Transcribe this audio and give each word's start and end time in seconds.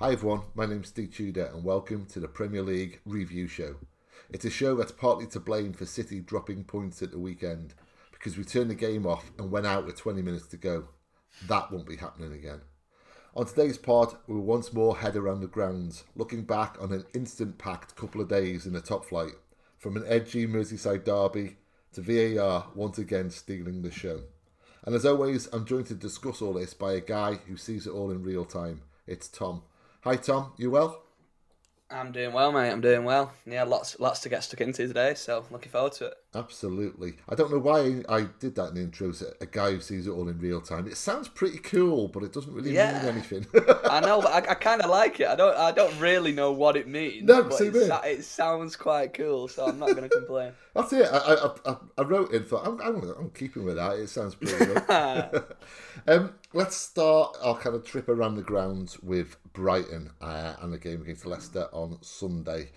Hi 0.00 0.10
everyone, 0.10 0.40
my 0.56 0.66
name's 0.66 0.88
Steve 0.88 1.14
Tudor 1.14 1.52
and 1.54 1.62
welcome 1.62 2.04
to 2.06 2.18
the 2.18 2.26
Premier 2.26 2.62
League 2.62 2.98
Review 3.06 3.46
Show. 3.46 3.76
It's 4.28 4.44
a 4.44 4.50
show 4.50 4.74
that's 4.74 4.90
partly 4.90 5.28
to 5.28 5.38
blame 5.38 5.72
for 5.72 5.86
City 5.86 6.18
dropping 6.18 6.64
points 6.64 7.00
at 7.00 7.12
the 7.12 7.18
weekend 7.20 7.74
because 8.10 8.36
we 8.36 8.42
turned 8.42 8.70
the 8.70 8.74
game 8.74 9.06
off 9.06 9.30
and 9.38 9.52
went 9.52 9.66
out 9.66 9.86
with 9.86 9.96
20 9.96 10.20
minutes 10.20 10.48
to 10.48 10.56
go. 10.56 10.88
That 11.46 11.70
won't 11.70 11.86
be 11.86 11.94
happening 11.94 12.32
again. 12.32 12.62
On 13.36 13.46
today's 13.46 13.78
pod, 13.78 14.16
we'll 14.26 14.40
once 14.40 14.72
more 14.72 14.96
head 14.96 15.14
around 15.14 15.42
the 15.42 15.46
grounds, 15.46 16.02
looking 16.16 16.42
back 16.42 16.76
on 16.80 16.92
an 16.92 17.04
instant 17.14 17.58
packed 17.58 17.94
couple 17.94 18.20
of 18.20 18.28
days 18.28 18.66
in 18.66 18.72
the 18.72 18.80
top 18.80 19.04
flight, 19.04 19.34
from 19.78 19.96
an 19.96 20.04
edgy 20.08 20.44
Merseyside 20.44 21.04
derby 21.04 21.58
to 21.92 22.00
VAR 22.00 22.66
once 22.74 22.98
again 22.98 23.30
stealing 23.30 23.82
the 23.82 23.92
show. 23.92 24.22
And 24.82 24.96
as 24.96 25.06
always, 25.06 25.46
I'm 25.52 25.64
joined 25.64 25.86
to 25.86 25.94
discuss 25.94 26.42
all 26.42 26.54
this 26.54 26.74
by 26.74 26.94
a 26.94 27.00
guy 27.00 27.34
who 27.46 27.56
sees 27.56 27.86
it 27.86 27.92
all 27.92 28.10
in 28.10 28.24
real 28.24 28.44
time. 28.44 28.82
It's 29.06 29.28
Tom. 29.28 29.62
Hi, 30.04 30.16
Tom. 30.16 30.52
You 30.58 30.70
well? 30.70 31.02
I'm 31.90 32.12
doing 32.12 32.34
well, 32.34 32.52
mate. 32.52 32.70
I'm 32.70 32.82
doing 32.82 33.04
well. 33.04 33.32
Yeah, 33.46 33.62
lots 33.64 33.98
lots 33.98 34.20
to 34.20 34.28
get 34.28 34.44
stuck 34.44 34.60
into 34.60 34.86
today, 34.86 35.14
so 35.14 35.46
looking 35.50 35.72
forward 35.72 35.92
to 35.94 36.06
it. 36.08 36.14
Absolutely. 36.34 37.14
I 37.28 37.34
don't 37.34 37.50
know 37.50 37.58
why 37.58 38.02
I 38.08 38.26
did 38.40 38.56
that 38.56 38.70
in 38.70 38.74
the 38.74 38.80
intro. 38.80 39.12
A 39.40 39.46
guy 39.46 39.72
who 39.72 39.80
sees 39.80 40.06
it 40.06 40.10
all 40.10 40.28
in 40.28 40.38
real 40.38 40.60
time. 40.60 40.86
It 40.86 40.96
sounds 40.96 41.28
pretty 41.28 41.58
cool, 41.58 42.08
but 42.08 42.22
it 42.22 42.32
doesn't 42.32 42.52
really 42.52 42.72
yeah. 42.72 42.98
mean 42.98 43.12
anything. 43.12 43.46
I 43.84 44.00
know, 44.00 44.20
but 44.20 44.32
I, 44.32 44.50
I 44.50 44.54
kind 44.54 44.82
of 44.82 44.90
like 44.90 45.20
it. 45.20 45.28
I 45.28 45.36
don't. 45.36 45.56
I 45.56 45.70
don't 45.70 45.98
really 46.00 46.32
know 46.32 46.52
what 46.52 46.76
it 46.76 46.88
means. 46.88 47.24
No, 47.24 47.44
but 47.44 47.60
it, 47.60 47.74
it, 47.74 48.24
sounds 48.24 48.74
quite 48.74 49.14
cool, 49.14 49.46
so 49.46 49.66
I'm 49.66 49.78
not 49.78 49.90
going 49.90 50.02
to 50.02 50.08
complain. 50.08 50.52
That's 50.74 50.92
it. 50.92 51.06
I, 51.10 51.50
I, 51.66 51.76
I, 51.98 52.02
wrote 52.02 52.34
it 52.34 52.48
thought 52.48 52.66
I'm, 52.66 52.80
I'm, 52.80 53.02
I'm 53.16 53.30
keeping 53.30 53.64
with 53.64 53.76
that. 53.76 53.98
It 53.98 54.08
sounds 54.08 54.34
pretty 54.34 54.64
good. 54.64 54.82
um, 56.08 56.34
let's 56.52 56.76
start 56.76 57.36
our 57.42 57.56
kind 57.56 57.76
of 57.76 57.84
trip 57.84 58.08
around 58.08 58.34
the 58.34 58.42
grounds 58.42 58.98
with 59.00 59.36
Brighton 59.52 60.10
uh, 60.20 60.54
and 60.60 60.72
the 60.72 60.78
game 60.78 61.02
against 61.02 61.26
Leicester 61.26 61.68
on 61.72 61.98
Sunday. 62.02 62.70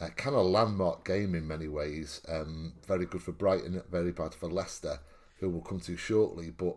Uh, 0.00 0.08
kind 0.16 0.34
of 0.34 0.46
landmark 0.46 1.04
game 1.04 1.34
in 1.34 1.46
many 1.46 1.68
ways. 1.68 2.20
Um, 2.28 2.72
very 2.86 3.06
good 3.06 3.22
for 3.22 3.32
Brighton, 3.32 3.80
very 3.90 4.10
bad 4.10 4.34
for 4.34 4.50
Leicester, 4.50 4.98
who 5.38 5.48
we'll 5.48 5.62
come 5.62 5.80
to 5.80 5.96
shortly. 5.96 6.50
But 6.50 6.76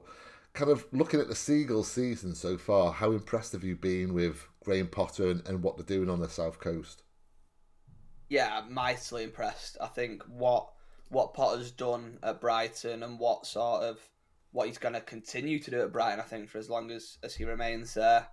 kind 0.54 0.70
of 0.70 0.86
looking 0.92 1.20
at 1.20 1.28
the 1.28 1.36
Seagulls 1.36 1.92
season 1.92 2.36
so 2.36 2.58
far, 2.58 2.92
how 2.92 3.12
impressed 3.12 3.54
have 3.54 3.64
you 3.64 3.76
been 3.76 4.14
with 4.14 4.48
Graham 4.64 4.88
Potter 4.88 5.30
and, 5.30 5.48
and 5.48 5.64
what 5.64 5.78
they're 5.78 5.98
doing 5.98 6.10
on 6.10 6.20
the 6.20 6.30
south 6.30 6.60
coast? 6.60 7.04
Yeah, 8.30 8.64
mightily 8.70 9.24
impressed. 9.24 9.78
I 9.82 9.88
think 9.88 10.24
what 10.24 10.70
what 11.10 11.34
Potter's 11.34 11.72
done 11.72 12.20
at 12.22 12.42
Brighton 12.42 13.02
and 13.02 13.18
what 13.18 13.46
sort 13.46 13.84
of 13.84 14.00
what 14.52 14.68
he's 14.68 14.78
going 14.78 14.94
to 14.94 15.02
continue 15.02 15.60
to 15.60 15.72
do 15.72 15.82
at 15.82 15.92
Brighton, 15.92 16.20
I 16.20 16.24
think, 16.24 16.50
for 16.50 16.58
as 16.58 16.70
long 16.70 16.92
as, 16.92 17.18
as 17.24 17.36
he 17.36 17.46
remains 17.46 17.94
there, 17.94 18.28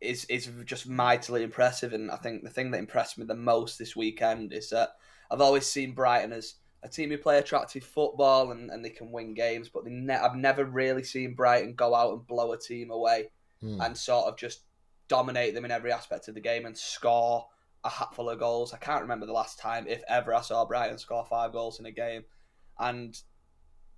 is 0.00 0.24
is 0.26 0.50
just 0.64 0.88
mightily 0.88 1.42
impressive. 1.42 1.92
And 1.92 2.10
I 2.10 2.16
think 2.16 2.42
the 2.42 2.50
thing 2.50 2.70
that 2.70 2.78
impressed 2.78 3.18
me 3.18 3.24
the 3.24 3.34
most 3.34 3.78
this 3.78 3.96
weekend 3.96 4.52
is 4.52 4.70
that 4.70 4.90
I've 5.30 5.40
always 5.40 5.66
seen 5.66 5.92
Brighton 5.92 6.32
as 6.32 6.54
a 6.82 6.88
team 6.88 7.10
who 7.10 7.18
play 7.18 7.38
attractive 7.38 7.84
football 7.84 8.52
and, 8.52 8.70
and 8.70 8.84
they 8.84 8.90
can 8.90 9.10
win 9.10 9.34
games, 9.34 9.68
but 9.68 9.84
ne- 9.86 10.14
I've 10.14 10.36
never 10.36 10.64
really 10.64 11.02
seen 11.02 11.34
Brighton 11.34 11.74
go 11.74 11.94
out 11.94 12.12
and 12.12 12.26
blow 12.26 12.52
a 12.52 12.58
team 12.58 12.90
away 12.90 13.30
hmm. 13.60 13.80
and 13.80 13.96
sort 13.96 14.26
of 14.26 14.36
just 14.36 14.62
dominate 15.08 15.54
them 15.54 15.64
in 15.64 15.70
every 15.70 15.90
aspect 15.90 16.28
of 16.28 16.34
the 16.34 16.40
game 16.40 16.66
and 16.66 16.76
score 16.76 17.46
a 17.84 17.88
hatful 17.88 18.30
of 18.30 18.38
goals. 18.38 18.72
I 18.72 18.78
can't 18.78 19.02
remember 19.02 19.26
the 19.26 19.32
last 19.32 19.58
time, 19.58 19.86
if 19.88 20.02
ever, 20.08 20.34
I 20.34 20.40
saw 20.40 20.64
Brighton 20.64 20.98
score 20.98 21.24
five 21.24 21.52
goals 21.52 21.80
in 21.80 21.86
a 21.86 21.90
game. 21.90 22.24
And 22.78 23.20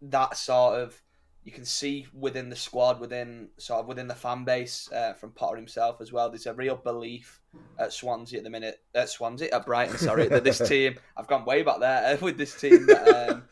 that 0.02 0.36
sort 0.36 0.80
of 0.80 1.00
you 1.44 1.52
can 1.52 1.64
see 1.64 2.06
within 2.12 2.50
the 2.50 2.56
squad, 2.56 3.00
within 3.00 3.48
sort 3.56 3.80
of 3.80 3.86
within 3.86 4.06
the 4.06 4.14
fan 4.14 4.44
base 4.44 4.90
uh, 4.92 5.14
from 5.14 5.30
Potter 5.32 5.56
himself 5.56 6.00
as 6.00 6.12
well. 6.12 6.28
There's 6.28 6.46
a 6.46 6.54
real 6.54 6.76
belief 6.76 7.40
at 7.78 7.92
Swansea 7.92 8.38
at 8.38 8.44
the 8.44 8.50
minute, 8.50 8.80
at 8.94 9.08
Swansea, 9.08 9.48
at 9.52 9.64
Brighton, 9.64 9.96
sorry, 9.96 10.28
that 10.28 10.44
this 10.44 10.58
team. 10.68 10.96
I've 11.16 11.26
gone 11.26 11.46
way 11.46 11.62
back 11.62 11.80
there 11.80 12.14
uh, 12.14 12.18
with 12.20 12.36
this 12.36 12.60
team 12.60 12.86
that, 12.86 13.30
um, 13.30 13.44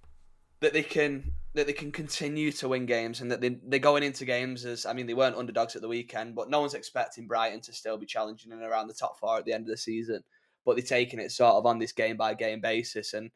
that 0.60 0.72
they 0.72 0.82
can 0.82 1.32
that 1.54 1.66
they 1.66 1.72
can 1.72 1.92
continue 1.92 2.52
to 2.52 2.68
win 2.68 2.86
games 2.86 3.20
and 3.20 3.30
that 3.30 3.40
they 3.40 3.58
they're 3.66 3.78
going 3.78 4.02
into 4.02 4.24
games 4.24 4.64
as 4.64 4.84
I 4.84 4.92
mean 4.92 5.06
they 5.06 5.14
weren't 5.14 5.36
underdogs 5.36 5.76
at 5.76 5.82
the 5.82 5.88
weekend, 5.88 6.34
but 6.34 6.50
no 6.50 6.60
one's 6.60 6.74
expecting 6.74 7.28
Brighton 7.28 7.60
to 7.62 7.72
still 7.72 7.96
be 7.96 8.06
challenging 8.06 8.50
and 8.50 8.62
around 8.62 8.88
the 8.88 8.94
top 8.94 9.18
four 9.18 9.38
at 9.38 9.44
the 9.44 9.52
end 9.52 9.64
of 9.64 9.70
the 9.70 9.76
season. 9.76 10.24
But 10.64 10.74
they're 10.74 10.84
taking 10.84 11.20
it 11.20 11.30
sort 11.30 11.54
of 11.54 11.66
on 11.66 11.78
this 11.78 11.92
game 11.92 12.16
by 12.16 12.34
game 12.34 12.60
basis 12.60 13.14
and 13.14 13.30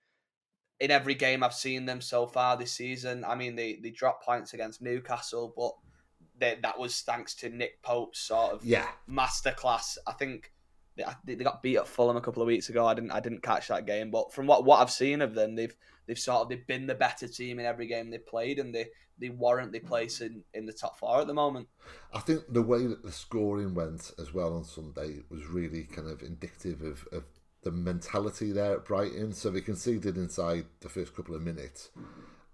in 0.82 0.90
every 0.90 1.14
game 1.14 1.44
I've 1.44 1.54
seen 1.54 1.86
them 1.86 2.00
so 2.00 2.26
far 2.26 2.56
this 2.56 2.72
season. 2.72 3.24
I 3.24 3.36
mean, 3.36 3.54
they, 3.54 3.78
they 3.80 3.90
dropped 3.90 4.24
points 4.24 4.52
against 4.52 4.82
Newcastle, 4.82 5.54
but 5.56 5.74
they, 6.38 6.58
that 6.60 6.76
was 6.76 7.02
thanks 7.02 7.36
to 7.36 7.48
Nick 7.48 7.80
Pope's 7.82 8.18
sort 8.18 8.54
of 8.54 8.64
yeah. 8.64 8.88
masterclass. 9.08 9.96
I 10.08 10.12
think 10.12 10.50
they, 10.96 11.04
they 11.24 11.44
got 11.44 11.62
beat 11.62 11.76
at 11.76 11.86
Fulham 11.86 12.16
a 12.16 12.20
couple 12.20 12.42
of 12.42 12.48
weeks 12.48 12.68
ago. 12.68 12.84
I 12.84 12.94
didn't 12.94 13.12
I 13.12 13.20
didn't 13.20 13.44
catch 13.44 13.68
that 13.68 13.86
game, 13.86 14.10
but 14.10 14.32
from 14.32 14.48
what, 14.48 14.64
what 14.64 14.80
I've 14.80 14.90
seen 14.90 15.22
of 15.22 15.36
them, 15.36 15.54
they've 15.54 15.74
they've 16.06 16.18
sort 16.18 16.42
of 16.42 16.48
they've 16.48 16.66
been 16.66 16.88
the 16.88 16.96
better 16.96 17.28
team 17.28 17.60
in 17.60 17.64
every 17.64 17.86
game 17.86 18.10
they've 18.10 18.26
played, 18.26 18.58
and 18.58 18.74
they 18.74 18.86
they 19.18 19.28
warrant 19.28 19.70
their 19.70 19.82
place 19.82 20.20
in, 20.20 20.42
in 20.52 20.66
the 20.66 20.72
top 20.72 20.98
four 20.98 21.20
at 21.20 21.28
the 21.28 21.34
moment. 21.34 21.68
I 22.12 22.18
think 22.18 22.42
the 22.48 22.60
way 22.60 22.86
that 22.88 23.04
the 23.04 23.12
scoring 23.12 23.72
went 23.72 24.10
as 24.18 24.34
well 24.34 24.54
on 24.56 24.64
Sunday 24.64 25.20
was 25.30 25.46
really 25.46 25.84
kind 25.84 26.08
of 26.08 26.22
indicative 26.22 26.82
of, 26.82 27.06
of 27.12 27.22
the 27.62 27.70
mentality 27.70 28.52
there 28.52 28.74
at 28.74 28.84
Brighton. 28.84 29.32
So 29.32 29.50
they 29.50 29.60
conceded 29.60 30.16
inside 30.16 30.66
the 30.80 30.88
first 30.88 31.14
couple 31.14 31.34
of 31.34 31.42
minutes, 31.42 31.90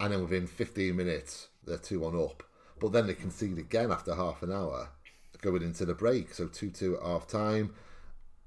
and 0.00 0.12
then 0.12 0.22
within 0.22 0.46
15 0.46 0.94
minutes 0.94 1.48
they're 1.64 1.78
two 1.78 2.04
on 2.04 2.18
up. 2.20 2.42
But 2.80 2.92
then 2.92 3.06
they 3.06 3.14
concede 3.14 3.58
again 3.58 3.90
after 3.90 4.14
half 4.14 4.42
an 4.42 4.52
hour, 4.52 4.90
going 5.40 5.62
into 5.62 5.84
the 5.84 5.94
break. 5.94 6.34
So 6.34 6.46
two 6.46 6.70
two 6.70 6.96
at 6.96 7.02
half 7.02 7.26
time. 7.26 7.74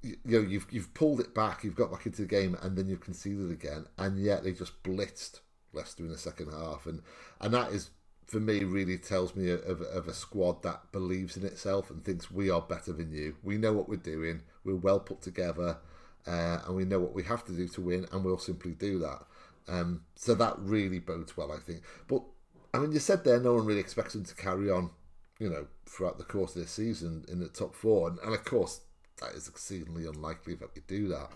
You, 0.02 0.16
you 0.26 0.42
know 0.42 0.48
you've 0.48 0.68
you've 0.72 0.94
pulled 0.94 1.20
it 1.20 1.36
back, 1.36 1.64
you've 1.64 1.76
got 1.76 1.92
back 1.92 2.06
into 2.06 2.22
the 2.22 2.28
game, 2.28 2.58
and 2.62 2.78
then 2.78 2.88
you've 2.88 3.02
conceded 3.02 3.52
again, 3.52 3.86
and 3.98 4.20
yet 4.20 4.44
they 4.44 4.52
just 4.52 4.82
blitzed 4.84 5.42
Leicester 5.74 6.04
in 6.04 6.10
the 6.10 6.18
second 6.18 6.52
half, 6.52 6.86
and 6.86 7.02
and 7.40 7.54
that 7.54 7.72
is 7.72 7.90
for 8.32 8.40
me 8.40 8.64
really 8.64 8.98
tells 8.98 9.36
me 9.36 9.52
of, 9.52 9.82
of 9.82 10.08
a 10.08 10.14
squad 10.14 10.64
that 10.64 10.90
believes 10.94 11.36
in 11.36 11.46
itself 11.46 11.92
and 11.92 12.06
thinks 12.06 12.32
we 12.32 12.50
are 12.50 12.62
better 12.62 12.94
than 12.94 13.12
you. 13.12 13.36
We 13.44 13.58
know 13.58 13.74
what 13.74 13.90
we're 13.90 13.98
doing. 13.98 14.44
We're 14.64 14.78
well 14.78 15.02
put 15.02 15.22
together 15.22 15.80
uh, 16.28 16.60
and 16.66 16.76
we 16.76 16.86
know 16.86 17.00
what 17.00 17.14
we 17.14 17.24
have 17.24 17.46
to 17.46 17.52
do 17.52 17.68
to 17.70 17.82
win, 17.82 18.06
and 18.12 18.24
we'll 18.24 18.38
simply 18.38 18.72
do 18.72 19.00
that. 19.00 19.24
Um, 19.68 20.02
so 20.16 20.36
that 20.36 20.56
really 20.60 21.00
bodes 21.00 21.38
well, 21.38 21.52
I 21.52 21.60
think. 21.60 21.82
But 22.08 22.24
I 22.74 22.80
mean, 22.80 22.92
you 22.92 23.00
said 23.00 23.24
there, 23.24 23.40
no 23.40 23.54
one 23.54 23.66
really 23.66 23.80
expects 23.80 24.14
them 24.14 24.26
to 24.26 24.36
carry 24.36 24.70
on, 24.70 24.92
you 25.40 25.50
know, 25.50 25.68
throughout 25.86 26.18
the 26.18 26.24
course 26.24 26.56
of 26.56 26.62
this 26.62 26.72
season 26.72 27.26
in 27.28 27.40
the 27.40 27.48
top 27.48 27.76
four, 27.76 28.10
and, 28.10 28.20
and 28.20 28.34
of 28.34 28.44
course 28.46 28.82
that 29.20 29.34
is 29.34 29.48
exceedingly 29.48 30.06
unlikely 30.06 30.56
that 30.56 30.70
we 30.76 30.82
do 30.88 31.08
that. 31.10 31.30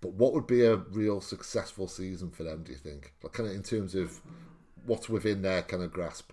But 0.00 0.12
what 0.12 0.32
would 0.32 0.46
be 0.46 0.64
a 0.64 0.76
real 0.76 1.20
successful 1.20 1.88
season 1.88 2.30
for 2.30 2.44
them? 2.44 2.62
Do 2.62 2.72
you 2.72 2.78
think, 2.78 3.12
like 3.22 3.32
kind 3.32 3.48
of 3.48 3.54
in 3.54 3.62
terms 3.62 3.94
of 3.94 4.20
what's 4.86 5.08
within 5.08 5.42
their 5.42 5.62
kind 5.62 5.82
of 5.82 5.92
grasp? 5.92 6.32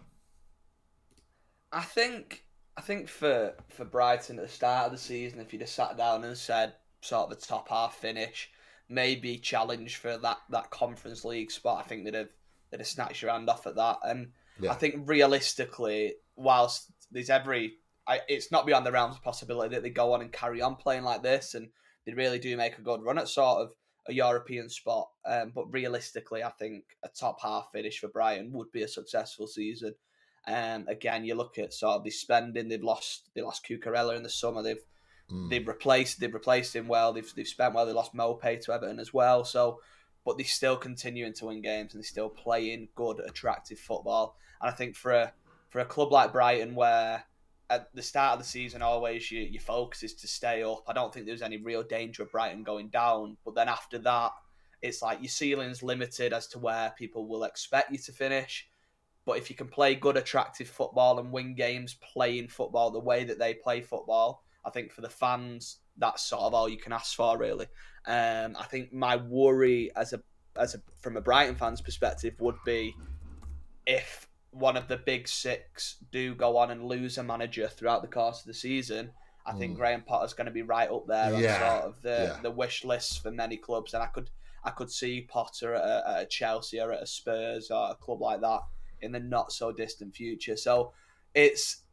I 1.71 1.81
think 1.81 2.45
I 2.77 2.81
think 2.81 3.09
for 3.09 3.53
for 3.69 3.85
Brighton 3.85 4.37
at 4.37 4.45
the 4.45 4.51
start 4.51 4.87
of 4.87 4.91
the 4.91 4.97
season, 4.97 5.39
if 5.39 5.51
you'd 5.51 5.61
have 5.61 5.69
sat 5.69 5.97
down 5.97 6.23
and 6.23 6.37
said 6.37 6.73
sort 7.05 7.31
of 7.31 7.37
a 7.37 7.41
top 7.41 7.69
half 7.69 7.95
finish, 7.95 8.49
maybe 8.89 9.37
challenge 9.37 9.97
for 9.97 10.17
that, 10.17 10.37
that 10.49 10.69
conference 10.69 11.23
league 11.25 11.51
spot. 11.51 11.83
I 11.83 11.87
think 11.87 12.05
they'd 12.05 12.13
have 12.13 12.29
they'd 12.71 12.79
have 12.79 12.87
snatched 12.87 13.21
your 13.21 13.31
hand 13.31 13.49
off 13.49 13.67
at 13.67 13.75
that. 13.75 13.99
And 14.03 14.31
yeah. 14.59 14.71
I 14.71 14.75
think 14.75 15.07
realistically, 15.07 16.15
whilst 16.35 16.91
there's 17.11 17.29
every 17.29 17.75
I, 18.07 18.21
it's 18.27 18.51
not 18.51 18.65
beyond 18.65 18.85
the 18.85 18.91
realms 18.91 19.15
of 19.15 19.23
possibility 19.23 19.73
that 19.75 19.83
they 19.83 19.89
go 19.89 20.13
on 20.13 20.21
and 20.21 20.31
carry 20.31 20.61
on 20.61 20.75
playing 20.75 21.03
like 21.03 21.23
this, 21.23 21.55
and 21.55 21.69
they 22.05 22.13
really 22.13 22.39
do 22.39 22.55
make 22.57 22.77
a 22.77 22.83
good 22.83 23.01
run 23.01 23.17
at 23.17 23.27
sort 23.27 23.61
of 23.61 23.71
a 24.07 24.13
European 24.13 24.69
spot. 24.69 25.09
Um, 25.25 25.51
but 25.55 25.71
realistically, 25.73 26.43
I 26.43 26.51
think 26.51 26.83
a 27.03 27.09
top 27.09 27.41
half 27.41 27.69
finish 27.73 27.99
for 27.99 28.07
Brighton 28.09 28.51
would 28.53 28.71
be 28.71 28.83
a 28.83 28.87
successful 28.87 29.47
season. 29.47 29.95
Um, 30.47 30.87
again, 30.87 31.25
you 31.25 31.33
look 31.33 31.57
at 31.57 31.73
sort 31.73 31.95
of 31.95 32.03
the 32.03 32.11
spending. 32.11 32.69
They've 32.69 32.83
lost 32.83 33.29
they 33.33 33.41
lost 33.41 33.65
Cucurella 33.67 34.15
in 34.15 34.23
the 34.23 34.29
summer. 34.29 34.61
They've 34.61 34.83
Mm. 35.31 35.49
They've 35.49 35.67
replaced 35.67 36.19
they've 36.19 36.33
replaced 36.33 36.75
him 36.75 36.87
well. 36.87 37.13
They've 37.13 37.33
they've 37.35 37.47
spent 37.47 37.73
well. 37.73 37.85
They 37.85 37.93
lost 37.93 38.15
Maupay 38.15 38.61
to 38.61 38.73
Everton 38.73 38.99
as 38.99 39.13
well. 39.13 39.43
So, 39.43 39.79
but 40.23 40.37
they're 40.37 40.45
still 40.45 40.77
continuing 40.77 41.33
to 41.33 41.45
win 41.45 41.61
games 41.61 41.93
and 41.93 42.03
they're 42.03 42.07
still 42.07 42.29
playing 42.29 42.89
good, 42.95 43.19
attractive 43.19 43.79
football. 43.79 44.37
And 44.61 44.71
I 44.71 44.73
think 44.73 44.95
for 44.95 45.11
a 45.11 45.33
for 45.69 45.79
a 45.79 45.85
club 45.85 46.11
like 46.11 46.31
Brighton, 46.31 46.75
where 46.75 47.23
at 47.69 47.93
the 47.95 48.01
start 48.01 48.33
of 48.33 48.39
the 48.39 48.45
season 48.45 48.81
always 48.81 49.31
your, 49.31 49.43
your 49.43 49.61
focus 49.61 50.03
is 50.03 50.13
to 50.13 50.27
stay 50.27 50.63
up. 50.63 50.83
I 50.87 50.93
don't 50.93 51.13
think 51.13 51.25
there's 51.25 51.41
any 51.41 51.57
real 51.57 51.83
danger 51.83 52.23
of 52.23 52.31
Brighton 52.31 52.63
going 52.63 52.89
down. 52.89 53.37
But 53.43 53.55
then 53.55 53.69
after 53.69 53.97
that, 53.99 54.31
it's 54.81 55.01
like 55.01 55.21
your 55.21 55.29
ceiling's 55.29 55.81
limited 55.81 56.31
as 56.33 56.47
to 56.47 56.59
where 56.59 56.93
people 56.97 57.27
will 57.27 57.43
expect 57.43 57.91
you 57.91 57.97
to 57.97 58.11
finish. 58.11 58.67
But 59.25 59.37
if 59.37 59.49
you 59.49 59.55
can 59.55 59.67
play 59.67 59.95
good, 59.95 60.17
attractive 60.17 60.67
football 60.67 61.17
and 61.19 61.31
win 61.31 61.55
games 61.55 61.95
playing 61.95 62.49
football 62.49 62.91
the 62.91 62.99
way 62.99 63.23
that 63.23 63.39
they 63.39 63.55
play 63.55 63.81
football, 63.81 64.44
I 64.65 64.69
think 64.71 64.91
for 64.91 65.01
the 65.01 65.09
fans, 65.09 65.77
that's 65.97 66.23
sort 66.23 66.41
of 66.41 66.53
all 66.53 66.67
you 66.67 66.77
can 66.77 66.93
ask 66.93 67.15
for, 67.15 67.37
really. 67.37 67.67
Um, 68.07 68.55
I 68.59 68.65
think 68.69 68.93
my 68.93 69.15
worry 69.15 69.91
as 69.95 70.13
a 70.13 70.21
as 70.57 70.75
a 70.75 70.81
from 71.01 71.17
a 71.17 71.21
Brighton 71.21 71.55
fan's 71.55 71.81
perspective 71.81 72.33
would 72.39 72.57
be 72.65 72.93
if 73.85 74.27
one 74.51 74.77
of 74.77 74.87
the 74.87 74.97
big 74.97 75.27
six 75.27 75.97
do 76.11 76.33
go 76.33 76.57
on 76.57 76.71
and 76.71 76.85
lose 76.85 77.17
a 77.17 77.23
manager 77.23 77.67
throughout 77.67 78.01
the 78.01 78.07
course 78.07 78.39
of 78.39 78.47
the 78.47 78.53
season. 78.53 79.11
I 79.45 79.53
think 79.53 79.73
mm. 79.73 79.77
Graham 79.77 80.01
Potter's 80.01 80.33
going 80.33 80.45
to 80.45 80.51
be 80.51 80.63
right 80.63 80.89
up 80.89 81.05
there 81.07 81.39
yeah. 81.39 81.53
on 81.53 81.59
sort 81.59 81.83
of 81.83 82.01
the, 82.01 82.09
yeah. 82.09 82.41
the 82.41 82.49
wish 82.49 82.83
list 82.83 83.21
for 83.21 83.31
many 83.31 83.57
clubs, 83.57 83.93
and 83.93 84.01
I 84.01 84.07
could 84.07 84.29
I 84.63 84.71
could 84.71 84.89
see 84.89 85.21
Potter 85.21 85.75
at 85.75 85.83
a, 85.83 86.09
at 86.09 86.23
a 86.23 86.25
Chelsea 86.25 86.79
or 86.79 86.91
at 86.91 87.03
a 87.03 87.07
Spurs 87.07 87.69
or 87.69 87.91
a 87.91 87.95
club 87.95 88.21
like 88.21 88.41
that 88.41 88.61
in 89.01 89.11
the 89.11 89.19
not 89.19 89.51
so 89.51 89.71
distant 89.71 90.15
future. 90.15 90.57
So 90.57 90.93
it's 91.35 91.83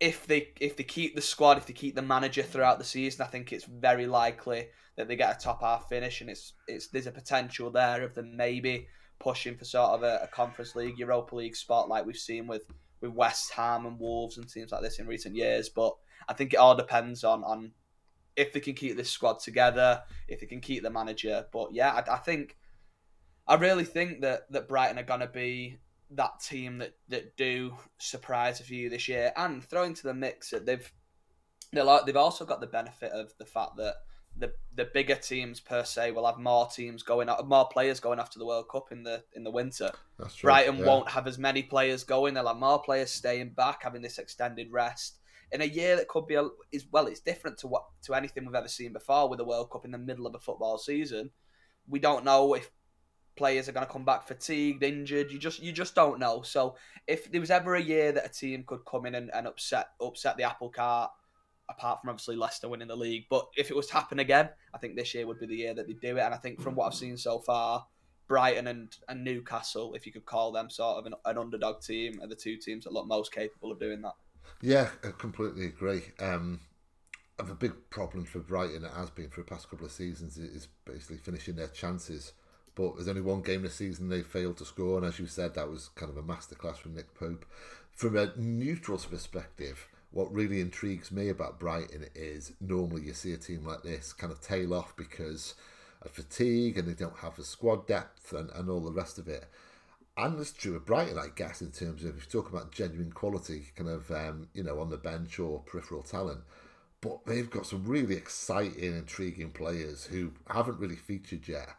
if 0.00 0.26
they 0.26 0.48
if 0.60 0.76
they 0.76 0.84
keep 0.84 1.14
the 1.14 1.20
squad, 1.20 1.58
if 1.58 1.66
they 1.66 1.72
keep 1.72 1.94
the 1.94 2.02
manager 2.02 2.42
throughout 2.42 2.78
the 2.78 2.84
season, 2.84 3.24
I 3.24 3.28
think 3.28 3.52
it's 3.52 3.64
very 3.64 4.06
likely 4.06 4.68
that 4.96 5.08
they 5.08 5.16
get 5.16 5.36
a 5.36 5.38
top 5.38 5.62
half 5.62 5.88
finish, 5.88 6.20
and 6.20 6.30
it's 6.30 6.52
it's 6.66 6.88
there's 6.88 7.06
a 7.06 7.12
potential 7.12 7.70
there 7.70 8.02
of 8.02 8.14
them 8.14 8.36
maybe 8.36 8.88
pushing 9.18 9.56
for 9.56 9.64
sort 9.64 9.90
of 9.90 10.02
a, 10.02 10.20
a 10.22 10.28
Conference 10.28 10.76
League, 10.76 10.98
Europa 10.98 11.34
League 11.34 11.56
spot 11.56 11.88
like 11.88 12.06
we've 12.06 12.16
seen 12.16 12.46
with 12.46 12.62
with 13.00 13.12
West 13.12 13.52
Ham 13.52 13.86
and 13.86 13.98
Wolves 13.98 14.38
and 14.38 14.48
teams 14.48 14.72
like 14.72 14.82
this 14.82 14.98
in 14.98 15.06
recent 15.06 15.34
years. 15.34 15.68
But 15.68 15.94
I 16.28 16.32
think 16.32 16.52
it 16.52 16.58
all 16.58 16.76
depends 16.76 17.24
on 17.24 17.42
on 17.42 17.72
if 18.36 18.52
they 18.52 18.60
can 18.60 18.74
keep 18.74 18.96
this 18.96 19.10
squad 19.10 19.40
together, 19.40 20.02
if 20.28 20.38
they 20.40 20.46
can 20.46 20.60
keep 20.60 20.84
the 20.84 20.90
manager. 20.90 21.46
But 21.52 21.72
yeah, 21.72 21.90
I, 21.90 22.14
I 22.14 22.18
think 22.18 22.56
I 23.48 23.54
really 23.54 23.84
think 23.84 24.20
that 24.20 24.42
that 24.50 24.68
Brighton 24.68 24.98
are 24.98 25.02
going 25.02 25.20
to 25.20 25.26
be 25.26 25.78
that 26.10 26.40
team 26.40 26.78
that 26.78 26.94
that 27.08 27.36
do 27.36 27.74
surprise 27.98 28.60
a 28.60 28.64
few 28.64 28.88
this 28.88 29.08
year 29.08 29.32
and 29.36 29.62
throw 29.62 29.84
into 29.84 30.04
the 30.04 30.14
mix 30.14 30.50
that 30.50 30.64
they've 30.64 30.90
they're 31.72 31.84
like 31.84 32.06
they've 32.06 32.16
also 32.16 32.44
got 32.44 32.60
the 32.60 32.66
benefit 32.66 33.12
of 33.12 33.32
the 33.38 33.44
fact 33.44 33.76
that 33.76 33.94
the 34.36 34.52
the 34.74 34.88
bigger 34.94 35.16
teams 35.16 35.60
per 35.60 35.84
se 35.84 36.12
will 36.12 36.26
have 36.26 36.38
more 36.38 36.68
teams 36.68 37.02
going 37.02 37.28
out, 37.28 37.46
more 37.48 37.68
players 37.68 37.98
going 38.00 38.20
after 38.20 38.38
the 38.38 38.46
World 38.46 38.68
Cup 38.70 38.92
in 38.92 39.02
the 39.02 39.24
in 39.34 39.42
the 39.42 39.50
winter. 39.50 39.90
That's 40.18 40.36
true. 40.36 40.48
Brighton 40.48 40.78
yeah. 40.78 40.86
won't 40.86 41.10
have 41.10 41.26
as 41.26 41.38
many 41.38 41.62
players 41.62 42.04
going. 42.04 42.34
They'll 42.34 42.46
have 42.46 42.56
more 42.56 42.80
players 42.80 43.10
staying 43.10 43.50
back, 43.50 43.82
having 43.82 44.02
this 44.02 44.18
extended 44.18 44.70
rest 44.70 45.18
in 45.50 45.62
a 45.62 45.66
year 45.66 45.96
that 45.96 46.08
could 46.08 46.26
be 46.26 46.34
a, 46.34 46.48
is 46.72 46.86
well, 46.90 47.06
it's 47.06 47.20
different 47.20 47.58
to 47.58 47.66
what 47.68 47.84
to 48.02 48.14
anything 48.14 48.44
we've 48.44 48.54
ever 48.54 48.68
seen 48.68 48.92
before 48.92 49.28
with 49.28 49.38
the 49.38 49.44
World 49.44 49.70
Cup 49.70 49.84
in 49.84 49.90
the 49.90 49.98
middle 49.98 50.26
of 50.26 50.34
a 50.34 50.40
football 50.40 50.78
season. 50.78 51.30
We 51.88 51.98
don't 51.98 52.24
know 52.24 52.54
if 52.54 52.70
players 53.38 53.68
are 53.68 53.72
going 53.72 53.86
to 53.86 53.92
come 53.92 54.04
back 54.04 54.26
fatigued, 54.26 54.82
injured. 54.82 55.30
You 55.30 55.38
just 55.38 55.62
you 55.62 55.72
just 55.72 55.94
don't 55.94 56.18
know. 56.18 56.42
So 56.42 56.76
if 57.06 57.30
there 57.30 57.40
was 57.40 57.50
ever 57.50 57.74
a 57.76 57.82
year 57.82 58.12
that 58.12 58.26
a 58.26 58.28
team 58.28 58.64
could 58.66 58.84
come 58.84 59.06
in 59.06 59.14
and, 59.14 59.30
and 59.32 59.46
upset 59.46 59.88
upset 60.00 60.36
the 60.36 60.42
apple 60.42 60.68
cart 60.68 61.10
apart 61.70 62.00
from 62.00 62.10
obviously 62.10 62.36
Leicester 62.36 62.68
winning 62.68 62.88
the 62.88 62.96
league. 62.96 63.26
But 63.28 63.46
if 63.56 63.70
it 63.70 63.76
was 63.76 63.86
to 63.88 63.94
happen 63.94 64.18
again, 64.18 64.48
I 64.74 64.78
think 64.78 64.96
this 64.96 65.14
year 65.14 65.26
would 65.26 65.38
be 65.38 65.46
the 65.46 65.56
year 65.56 65.74
that 65.74 65.86
they 65.86 65.92
do 65.94 66.16
it. 66.16 66.20
And 66.20 66.34
I 66.34 66.38
think 66.38 66.60
from 66.60 66.74
what 66.74 66.86
I've 66.86 66.94
seen 66.94 67.16
so 67.16 67.40
far, 67.40 67.86
Brighton 68.26 68.66
and, 68.66 68.94
and 69.08 69.24
Newcastle, 69.24 69.94
if 69.94 70.06
you 70.06 70.12
could 70.12 70.24
call 70.24 70.52
them 70.52 70.70
sort 70.70 70.98
of 70.98 71.06
an, 71.06 71.14
an 71.24 71.38
underdog 71.38 71.82
team, 71.82 72.20
are 72.22 72.26
the 72.26 72.34
two 72.34 72.56
teams 72.56 72.84
that 72.84 72.92
look 72.92 73.06
most 73.06 73.32
capable 73.32 73.70
of 73.70 73.78
doing 73.78 74.02
that. 74.02 74.14
Yeah, 74.62 74.88
I 75.04 75.10
completely 75.18 75.66
agree. 75.66 76.02
Um, 76.20 76.60
a 77.38 77.44
big 77.54 77.72
problem 77.90 78.24
for 78.24 78.40
Brighton, 78.40 78.84
it 78.84 78.90
has 78.92 79.10
been 79.10 79.30
for 79.30 79.40
the 79.42 79.46
past 79.46 79.70
couple 79.70 79.86
of 79.86 79.92
seasons, 79.92 80.38
is 80.38 80.68
basically 80.84 81.18
finishing 81.18 81.54
their 81.54 81.68
chances. 81.68 82.32
But 82.78 82.94
there's 82.94 83.08
only 83.08 83.22
one 83.22 83.42
game 83.42 83.62
this 83.62 83.74
season 83.74 84.08
they 84.08 84.22
failed 84.22 84.58
to 84.58 84.64
score, 84.64 84.98
and 84.98 85.04
as 85.04 85.18
you 85.18 85.26
said, 85.26 85.56
that 85.56 85.68
was 85.68 85.88
kind 85.96 86.12
of 86.12 86.16
a 86.16 86.22
masterclass 86.22 86.76
from 86.76 86.94
Nick 86.94 87.12
Pope. 87.12 87.44
From 87.90 88.16
a 88.16 88.30
neutral's 88.36 89.04
perspective, 89.04 89.88
what 90.12 90.32
really 90.32 90.60
intrigues 90.60 91.10
me 91.10 91.28
about 91.28 91.58
Brighton 91.58 92.06
is 92.14 92.52
normally 92.60 93.02
you 93.02 93.14
see 93.14 93.32
a 93.32 93.36
team 93.36 93.66
like 93.66 93.82
this 93.82 94.12
kind 94.12 94.32
of 94.32 94.40
tail 94.40 94.72
off 94.72 94.94
because 94.96 95.56
of 96.02 96.12
fatigue 96.12 96.78
and 96.78 96.86
they 96.86 96.94
don't 96.94 97.16
have 97.16 97.34
the 97.34 97.42
squad 97.42 97.88
depth 97.88 98.32
and, 98.32 98.48
and 98.50 98.70
all 98.70 98.78
the 98.80 98.92
rest 98.92 99.18
of 99.18 99.26
it. 99.26 99.46
And 100.16 100.38
it's 100.38 100.52
true 100.52 100.76
of 100.76 100.86
Brighton, 100.86 101.18
I 101.18 101.30
guess, 101.34 101.60
in 101.60 101.72
terms 101.72 102.04
of 102.04 102.16
if 102.16 102.26
you 102.26 102.30
talk 102.30 102.48
about 102.48 102.70
genuine 102.70 103.10
quality, 103.10 103.72
kind 103.74 103.90
of, 103.90 104.08
um, 104.12 104.50
you 104.54 104.62
know, 104.62 104.78
on 104.78 104.90
the 104.90 104.98
bench 104.98 105.40
or 105.40 105.62
peripheral 105.66 106.02
talent. 106.04 106.42
But 107.00 107.26
they've 107.26 107.50
got 107.50 107.66
some 107.66 107.84
really 107.86 108.14
exciting, 108.14 108.96
intriguing 108.96 109.50
players 109.50 110.04
who 110.04 110.30
haven't 110.48 110.78
really 110.78 110.94
featured 110.94 111.48
yet 111.48 111.70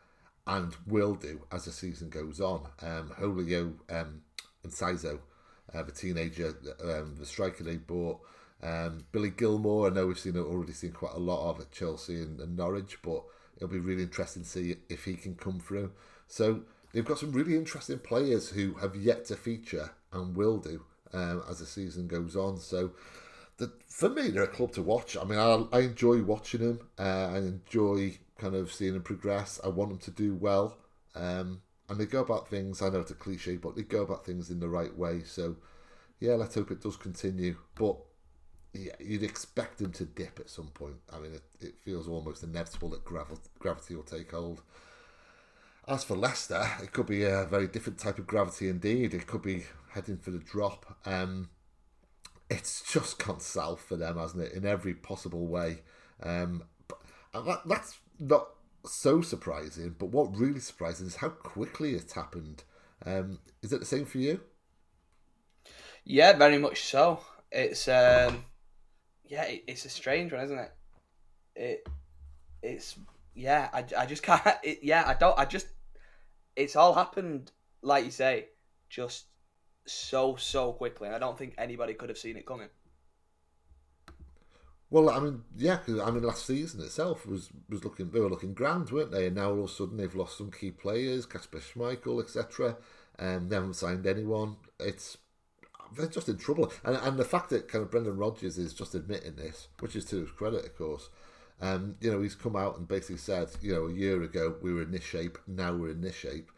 and 0.48 0.76
will 0.88 1.16
do 1.16 1.42
as 1.52 1.66
the 1.66 1.72
season 1.72 2.10
goes 2.10 2.40
on. 2.40 2.68
Um, 2.82 3.12
Julio 3.18 3.74
um, 3.90 4.22
Enciso 4.66 5.20
uh, 5.74 5.84
the 5.84 5.92
teenager, 5.92 6.56
um, 6.84 7.16
the 7.18 7.26
striker 7.26 7.64
they 7.64 7.78
bought. 7.78 8.20
Um, 8.62 9.06
Billy 9.12 9.30
Gilmour, 9.30 9.90
I 9.90 9.94
know 9.94 10.08
we've 10.08 10.20
seen 10.20 10.38
already 10.38 10.74
seen 10.74 10.92
quite 10.92 11.14
a 11.14 11.20
lot 11.20 11.50
of 11.50 11.62
at 11.62 11.72
Chelsea 11.72 12.16
and, 12.16 12.40
and, 12.42 12.58
Norwich, 12.58 12.98
but 13.02 13.24
it'll 13.56 13.70
be 13.70 13.80
really 13.80 14.04
interesting 14.04 14.44
to 14.44 14.50
see 14.50 14.76
if 14.90 15.06
he 15.06 15.16
can 15.16 15.36
come 15.36 15.60
through. 15.60 15.92
So 16.28 16.62
they've 16.92 17.06
got 17.06 17.20
some 17.20 17.32
really 17.32 17.56
interesting 17.56 18.00
players 18.00 18.50
who 18.50 18.74
have 18.76 18.96
yet 18.96 19.26
to 19.26 19.36
feature 19.36 19.92
and 20.12 20.36
will 20.36 20.58
do 20.58 20.84
um, 21.14 21.44
as 21.50 21.60
the 21.60 21.66
season 21.66 22.08
goes 22.08 22.36
on. 22.36 22.58
So 22.58 22.92
the, 23.58 23.72
for 23.88 24.10
me, 24.10 24.30
they're 24.30 24.44
a 24.44 24.48
club 24.48 24.74
to 24.74 24.82
watch. 24.82 25.16
I 25.16 25.24
mean, 25.24 25.40
I, 25.40 25.64
I 25.72 25.82
enjoy 25.82 26.22
watching 26.24 26.62
them. 26.62 26.80
Uh, 26.98 27.30
I 27.32 27.38
enjoy 27.38 28.18
kind 28.40 28.56
of 28.56 28.72
seeing 28.72 28.94
them 28.94 29.04
progress. 29.04 29.60
I 29.64 29.68
want 29.68 29.90
them 29.92 30.00
to 30.00 30.12
do 30.12 30.36
well. 30.36 30.78
Um, 31.16 31.62
and 31.90 32.00
they 32.00 32.06
go 32.06 32.22
about 32.22 32.50
things. 32.50 32.82
I 32.82 32.90
know 32.90 33.00
it's 33.00 33.12
a 33.12 33.16
cliche, 33.16 33.58
but 33.58 33.76
they 33.76 33.82
go 33.82 34.04
about 34.04 34.26
things 34.26 34.50
in 34.50 34.60
the 34.60 34.70
right 34.70 34.96
way. 34.96 35.24
So, 35.26 35.58
yeah, 36.20 36.34
let's 36.34 36.56
hope 36.56 36.72
it 36.72 36.82
does 36.82 36.98
continue. 36.98 37.58
But 37.76 37.98
yeah, 38.74 38.94
you'd 39.00 39.24
expect 39.24 39.80
them 39.80 39.92
to 39.94 40.06
dip 40.06 40.40
at 40.40 40.50
some 40.50 40.68
point. 40.68 40.98
I 41.12 41.20
mean, 41.20 41.34
it, 41.34 41.44
it 41.60 41.80
feels 41.80 42.08
almost 42.08 42.44
inevitable 42.44 42.90
that 42.90 43.04
gravi- 43.04 43.36
gravity 43.58 43.96
will 43.96 44.04
take 44.04 44.32
hold. 44.32 44.62
As 45.88 46.04
for 46.04 46.16
Leicester, 46.16 46.64
it 46.84 46.92
could 46.92 47.08
be 47.08 47.24
a 47.24 47.46
very 47.46 47.68
different 47.68 47.98
type 47.98 48.20
of 48.20 48.28
gravity 48.28 48.70
indeed. 48.70 49.16
It 49.16 49.26
could 49.26 49.42
be 49.42 49.66
heading 49.92 50.18
for 50.18 50.30
the 50.30 50.38
drop. 50.38 50.98
Um, 51.06 51.50
it's 52.50 52.84
just 52.94 53.24
gone 53.26 53.40
south 53.40 53.82
for 53.82 53.96
them, 53.96 54.18
hasn't 54.18 54.44
it, 54.44 54.54
in 54.54 54.66
every 54.66 54.94
possible 54.94 55.48
way. 55.48 55.82
Um, 56.22 56.64
but 56.88 57.00
that, 57.34 57.62
that's 57.68 57.98
not 58.20 58.50
so 58.86 59.22
surprising, 59.22 59.96
but 59.98 60.08
what 60.08 60.36
really 60.38 60.60
surprising 60.60 61.08
is 61.08 61.18
how 61.18 61.30
quickly 61.30 61.94
it's 61.94 62.14
happened. 62.14 62.64
Um, 63.06 63.40
is 63.62 63.74
it 63.74 63.80
the 63.80 63.86
same 63.86 64.06
for 64.06 64.18
you? 64.18 64.42
Yeah, 66.04 66.34
very 66.34 66.58
much 66.58 66.84
so. 66.86 67.22
It's 67.52 67.88
um, 67.88 68.44
yeah, 69.26 69.44
it, 69.44 69.64
it's 69.68 69.86
a 69.86 69.90
strange 69.90 70.32
one, 70.32 70.44
isn't 70.44 70.58
it? 70.58 70.72
It 71.56 71.90
it's 72.62 72.96
yeah, 73.36 73.70
I, 73.74 73.86
I 73.98 74.06
just 74.06 74.24
can't. 74.24 74.42
It, 74.64 74.80
yeah, 74.84 75.04
I 75.06 75.14
don't. 75.14 75.38
I 75.38 75.46
just 75.46 75.68
it's 76.56 76.76
all 76.76 76.94
happened 76.94 77.52
like 77.82 78.06
you 78.06 78.12
say, 78.12 78.48
just 78.90 79.26
so 79.86 80.36
so 80.36 80.74
quickly, 80.74 81.08
and 81.08 81.16
I 81.16 81.20
don't 81.20 81.38
think 81.38 81.54
anybody 81.58 81.94
could 81.94 82.10
have 82.10 82.18
seen 82.18 82.38
it 82.38 82.46
coming. 82.46 82.70
Well, 84.92 85.10
I 85.10 85.20
mean, 85.20 85.44
yeah, 85.56 85.78
cause, 85.78 86.00
I 86.00 86.10
mean, 86.10 86.24
last 86.24 86.46
season 86.46 86.82
itself 86.82 87.28
was 87.28 87.50
was 87.70 87.84
looking 87.84 88.10
they 88.10 88.20
were 88.20 88.30
looking 88.30 88.54
grand, 88.54 88.90
weren't 88.90 89.12
they? 89.12 89.28
And 89.28 89.36
now 89.36 89.52
all 89.52 89.64
of 89.64 89.70
a 89.70 89.74
sudden 89.74 89.98
they've 89.98 90.16
lost 90.16 90.38
some 90.38 90.52
key 90.52 90.72
players, 90.72 91.26
Kasper 91.26 91.60
Schmeichel, 91.60 92.22
etc. 92.22 92.78
And 93.20 93.38
um, 93.38 93.50
they 93.50 93.56
haven't 93.56 93.76
signed 93.76 94.08
anyone. 94.08 94.56
It's 94.80 95.18
they're 95.96 96.08
just 96.08 96.30
in 96.30 96.38
trouble, 96.38 96.72
and 96.84 96.96
and 96.98 97.18
the 97.18 97.26
fact 97.26 97.50
that 97.52 97.68
kind 97.68 97.84
of 97.84 97.92
Brendan 97.92 98.18
Rodgers 98.18 98.58
is 98.58 98.74
just 98.74 98.96
admitting 98.96 99.36
this, 99.36 99.68
which 99.80 99.96
is 99.96 100.06
to 100.06 100.22
his 100.22 100.32
credit, 100.32 100.66
of 100.66 100.78
course. 100.78 101.10
Um, 101.62 101.98
you 102.00 102.10
know, 102.10 102.22
he's 102.22 102.36
come 102.36 102.56
out 102.56 102.78
and 102.78 102.88
basically 102.88 103.18
said, 103.18 103.50
you 103.62 103.74
know, 103.74 103.88
a 103.88 103.94
year 103.94 104.24
ago 104.24 104.56
we 104.62 104.74
were 104.74 104.82
in 104.82 104.92
this 104.92 105.04
shape, 105.04 105.38
now 105.46 105.74
we're 105.74 105.90
in 105.90 106.00
this 106.00 106.16
shape, 106.16 106.52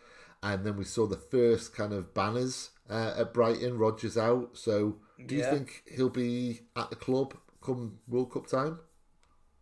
and 0.44 0.64
then 0.64 0.78
we 0.78 0.84
saw 0.84 1.08
the 1.08 1.18
first 1.18 1.76
kind 1.76 1.92
of 1.92 2.14
banners 2.14 2.70
uh, 2.88 3.16
at 3.18 3.34
Brighton, 3.34 3.80
Rodgers 3.80 4.16
out. 4.16 4.52
So, 4.54 4.98
do 5.26 5.36
yeah. 5.36 5.46
you 5.46 5.58
think 5.58 5.84
he'll 5.92 6.10
be 6.10 6.62
at 6.76 6.92
the 6.92 6.96
club 6.96 7.34
come 7.62 8.00
World 8.08 8.32
Cup 8.32 8.48
time? 8.48 8.80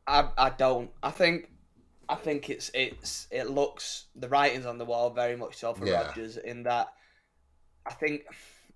I 0.07 0.29
I 0.37 0.49
don't. 0.49 0.91
I 1.03 1.11
think 1.11 1.49
I 2.07 2.15
think 2.15 2.49
it's 2.49 2.71
it's 2.73 3.27
it 3.31 3.49
looks 3.49 4.05
the 4.15 4.29
writing's 4.29 4.65
on 4.65 4.77
the 4.77 4.85
wall 4.85 5.11
very 5.11 5.35
much 5.35 5.57
so 5.57 5.73
for 5.73 5.85
yeah. 5.85 6.07
Rodgers 6.07 6.37
in 6.37 6.63
that 6.63 6.87
I 7.85 7.93
think 7.93 8.23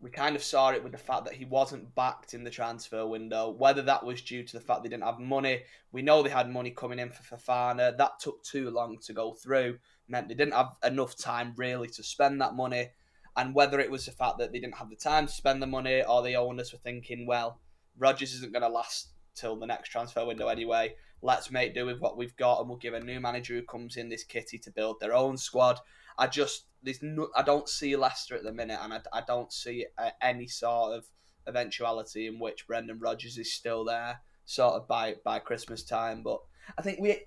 we 0.04 0.10
kind 0.10 0.36
of 0.36 0.44
saw 0.44 0.72
it 0.72 0.84
with 0.84 0.92
the 0.92 0.98
fact 0.98 1.24
that 1.24 1.34
he 1.34 1.46
wasn't 1.46 1.96
backed 1.96 2.34
in 2.34 2.44
the 2.44 2.50
transfer 2.50 3.08
window. 3.08 3.50
Whether 3.50 3.82
that 3.84 4.06
was 4.06 4.22
due 4.22 4.44
to 4.44 4.54
the 4.54 4.60
fact 4.60 4.84
they 4.84 4.90
didn't 4.90 5.06
have 5.06 5.18
money, 5.18 5.62
we 5.94 6.02
know 6.02 6.22
they 6.22 6.30
had 6.30 6.50
money 6.50 6.72
coming 6.72 7.00
in 7.00 7.10
for 7.10 7.38
Fofana. 7.38 7.98
That 7.98 8.20
took 8.20 8.44
too 8.44 8.70
long 8.70 8.98
to 9.06 9.14
go 9.14 9.34
through, 9.34 9.80
meant 10.10 10.28
they 10.28 10.36
didn't 10.36 10.56
have 10.56 10.76
enough 10.84 11.16
time 11.16 11.54
really 11.56 11.88
to 11.88 12.04
spend 12.04 12.42
that 12.42 12.54
money. 12.54 12.90
And 13.38 13.56
whether 13.56 13.80
it 13.80 13.90
was 13.90 14.06
the 14.06 14.12
fact 14.12 14.40
that 14.40 14.52
they 14.52 14.60
didn't 14.60 14.78
have 14.78 14.90
the 14.90 14.98
time 14.98 15.28
to 15.28 15.34
spend 15.34 15.62
the 15.62 15.68
money, 15.68 16.04
or 16.04 16.22
the 16.22 16.36
owners 16.36 16.74
were 16.74 16.80
thinking, 16.80 17.26
well, 17.26 17.62
Rodgers 17.98 18.34
isn't 18.34 18.52
going 18.52 18.64
to 18.64 18.70
last 18.70 19.13
till 19.36 19.56
the 19.56 19.66
next 19.66 19.90
transfer 19.90 20.26
window 20.26 20.48
anyway. 20.48 20.96
Let's 21.22 21.52
make 21.52 21.74
do 21.74 21.86
with 21.86 22.00
what 22.00 22.18
we've 22.18 22.36
got, 22.36 22.60
and 22.60 22.68
we'll 22.68 22.78
give 22.78 22.94
a 22.94 23.00
new 23.00 23.20
manager 23.20 23.54
who 23.56 23.64
comes 23.64 23.96
in 23.96 24.10
this 24.10 24.24
kitty 24.24 24.58
to 24.60 24.72
build 24.72 25.00
their 25.00 25.14
own 25.14 25.38
squad. 25.38 25.80
I 26.18 26.28
just 26.28 26.66
there's 26.84 27.02
no, 27.02 27.30
I 27.36 27.44
don't 27.44 27.70
see 27.70 27.96
Leicester 27.96 28.36
at 28.36 28.44
the 28.44 28.52
minute, 28.52 28.80
and 28.82 28.94
I, 28.94 29.00
I 29.14 29.22
don't 29.26 29.52
see 29.52 29.86
uh, 29.98 30.10
any 30.22 30.48
sort 30.48 30.98
of 30.98 31.06
eventuality 31.48 32.28
in 32.28 32.40
which 32.40 32.68
Brendan 32.68 33.00
Rodgers 33.00 33.38
is 33.38 33.54
still 33.54 33.86
there, 33.86 34.20
sort 34.46 34.74
of 34.74 34.88
by 34.88 35.16
by 35.24 35.40
Christmas 35.40 35.84
time. 35.84 36.24
But 36.24 36.42
I 36.78 36.82
think 36.82 37.00
we, 37.00 37.22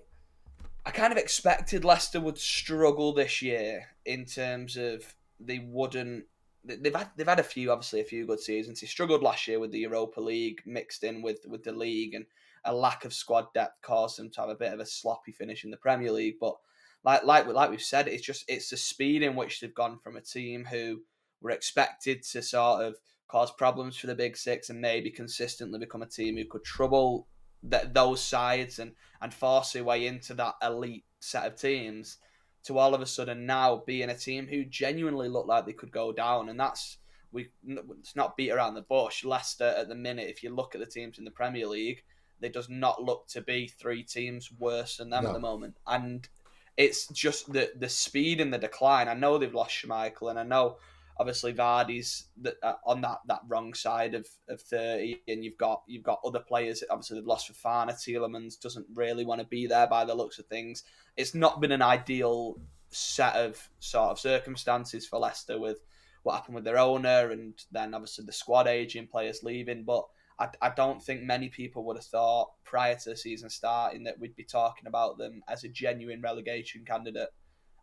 I 0.85 0.91
kind 0.91 1.11
of 1.11 1.17
expected 1.17 1.83
Leicester 1.83 2.21
would 2.21 2.37
struggle 2.37 3.13
this 3.13 3.41
year 3.41 3.87
in 4.05 4.25
terms 4.25 4.77
of 4.77 5.15
they 5.39 5.59
wouldn't 5.59 6.25
they've 6.67 6.95
had 6.95 7.09
they've 7.15 7.27
had 7.27 7.39
a 7.39 7.43
few 7.43 7.71
obviously 7.71 8.01
a 8.01 8.05
few 8.05 8.25
good 8.25 8.39
seasons. 8.39 8.79
He 8.79 8.87
struggled 8.87 9.23
last 9.23 9.47
year 9.47 9.59
with 9.59 9.71
the 9.71 9.79
Europa 9.79 10.21
League 10.21 10.61
mixed 10.65 11.03
in 11.03 11.21
with 11.21 11.45
with 11.47 11.63
the 11.63 11.71
league, 11.71 12.13
and 12.13 12.25
a 12.65 12.73
lack 12.73 13.05
of 13.05 13.13
squad 13.13 13.53
depth 13.53 13.81
caused 13.81 14.19
them 14.19 14.29
to 14.31 14.41
have 14.41 14.49
a 14.49 14.55
bit 14.55 14.73
of 14.73 14.79
a 14.79 14.85
sloppy 14.85 15.31
finish 15.31 15.63
in 15.63 15.71
the 15.71 15.77
Premier 15.77 16.11
League. 16.11 16.35
But 16.39 16.55
like 17.03 17.23
like 17.23 17.47
like 17.47 17.69
we've 17.69 17.81
said, 17.81 18.07
it's 18.07 18.25
just 18.25 18.45
it's 18.47 18.69
the 18.69 18.77
speed 18.77 19.23
in 19.23 19.35
which 19.35 19.59
they've 19.59 19.73
gone 19.73 19.99
from 19.99 20.17
a 20.17 20.21
team 20.21 20.65
who 20.65 21.01
were 21.41 21.51
expected 21.51 22.23
to 22.23 22.41
sort 22.41 22.83
of 22.83 22.95
cause 23.27 23.51
problems 23.51 23.97
for 23.97 24.07
the 24.07 24.15
big 24.15 24.37
six 24.37 24.69
and 24.69 24.79
maybe 24.79 25.11
consistently 25.11 25.79
become 25.79 26.01
a 26.01 26.07
team 26.07 26.37
who 26.37 26.45
could 26.45 26.63
trouble 26.63 27.27
th- 27.69 27.87
those 27.93 28.21
sides 28.21 28.79
and 28.79 28.93
and 29.21 29.33
force 29.33 29.73
their 29.73 29.83
way 29.83 30.07
into 30.07 30.33
that 30.33 30.55
elite 30.63 31.05
set 31.19 31.45
of 31.45 31.59
teams 31.59 32.17
to 32.63 32.77
all 32.77 32.93
of 32.93 33.01
a 33.01 33.05
sudden 33.05 33.45
now 33.45 33.83
being 33.85 34.09
a 34.09 34.17
team 34.17 34.47
who 34.47 34.65
genuinely 34.65 35.29
look 35.29 35.47
like 35.47 35.65
they 35.65 35.73
could 35.73 35.91
go 35.91 36.11
down. 36.11 36.49
And 36.49 36.59
that's 36.59 36.97
we 37.31 37.49
it's 37.67 38.15
not 38.15 38.37
beat 38.37 38.51
around 38.51 38.75
the 38.75 38.81
bush. 38.81 39.23
Leicester 39.23 39.73
at 39.77 39.87
the 39.87 39.95
minute 39.95 40.29
if 40.29 40.43
you 40.43 40.53
look 40.53 40.75
at 40.75 40.81
the 40.81 40.87
teams 40.87 41.17
in 41.17 41.25
the 41.25 41.31
Premier 41.31 41.67
League 41.67 42.03
they 42.39 42.49
does 42.49 42.69
not 42.69 43.01
look 43.01 43.27
to 43.27 43.41
be 43.41 43.67
three 43.67 44.03
teams 44.03 44.51
worse 44.59 44.97
than 44.97 45.09
them 45.09 45.23
no. 45.23 45.29
at 45.29 45.33
the 45.33 45.39
moment. 45.39 45.75
And 45.87 46.27
it's 46.75 47.07
just 47.07 47.51
the 47.51 47.71
the 47.77 47.89
speed 47.89 48.39
and 48.39 48.53
the 48.53 48.57
decline. 48.57 49.07
I 49.07 49.13
know 49.13 49.37
they've 49.37 49.53
lost 49.53 49.75
Schmeichel 49.75 50.29
and 50.29 50.39
I 50.39 50.43
know 50.43 50.77
obviously 51.19 51.53
Vardy's 51.53 52.29
uh, 52.63 52.73
on 52.85 53.01
that, 53.01 53.19
that 53.27 53.41
wrong 53.47 53.73
side 53.73 54.13
of, 54.13 54.27
of 54.49 54.61
thirty, 54.61 55.21
and 55.27 55.43
you've 55.43 55.57
got 55.57 55.83
you've 55.87 56.03
got 56.03 56.19
other 56.25 56.39
players. 56.39 56.83
Obviously, 56.89 57.19
they've 57.19 57.27
lost 57.27 57.51
Fofana. 57.51 57.93
Tielemans 57.93 58.59
doesn't 58.59 58.85
really 58.93 59.25
want 59.25 59.41
to 59.41 59.47
be 59.47 59.67
there 59.67 59.87
by 59.87 60.05
the 60.05 60.15
looks 60.15 60.39
of 60.39 60.45
things. 60.47 60.83
It's 61.15 61.33
not 61.33 61.61
been 61.61 61.71
an 61.71 61.81
ideal 61.81 62.59
set 62.89 63.35
of 63.35 63.69
sort 63.79 64.11
of 64.11 64.19
circumstances 64.19 65.05
for 65.05 65.19
Leicester 65.19 65.59
with 65.59 65.83
what 66.23 66.35
happened 66.35 66.55
with 66.55 66.63
their 66.63 66.79
owner, 66.79 67.31
and 67.31 67.53
then 67.71 67.93
obviously 67.93 68.25
the 68.25 68.31
squad 68.31 68.67
aging, 68.67 69.07
players 69.07 69.43
leaving. 69.43 69.83
But 69.83 70.05
I, 70.39 70.49
I 70.61 70.69
don't 70.69 71.01
think 71.01 71.23
many 71.23 71.49
people 71.49 71.83
would 71.85 71.97
have 71.97 72.05
thought 72.05 72.51
prior 72.63 72.95
to 72.95 73.09
the 73.11 73.17
season 73.17 73.49
starting 73.49 74.03
that 74.03 74.19
we'd 74.19 74.35
be 74.35 74.43
talking 74.43 74.87
about 74.87 75.17
them 75.17 75.41
as 75.47 75.63
a 75.63 75.69
genuine 75.69 76.21
relegation 76.21 76.85
candidate. 76.85 77.29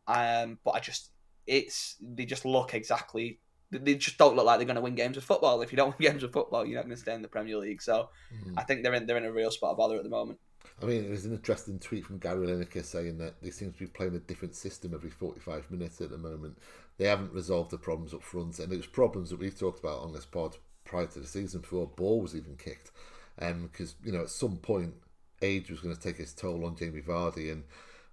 Um, 0.07 0.59
but 0.65 0.73
I 0.73 0.81
just 0.81 1.11
it's 1.47 1.97
they 2.01 2.25
just 2.25 2.45
look 2.45 2.75
exactly 2.75 3.39
they 3.83 3.95
just 3.95 4.19
don't 4.19 4.37
look 4.37 4.47
like 4.47 4.59
they're 4.59 4.67
going 4.67 4.77
to 4.77 4.83
win 4.83 4.95
games 4.95 5.17
of 5.17 5.25
football. 5.25 5.63
If 5.63 5.73
you 5.73 5.77
don't 5.77 5.99
win 5.99 6.11
games 6.11 6.23
of 6.23 6.33
football, 6.33 6.65
you're 6.65 6.77
not 6.77 6.87
going 6.87 6.97
to 6.97 7.01
stay 7.01 7.15
in 7.15 7.23
the 7.23 7.29
Premier 7.29 7.57
League. 7.57 7.83
So 7.83 8.09
mm. 8.33 8.55
I 8.57 8.63
think 8.63 8.83
they're 8.83 8.95
in 8.95 9.07
they're 9.07 9.17
in 9.17 9.25
a 9.25 9.33
real 9.33 9.51
spot 9.51 9.73
of 9.73 9.79
bother 9.79 9.97
at 9.97 10.05
the 10.05 10.11
moment. 10.11 10.39
I 10.83 10.87
mean, 10.87 11.07
there's 11.07 11.25
an 11.25 11.33
interesting 11.33 11.79
tweet 11.79 12.05
from 12.05 12.19
Gary 12.19 12.47
Lineker 12.47 12.85
saying 12.85 13.19
that 13.19 13.41
they 13.43 13.51
seem 13.51 13.73
to 13.73 13.79
be 13.79 13.87
playing 13.87 14.17
a 14.17 14.19
different 14.19 14.57
system 14.57 14.93
every 14.95 15.11
45 15.11 15.71
minutes 15.71 16.01
at 16.01 16.11
the 16.11 16.19
moment. 16.19 16.59
They 16.97 17.07
haven't 17.07 17.33
resolved 17.33 17.71
the 17.71 17.79
problems 17.79 18.15
up 18.15 18.23
front, 18.23 18.59
and 18.59 18.73
it 18.73 18.77
was 18.77 18.87
problems 18.87 19.31
that 19.31 19.39
we've 19.39 19.59
talked 19.59 19.79
about 19.79 20.01
on 20.01 20.13
this 20.13 20.25
pod 20.25 20.57
prior 20.85 21.07
to 21.07 21.21
the 21.21 21.27
season 21.27 21.61
before 21.61 21.85
a 21.85 21.87
ball 21.87 22.21
was 22.21 22.35
even 22.35 22.57
kicked. 22.57 22.91
Because, 23.37 23.93
um, 23.93 23.97
you 24.05 24.13
know, 24.13 24.23
at 24.23 24.31
some 24.31 24.57
point, 24.57 24.95
age 25.43 25.71
was 25.71 25.81
going 25.81 25.95
to 25.95 26.01
take 26.01 26.19
its 26.19 26.33
toll 26.33 26.65
on 26.65 26.77
Jamie 26.77 27.03
Vardy 27.03 27.53
and 27.53 27.65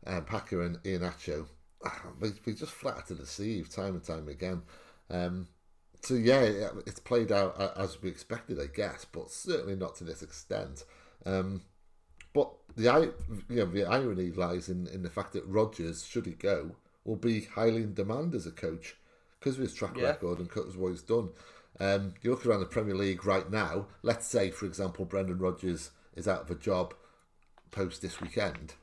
um, 0.05 0.25
Daka 0.29 0.61
and 0.61 0.77
Iheanacho 0.83 1.39
we, 1.39 1.47
we 2.19 2.53
just 2.53 2.71
flat 2.71 3.07
to 3.07 3.15
deceive 3.15 3.69
time 3.69 3.95
and 3.95 4.03
time 4.03 4.27
again. 4.27 4.61
Um, 5.09 5.47
so 6.01 6.15
yeah, 6.15 6.69
it's 6.85 6.99
played 6.99 7.31
out 7.31 7.59
as 7.77 8.01
we 8.01 8.09
expected, 8.09 8.59
I 8.59 8.65
guess, 8.65 9.05
but 9.05 9.29
certainly 9.29 9.75
not 9.75 9.95
to 9.95 10.03
this 10.03 10.23
extent. 10.23 10.83
Um, 11.25 11.61
but 12.33 12.51
the 12.75 13.13
you 13.49 13.55
know 13.55 13.65
the 13.65 13.85
irony 13.85 14.31
lies 14.31 14.69
in, 14.69 14.87
in 14.87 15.03
the 15.03 15.09
fact 15.09 15.33
that 15.33 15.45
Rodgers, 15.45 16.05
should 16.05 16.25
he 16.25 16.31
go, 16.31 16.71
will 17.03 17.17
be 17.17 17.41
highly 17.41 17.83
in 17.83 17.93
demand 17.93 18.33
as 18.33 18.47
a 18.47 18.51
coach 18.51 18.95
because 19.39 19.55
of 19.55 19.63
his 19.63 19.73
track 19.73 19.97
yeah. 19.97 20.05
record 20.05 20.39
and 20.39 20.47
because 20.47 20.75
of 20.75 20.77
what 20.77 20.89
he's 20.89 21.01
done. 21.01 21.29
Um, 21.79 22.13
you 22.21 22.31
look 22.31 22.45
around 22.45 22.59
the 22.59 22.65
Premier 22.65 22.95
League 22.95 23.25
right 23.25 23.49
now. 23.49 23.87
Let's 24.03 24.27
say, 24.27 24.51
for 24.51 24.65
example, 24.65 25.05
Brendan 25.05 25.39
Rodgers 25.39 25.91
is 26.15 26.27
out 26.27 26.41
of 26.41 26.51
a 26.51 26.55
job 26.55 26.93
post 27.71 28.01
this 28.01 28.19
weekend 28.19 28.73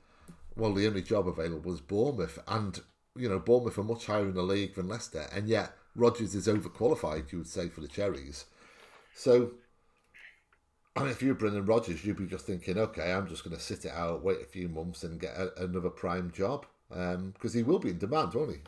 well, 0.59 0.75
the 0.75 0.87
only 0.87 1.03
job 1.03 1.29
available 1.29 1.73
is 1.73 1.81
Bournemouth, 1.81 2.39
and 2.49 2.81
you 3.17 3.29
know 3.29 3.39
Bournemouth 3.39 3.79
are 3.79 3.85
much 3.85 4.07
higher 4.07 4.27
in 4.27 4.35
the 4.35 4.43
league 4.43 4.75
than 4.75 4.89
Leicester, 4.89 5.27
and 5.33 5.49
yet 5.49 5.73
Rodgers 5.95 6.35
is 6.35 6.49
overqualified. 6.49 7.33
You 7.33 7.39
would 7.39 7.47
say 7.47 7.69
for 7.69 7.81
the 7.81 7.89
Cherries. 7.89 8.45
So, 9.15 9.53
I 10.97 11.01
mean, 11.01 11.11
if 11.11 11.23
you're 11.23 11.35
Brendan 11.35 11.65
Rodgers, 11.65 12.05
you'd 12.05 12.17
be 12.17 12.27
just 12.27 12.47
thinking, 12.47 12.79
okay, 12.79 13.13
I'm 13.13 13.29
just 13.29 13.45
going 13.45 13.57
to 13.57 13.63
sit 13.63 13.85
it 13.85 13.93
out, 13.93 14.23
wait 14.23 14.41
a 14.43 14.47
few 14.47 14.69
months, 14.69 15.03
and 15.03 15.21
get 15.21 15.37
a, 15.37 15.65
another 15.65 15.91
prime 15.91 16.31
job 16.33 16.67
because 16.89 17.15
um, 17.17 17.53
he 17.53 17.63
will 17.63 17.79
be 17.79 17.91
in 17.91 17.99
demand, 17.99 18.35
won't 18.35 18.51
he? 18.51 18.59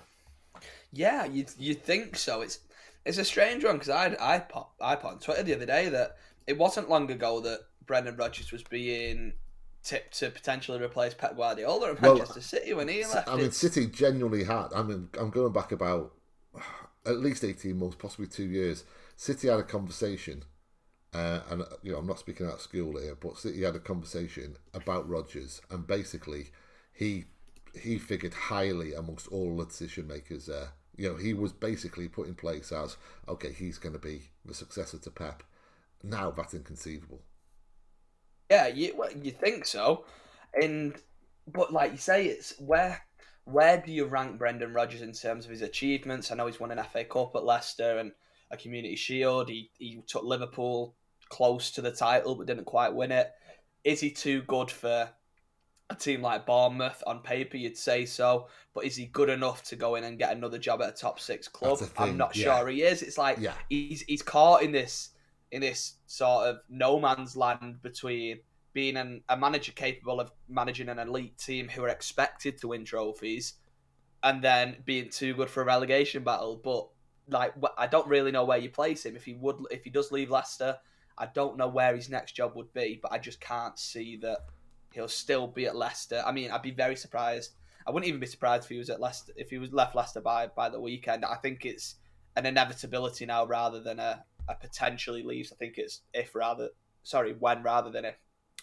Yeah, 0.92 1.24
you 1.24 1.46
you 1.58 1.74
think 1.74 2.16
so. 2.16 2.40
It's 2.40 2.60
it's 3.04 3.18
a 3.18 3.24
strange 3.24 3.64
one 3.64 3.74
because 3.74 3.90
I 3.90 4.16
I 4.20 4.38
put 4.38 4.66
I 4.80 4.94
put 4.94 5.10
on 5.12 5.18
Twitter 5.18 5.42
the 5.42 5.54
other 5.54 5.66
day 5.66 5.88
that 5.88 6.16
it 6.46 6.58
wasn't 6.58 6.90
long 6.90 7.10
ago 7.10 7.40
that 7.40 7.60
Brendan 7.86 8.16
Rodgers 8.16 8.52
was 8.52 8.62
being 8.62 9.32
tip 9.82 10.10
to 10.12 10.30
potentially 10.30 10.82
replace 10.82 11.14
Pep 11.14 11.36
Guardiola 11.36 11.92
at 11.92 12.02
Manchester 12.02 12.34
well, 12.36 12.42
City 12.42 12.74
when 12.74 12.88
he 12.88 13.04
left. 13.04 13.28
I 13.28 13.36
mean, 13.36 13.50
City 13.50 13.86
genuinely 13.86 14.44
had. 14.44 14.68
I 14.74 14.82
mean, 14.82 15.08
I'm 15.18 15.30
going 15.30 15.52
back 15.52 15.72
about 15.72 16.12
at 17.06 17.18
least 17.18 17.44
18 17.44 17.76
months, 17.76 17.96
possibly 17.96 18.26
two 18.26 18.44
years. 18.44 18.84
City 19.16 19.48
had 19.48 19.60
a 19.60 19.64
conversation, 19.64 20.44
uh, 21.12 21.40
and 21.50 21.64
you 21.82 21.92
know, 21.92 21.98
I'm 21.98 22.06
not 22.06 22.18
speaking 22.18 22.46
out 22.46 22.54
of 22.54 22.60
school 22.60 22.98
here, 22.98 23.14
but 23.14 23.38
City 23.38 23.62
had 23.62 23.76
a 23.76 23.80
conversation 23.80 24.56
about 24.74 25.08
Rodgers, 25.08 25.60
and 25.70 25.86
basically, 25.86 26.48
he 26.92 27.24
he 27.74 27.98
figured 27.98 28.34
highly 28.34 28.94
amongst 28.94 29.28
all 29.28 29.56
the 29.56 29.66
decision 29.66 30.06
makers 30.06 30.46
there. 30.46 30.70
You 30.96 31.10
know, 31.10 31.16
he 31.16 31.34
was 31.34 31.52
basically 31.52 32.08
put 32.08 32.28
in 32.28 32.34
place 32.34 32.72
as 32.72 32.96
okay, 33.28 33.52
he's 33.52 33.78
going 33.78 33.94
to 33.94 33.98
be 33.98 34.30
the 34.44 34.54
successor 34.54 34.98
to 34.98 35.10
Pep. 35.10 35.42
Now 36.02 36.30
that's 36.30 36.54
inconceivable. 36.54 37.20
Yeah, 38.50 38.66
you 38.66 38.94
well, 38.96 39.12
you 39.12 39.30
think 39.30 39.64
so, 39.64 40.04
and 40.60 40.94
but 41.46 41.72
like 41.72 41.92
you 41.92 41.98
say, 41.98 42.26
it's 42.26 42.58
where 42.58 43.00
where 43.44 43.82
do 43.84 43.92
you 43.92 44.06
rank 44.06 44.38
Brendan 44.38 44.72
Rodgers 44.72 45.02
in 45.02 45.12
terms 45.12 45.44
of 45.44 45.50
his 45.50 45.62
achievements? 45.62 46.30
I 46.30 46.34
know 46.34 46.46
he's 46.46 46.60
won 46.60 46.70
an 46.70 46.84
FA 46.92 47.04
Cup 47.04 47.34
at 47.34 47.44
Leicester 47.44 47.98
and 47.98 48.12
a 48.50 48.56
Community 48.56 48.96
Shield. 48.96 49.48
He 49.48 49.70
he 49.78 50.02
took 50.06 50.24
Liverpool 50.24 50.94
close 51.28 51.70
to 51.70 51.80
the 51.80 51.92
title 51.92 52.34
but 52.34 52.46
didn't 52.46 52.64
quite 52.64 52.94
win 52.94 53.12
it. 53.12 53.30
Is 53.84 54.00
he 54.00 54.10
too 54.10 54.42
good 54.42 54.70
for 54.70 55.08
a 55.88 55.94
team 55.94 56.22
like 56.22 56.44
Bournemouth 56.44 57.02
on 57.06 57.20
paper? 57.20 57.56
You'd 57.56 57.78
say 57.78 58.04
so, 58.04 58.48
but 58.74 58.84
is 58.84 58.96
he 58.96 59.06
good 59.06 59.28
enough 59.28 59.62
to 59.64 59.76
go 59.76 59.94
in 59.94 60.04
and 60.04 60.18
get 60.18 60.36
another 60.36 60.58
job 60.58 60.82
at 60.82 60.88
a 60.88 60.92
top 60.92 61.20
six 61.20 61.48
club? 61.48 61.80
I'm 61.96 62.16
not 62.16 62.36
yeah. 62.36 62.58
sure 62.58 62.68
he 62.68 62.82
is. 62.82 63.02
It's 63.02 63.18
like 63.18 63.38
yeah. 63.38 63.54
he's 63.68 64.02
he's 64.02 64.22
caught 64.22 64.62
in 64.62 64.72
this 64.72 65.10
in 65.52 65.60
this 65.60 65.94
sort 66.06 66.46
of 66.46 66.58
no 66.68 67.00
man's 67.00 67.36
land 67.36 67.82
between 67.82 68.40
being 68.72 68.96
an, 68.96 69.22
a 69.28 69.36
manager 69.36 69.72
capable 69.72 70.20
of 70.20 70.30
managing 70.48 70.88
an 70.88 70.98
elite 70.98 71.36
team 71.38 71.68
who 71.68 71.82
are 71.82 71.88
expected 71.88 72.58
to 72.58 72.68
win 72.68 72.84
trophies 72.84 73.54
and 74.22 74.42
then 74.42 74.76
being 74.84 75.08
too 75.08 75.34
good 75.34 75.50
for 75.50 75.62
a 75.62 75.66
relegation 75.66 76.22
battle. 76.22 76.60
But 76.62 76.88
like, 77.28 77.54
I 77.76 77.86
don't 77.86 78.06
really 78.06 78.30
know 78.30 78.44
where 78.44 78.58
you 78.58 78.70
place 78.70 79.04
him. 79.04 79.16
If 79.16 79.24
he 79.24 79.34
would, 79.34 79.56
if 79.70 79.84
he 79.84 79.90
does 79.90 80.12
leave 80.12 80.30
Leicester, 80.30 80.76
I 81.18 81.26
don't 81.26 81.56
know 81.56 81.68
where 81.68 81.94
his 81.94 82.08
next 82.08 82.32
job 82.32 82.52
would 82.54 82.72
be. 82.72 82.98
But 83.02 83.12
I 83.12 83.18
just 83.18 83.40
can't 83.40 83.78
see 83.78 84.16
that 84.18 84.38
he'll 84.92 85.08
still 85.08 85.46
be 85.46 85.66
at 85.66 85.76
Leicester. 85.76 86.22
I 86.24 86.32
mean, 86.32 86.50
I'd 86.50 86.62
be 86.62 86.70
very 86.70 86.96
surprised. 86.96 87.52
I 87.86 87.90
wouldn't 87.90 88.08
even 88.08 88.20
be 88.20 88.26
surprised 88.26 88.64
if 88.64 88.70
he 88.70 88.78
was 88.78 88.90
at 88.90 89.00
Leicester 89.00 89.32
if 89.36 89.50
he 89.50 89.58
was 89.58 89.72
left 89.72 89.96
Leicester 89.96 90.20
by 90.20 90.48
by 90.48 90.68
the 90.68 90.80
weekend. 90.80 91.24
I 91.24 91.36
think 91.36 91.64
it's 91.64 91.96
an 92.36 92.46
inevitability 92.46 93.26
now 93.26 93.44
rather 93.46 93.80
than 93.80 93.98
a, 93.98 94.24
a 94.48 94.54
potentially 94.54 95.22
leaves. 95.22 95.52
I 95.52 95.56
think 95.56 95.74
it's 95.76 96.02
if 96.12 96.34
rather 96.34 96.70
sorry 97.02 97.34
when 97.38 97.62
rather 97.62 97.90
than 97.90 98.04
if. 98.04 98.16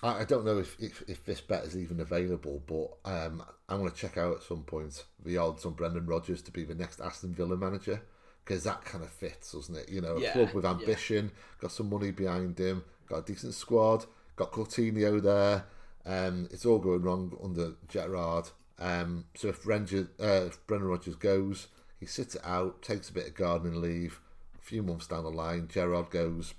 I 0.03 0.25
don't 0.25 0.46
know 0.46 0.60
if, 0.60 0.77
if, 0.79 1.03
if 1.07 1.25
this 1.25 1.41
bet 1.41 1.63
is 1.63 1.75
even 1.75 2.00
available, 2.00 2.62
but 2.67 3.12
um, 3.12 3.43
I'm 3.67 3.79
going 3.79 3.89
to 3.89 3.98
check 3.98 4.15
out 4.15 4.36
at 4.36 4.43
some 4.43 4.62
point 4.62 5.03
the 5.25 5.38
odds 5.38 5.65
on 5.65 5.74
Brendan 5.74 6.05
Rodgers 6.05 6.43
to 6.43 6.51
be 6.51 6.63
the 6.63 6.75
next 6.75 7.01
Aston 7.01 7.34
Villa 7.34 7.57
manager 7.57 8.03
because 8.48 8.63
that 8.63 8.86
kind 8.86 9.03
of 9.03 9.10
fits, 9.10 9.53
doesn't 9.53 9.75
it? 9.75 9.89
You 9.89 10.01
know, 10.01 10.17
a 10.17 10.22
yeah, 10.22 10.34
club 10.34 10.53
with 10.53 10.65
ambition, 10.65 11.25
yeah. 11.25 11.62
got 11.62 11.72
some 11.72 11.89
money 11.89 12.12
behind 12.12 12.60
him, 12.60 12.84
got 13.10 13.17
a 13.17 13.22
decent 13.24 13.55
squad, 13.55 14.05
got 14.36 14.51
Coutinho 14.51 15.22
there. 15.22 15.65
Um, 16.05 16.48
it's 16.51 16.65
all 16.65 16.79
going 16.79 17.01
wrong 17.01 17.36
under 17.43 17.74
Gerrard. 17.89 18.50
Um, 18.79 19.25
so 19.36 19.50
if, 19.50 19.65
Ranger, 19.65 20.07
uh, 20.19 20.46
if 20.48 20.65
Brendan 20.67 20.89
Rodgers 20.89 21.15
goes, 21.15 21.67
he 22.00 22.05
sits 22.05 22.36
it 22.36 22.41
out, 22.46 22.81
takes 22.81 23.10
a 23.10 23.13
bit 23.13 23.27
of 23.27 23.36
gardening 23.36 23.81
leave. 23.81 24.22
Few 24.67 24.83
months 24.83 25.07
down 25.07 25.24
the 25.24 25.31
line, 25.31 25.69
Gerrard 25.69 26.09
goes. 26.09 26.53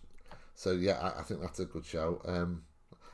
So 0.55 0.73
yeah, 0.73 0.95
I, 0.95 1.21
I 1.21 1.23
think 1.25 1.43
that's 1.43 1.61
a 1.61 1.67
good 1.67 1.85
show. 1.85 2.23
Um, 2.25 2.63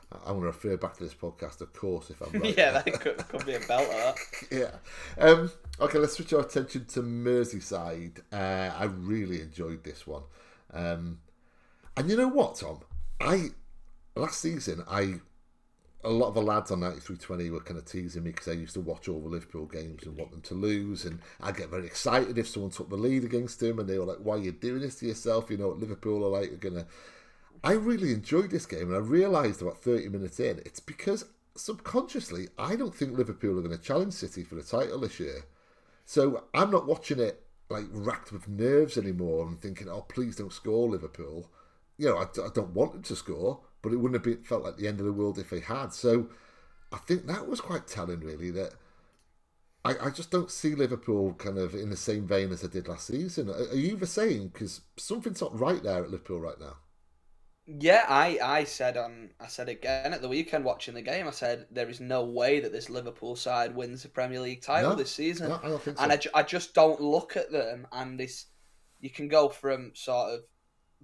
I'm 0.09 0.39
going 0.39 0.41
to 0.41 0.47
refer 0.47 0.77
back 0.77 0.95
to 0.95 1.03
this 1.03 1.13
podcast, 1.13 1.59
of 1.59 1.73
course, 1.73 2.09
if 2.09 2.21
I'm 2.21 2.39
right. 2.41 2.57
yeah, 2.57 2.71
that 2.71 3.01
could, 3.01 3.17
could 3.27 3.45
be 3.45 3.55
a 3.55 3.59
belt 3.59 3.89
yeah. 4.51 4.71
Um, 5.17 5.51
okay, 5.81 5.97
let's 5.97 6.13
switch 6.13 6.31
our 6.31 6.39
attention 6.39 6.85
to 6.85 7.01
Merseyside. 7.01 8.21
Uh, 8.31 8.73
I 8.73 8.85
really 8.85 9.41
enjoyed 9.41 9.83
this 9.83 10.07
one. 10.07 10.23
Um, 10.73 11.19
and 11.97 12.09
you 12.09 12.15
know 12.15 12.29
what, 12.29 12.55
Tom? 12.55 12.79
I 13.19 13.49
last 14.15 14.39
season, 14.39 14.81
I 14.89 15.15
a 16.05 16.09
lot 16.09 16.29
of 16.29 16.35
the 16.35 16.41
lads 16.41 16.71
on 16.71 16.79
9320 16.79 17.49
were 17.49 17.59
kind 17.59 17.77
of 17.77 17.85
teasing 17.85 18.23
me 18.23 18.31
because 18.31 18.47
I 18.47 18.53
used 18.53 18.75
to 18.75 18.81
watch 18.81 19.09
all 19.09 19.19
the 19.19 19.27
Liverpool 19.27 19.65
games 19.65 20.03
and 20.05 20.17
want 20.17 20.31
them 20.31 20.41
to 20.41 20.53
lose. 20.53 21.05
And 21.05 21.19
I 21.41 21.51
get 21.51 21.69
very 21.69 21.85
excited 21.85 22.37
if 22.37 22.47
someone 22.47 22.71
took 22.71 22.89
the 22.89 22.95
lead 22.95 23.23
against 23.23 23.61
him 23.61 23.79
and 23.79 23.89
they 23.89 23.99
were 23.99 24.05
like, 24.05 24.19
why 24.19 24.35
are 24.35 24.39
you 24.39 24.51
doing 24.51 24.81
this 24.81 24.95
to 24.99 25.07
yourself? 25.07 25.49
You 25.49 25.57
know 25.57 25.69
what 25.69 25.79
Liverpool 25.79 26.23
are 26.23 26.39
like, 26.39 26.49
you're 26.49 26.57
going 26.57 26.75
to 26.75 26.85
I 27.65 27.73
really 27.73 28.13
enjoyed 28.13 28.51
this 28.51 28.67
game, 28.67 28.93
and 28.93 28.95
I 28.95 28.99
realised 28.99 29.61
about 29.61 29.81
30 29.81 30.09
minutes 30.09 30.39
in, 30.39 30.59
it's 30.59 30.79
because 30.79 31.25
subconsciously, 31.55 32.49
I 32.59 32.75
don't 32.75 32.93
think 32.93 33.17
Liverpool 33.17 33.57
are 33.57 33.63
going 33.63 33.75
to 33.75 33.83
challenge 33.83 34.13
City 34.13 34.43
for 34.43 34.53
the 34.53 34.61
title 34.61 34.99
this 34.99 35.19
year. 35.19 35.45
So 36.05 36.43
I'm 36.53 36.69
not 36.69 36.85
watching 36.85 37.19
it 37.19 37.41
like 37.69 37.85
racked 37.89 38.31
with 38.31 38.47
nerves 38.47 38.99
anymore 38.99 39.47
and 39.47 39.59
thinking, 39.59 39.89
oh, 39.89 40.01
please 40.01 40.35
don't 40.35 40.53
score 40.53 40.87
Liverpool. 40.87 41.49
You 41.97 42.09
know, 42.09 42.17
I, 42.17 42.25
I 42.45 42.49
don't 42.53 42.75
want 42.75 42.93
them 42.93 43.01
to 43.01 43.15
score, 43.15 43.61
but 43.85 43.93
it 43.93 43.97
wouldn't 43.97 44.15
have 44.15 44.23
been, 44.23 44.43
felt 44.43 44.63
like 44.65 44.77
the 44.77 44.89
end 44.89 44.99
of 45.01 45.07
the 45.07 45.13
world 45.13 45.39
if 45.39 45.51
they 45.51 45.61
had. 45.61 45.93
So 45.93 46.29
I 46.91 46.97
think 46.99 47.27
that 47.27 47.47
was 47.47 47.61
quite 47.61 47.87
telling, 47.87 48.21
really, 48.21 48.51
that 48.51 48.73
I, 49.85 50.07
I 50.07 50.09
just 50.09 50.31
don't 50.31 50.51
see 50.51 50.75
Liverpool 50.75 51.33
kind 51.35 51.57
of 51.57 51.73
in 51.75 51.89
the 51.89 51.95
same 51.97 52.27
vein 52.27 52.51
as 52.51 52.63
I 52.63 52.67
did 52.67 52.87
last 52.89 53.07
season. 53.07 53.49
Are, 53.49 53.53
are 53.69 53.75
you 53.75 53.95
the 53.95 54.07
same? 54.07 54.47
Because 54.49 54.81
something's 54.97 55.41
not 55.41 55.57
right 55.57 55.81
there 55.83 56.03
at 56.03 56.11
Liverpool 56.11 56.41
right 56.41 56.59
now. 56.59 56.77
Yeah, 57.67 58.05
I, 58.07 58.37
I 58.41 58.63
said 58.63 58.95
on 58.97 59.31
I 59.39 59.47
said 59.47 59.69
again 59.69 60.13
at 60.13 60.21
the 60.21 60.27
weekend 60.29 60.65
watching 60.65 60.93
the 60.93 61.01
game. 61.01 61.27
I 61.27 61.31
said 61.31 61.67
there 61.71 61.89
is 61.89 61.99
no 61.99 62.23
way 62.23 62.59
that 62.59 62.71
this 62.71 62.89
Liverpool 62.91 63.35
side 63.35 63.75
wins 63.75 64.03
the 64.03 64.09
Premier 64.09 64.39
League 64.39 64.61
title 64.61 64.91
No, 64.91 64.95
this 64.95 65.11
season, 65.11 65.49
No, 65.49 65.59
I 65.63 65.69
don't 65.69 65.81
think 65.81 65.97
so. 65.97 66.03
and 66.03 66.11
I, 66.13 66.19
I 66.35 66.43
just 66.43 66.73
don't 66.75 67.01
look 67.01 67.35
at 67.37 67.51
them. 67.51 67.87
And 67.91 68.19
this, 68.19 68.45
you 68.99 69.09
can 69.09 69.27
go 69.27 69.49
from 69.49 69.91
sort 69.95 70.33
of 70.33 70.41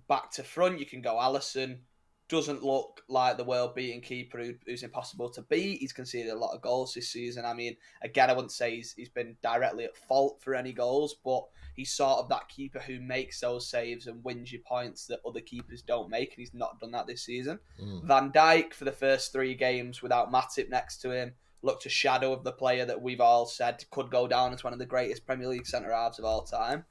back 0.08 0.32
to 0.34 0.44
front. 0.44 0.80
You 0.80 0.86
can 0.86 1.02
go 1.02 1.16
Alisson 1.16 1.80
doesn't 2.32 2.64
look 2.64 3.02
like 3.10 3.36
the 3.36 3.44
world 3.44 3.76
beating 3.76 4.00
keeper 4.00 4.38
who, 4.38 4.54
who's 4.66 4.84
impossible 4.84 5.30
to 5.30 5.42
beat. 5.42 5.80
He's 5.80 5.92
conceded 5.92 6.32
a 6.32 6.38
lot 6.38 6.56
of 6.56 6.62
goals 6.62 6.94
this 6.94 7.10
season. 7.10 7.44
I 7.44 7.54
mean, 7.54 7.76
again, 8.02 8.30
I 8.30 8.34
wouldn't 8.34 8.54
say 8.54 8.78
he's 8.78 8.94
he's 8.94 9.10
been 9.10 9.36
directly 9.44 9.84
at 9.84 9.98
fault 9.98 10.40
for 10.42 10.56
any 10.56 10.72
goals, 10.72 11.18
but 11.26 11.44
he's 11.76 11.92
sort 11.92 12.20
of 12.20 12.30
that 12.30 12.48
keeper 12.48 12.80
who 12.80 13.02
makes 13.02 13.42
those 13.42 13.68
saves 13.68 14.08
and 14.08 14.24
wins 14.24 14.50
you 14.50 14.60
points 14.66 15.08
that 15.08 15.20
other 15.28 15.42
keepers 15.42 15.82
don't 15.82 16.10
make, 16.10 16.30
and 16.30 16.40
he's 16.40 16.54
not 16.54 16.80
done 16.80 16.92
that 16.92 17.06
this 17.06 17.24
season. 17.24 17.60
Mm. 17.78 18.06
Van 18.06 18.32
Dijk 18.32 18.74
for 18.74 18.86
the 18.86 18.94
first 18.94 19.34
three 19.34 19.54
games 19.54 20.02
without 20.02 20.32
Matip 20.32 20.70
next 20.70 21.02
to 21.02 21.12
him 21.12 21.34
looked 21.62 21.86
a 21.86 21.90
shadow 21.90 22.32
of 22.32 22.46
the 22.46 22.54
player 22.54 22.86
that 22.86 23.02
we've 23.02 23.22
all 23.22 23.46
said 23.46 23.84
could 23.92 24.10
go 24.10 24.26
down 24.26 24.54
as 24.54 24.64
one 24.64 24.74
of 24.74 24.80
the 24.80 24.86
greatest 24.86 25.26
Premier 25.26 25.50
League 25.50 25.68
centre 25.68 25.92
halves 25.92 26.18
of 26.18 26.24
all 26.24 26.44
time. 26.44 26.86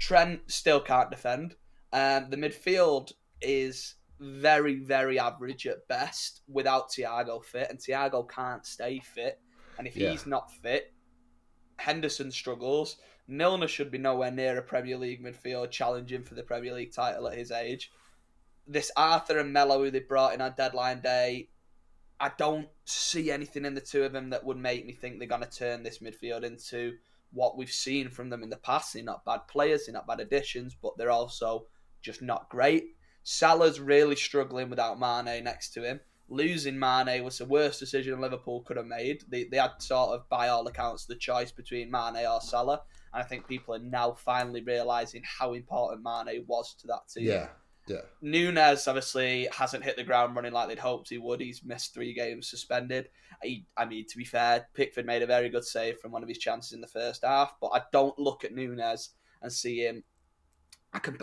Trent 0.00 0.40
still 0.48 0.80
can't 0.80 1.10
defend. 1.10 1.54
Um, 1.92 2.30
the 2.30 2.36
midfield 2.36 3.12
is 3.40 3.94
very, 4.20 4.76
very 4.76 5.18
average 5.18 5.66
at 5.66 5.86
best 5.88 6.42
without 6.48 6.90
Thiago 6.90 7.44
fit, 7.44 7.68
and 7.70 7.78
Thiago 7.78 8.28
can't 8.28 8.64
stay 8.64 9.00
fit. 9.00 9.40
And 9.78 9.86
if 9.86 9.96
Yeah. 9.96 10.10
he's 10.10 10.26
not 10.26 10.52
fit, 10.52 10.92
Henderson 11.78 12.30
struggles. 12.30 12.96
Milner 13.26 13.68
should 13.68 13.90
be 13.90 13.98
nowhere 13.98 14.30
near 14.30 14.58
a 14.58 14.62
Premier 14.62 14.98
League 14.98 15.22
midfield 15.22 15.70
challenging 15.70 16.24
for 16.24 16.34
the 16.34 16.42
Premier 16.42 16.74
League 16.74 16.92
title 16.92 17.28
at 17.28 17.38
his 17.38 17.50
age. 17.50 17.90
This 18.66 18.90
Arthur 18.96 19.38
and 19.38 19.52
Melo, 19.52 19.82
who 19.82 19.90
they 19.90 20.00
brought 20.00 20.34
in 20.34 20.40
on 20.40 20.54
deadline 20.56 21.00
day, 21.00 21.48
I 22.20 22.30
don't 22.38 22.68
see 22.84 23.30
anything 23.30 23.64
in 23.64 23.74
the 23.74 23.80
two 23.80 24.04
of 24.04 24.12
them 24.12 24.30
that 24.30 24.44
would 24.44 24.58
make 24.58 24.86
me 24.86 24.92
think 24.92 25.18
they're 25.18 25.26
going 25.26 25.42
to 25.42 25.50
turn 25.50 25.82
this 25.82 25.98
midfield 25.98 26.44
into 26.44 26.98
what 27.32 27.56
we've 27.56 27.72
seen 27.72 28.10
from 28.10 28.30
them 28.30 28.42
in 28.42 28.50
the 28.50 28.56
past. 28.58 28.92
They're 28.92 29.02
not 29.02 29.24
bad 29.24 29.48
players, 29.48 29.86
they're 29.86 29.94
not 29.94 30.06
bad 30.06 30.20
additions, 30.20 30.76
but 30.80 30.96
they're 30.96 31.10
also 31.10 31.66
just 32.00 32.22
not 32.22 32.48
great. 32.48 32.94
Salah's 33.22 33.80
really 33.80 34.16
struggling 34.16 34.70
without 34.70 34.98
Mane 34.98 35.44
next 35.44 35.70
to 35.74 35.84
him. 35.84 36.00
Losing 36.28 36.78
Mane 36.78 37.22
was 37.22 37.38
the 37.38 37.44
worst 37.44 37.78
decision 37.78 38.20
Liverpool 38.20 38.62
could 38.62 38.76
have 38.76 38.86
made. 38.86 39.22
They, 39.28 39.44
they 39.44 39.58
had 39.58 39.72
sort 39.78 40.10
of, 40.10 40.28
by 40.28 40.48
all 40.48 40.66
accounts, 40.66 41.04
the 41.04 41.14
choice 41.14 41.52
between 41.52 41.90
Mane 41.90 42.26
or 42.26 42.40
Salah. 42.40 42.82
And 43.12 43.22
I 43.22 43.26
think 43.26 43.46
people 43.46 43.74
are 43.74 43.80
now 43.80 44.12
finally 44.12 44.62
realising 44.62 45.22
how 45.24 45.52
important 45.52 46.02
Mane 46.02 46.44
was 46.46 46.74
to 46.80 46.86
that 46.86 47.08
team. 47.12 47.26
Yeah, 47.26 47.48
yeah. 47.86 48.00
Nunez 48.22 48.88
obviously 48.88 49.48
hasn't 49.52 49.84
hit 49.84 49.96
the 49.96 50.04
ground 50.04 50.34
running 50.34 50.52
like 50.52 50.68
they'd 50.68 50.78
hoped 50.78 51.10
he 51.10 51.18
would. 51.18 51.40
He's 51.40 51.64
missed 51.64 51.92
three 51.92 52.14
games 52.14 52.48
suspended. 52.48 53.08
He, 53.42 53.66
I 53.76 53.84
mean, 53.84 54.06
to 54.08 54.16
be 54.16 54.24
fair, 54.24 54.68
Pickford 54.74 55.04
made 55.04 55.22
a 55.22 55.26
very 55.26 55.48
good 55.48 55.64
save 55.64 55.98
from 55.98 56.12
one 56.12 56.22
of 56.22 56.28
his 56.28 56.38
chances 56.38 56.72
in 56.72 56.80
the 56.80 56.86
first 56.86 57.24
half, 57.24 57.54
but 57.60 57.68
I 57.68 57.82
don't 57.92 58.18
look 58.18 58.44
at 58.44 58.54
Nunez 58.54 59.10
and 59.42 59.52
see 59.52 59.80
him. 59.84 60.04
I 60.94 60.98
can 60.98 61.18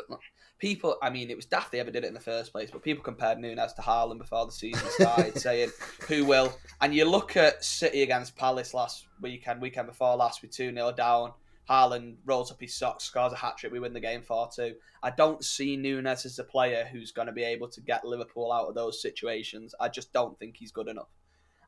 people. 0.59 0.97
I 1.01 1.09
mean, 1.09 1.29
it 1.29 1.35
was 1.35 1.45
daft 1.45 1.71
they 1.71 1.79
ever 1.79 1.91
did 1.91 2.03
it 2.03 2.07
in 2.07 2.13
the 2.13 2.19
first 2.19 2.51
place, 2.51 2.69
but 2.71 2.83
people 2.83 3.03
compared 3.03 3.39
Nunez 3.39 3.73
to 3.73 3.81
Haaland 3.81 4.19
before 4.19 4.45
the 4.45 4.51
season 4.51 4.87
started, 4.91 5.37
saying 5.39 5.71
who 6.07 6.25
will. 6.25 6.53
And 6.81 6.93
you 6.93 7.05
look 7.05 7.35
at 7.35 7.63
City 7.63 8.03
against 8.03 8.35
Palace 8.35 8.73
last 8.73 9.07
weekend, 9.21 9.61
weekend 9.61 9.87
before 9.87 10.15
last, 10.15 10.41
with 10.41 10.51
two 10.51 10.73
0 10.73 10.91
down. 10.91 11.33
Haaland 11.69 12.15
rolls 12.25 12.51
up 12.51 12.59
his 12.59 12.75
socks, 12.75 13.03
scores 13.03 13.31
a 13.31 13.35
hat 13.35 13.57
trick. 13.57 13.71
We 13.71 13.79
win 13.79 13.93
the 13.93 13.99
game 13.99 14.23
4 14.23 14.49
2. 14.55 14.73
I 15.03 15.11
don't 15.11 15.43
see 15.45 15.77
Nunez 15.77 16.25
as 16.25 16.39
a 16.39 16.43
player 16.43 16.87
who's 16.91 17.11
going 17.11 17.27
to 17.27 17.31
be 17.31 17.43
able 17.43 17.69
to 17.69 17.81
get 17.81 18.03
Liverpool 18.03 18.51
out 18.51 18.67
of 18.67 18.75
those 18.75 19.01
situations. 19.01 19.75
I 19.79 19.87
just 19.87 20.11
don't 20.11 20.37
think 20.39 20.57
he's 20.57 20.71
good 20.71 20.87
enough. 20.87 21.09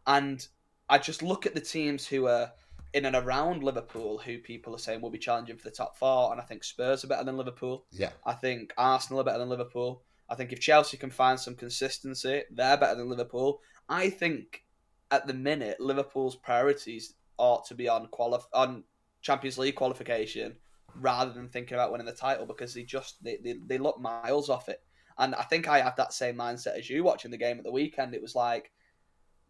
And 0.08 0.46
I 0.90 0.98
just 0.98 1.22
look 1.22 1.46
at 1.46 1.54
the 1.54 1.62
teams 1.62 2.08
who 2.08 2.28
are 2.28 2.52
in 2.94 3.06
and 3.06 3.16
around 3.16 3.64
Liverpool 3.64 4.18
who 4.18 4.38
people 4.38 4.76
are 4.76 4.80
saying 4.80 5.02
will 5.02 5.10
be 5.10 5.18
challenging 5.18 5.58
for 5.58 5.64
the 5.64 5.76
top 5.76 5.98
four. 5.98 6.32
And 6.32 6.42
I 6.42 6.44
think 6.44 6.64
Spurs 6.64 7.04
are 7.04 7.08
better 7.08 7.24
than 7.24 7.38
Liverpool. 7.38 7.86
Yeah. 7.92 8.12
I 8.26 8.34
think 8.34 8.74
Arsenal 8.78 9.22
are 9.22 9.24
better 9.24 9.40
than 9.40 9.50
Liverpool. 9.50 10.04
I 10.30 10.36
think 10.36 10.52
if 10.52 10.60
Chelsea 10.60 10.98
can 10.98 11.12
find 11.12 11.40
some 11.40 11.56
consistency, 11.56 12.44
they're 12.52 12.78
better 12.78 12.96
than 12.96 13.10
Liverpool. 13.10 13.62
I 13.90 14.10
think 14.10 14.64
at 15.10 15.28
the 15.28 15.34
minute, 15.34 15.80
Liverpool's 15.80 16.36
priorities 16.36 17.16
ought 17.38 17.66
to 17.66 17.76
be 17.76 17.90
on 17.90 18.08
qualif- 18.08 18.48
on 18.54 18.84
Champions 19.22 19.58
League 19.58 19.76
qualification 19.76 20.56
rather 20.96 21.32
than 21.32 21.50
thinking 21.50 21.76
about 21.76 21.92
winning 21.92 22.08
the 22.08 22.14
title 22.14 22.46
because 22.46 22.74
they 22.74 22.84
just 22.84 23.24
they, 23.24 23.38
they, 23.44 23.56
they 23.68 23.78
look 23.78 24.00
miles 24.00 24.50
off 24.50 24.70
it. 24.70 24.82
And 25.18 25.36
I 25.36 25.44
think 25.44 25.68
I 25.68 25.82
have 25.82 25.96
that 25.98 26.14
same 26.14 26.36
mindset 26.36 26.78
as 26.78 26.90
you 26.90 27.04
watching 27.04 27.32
the 27.32 27.38
game 27.38 27.58
at 27.58 27.64
the 27.64 27.72
weekend. 27.72 28.14
It 28.14 28.22
was 28.22 28.36
like 28.36 28.72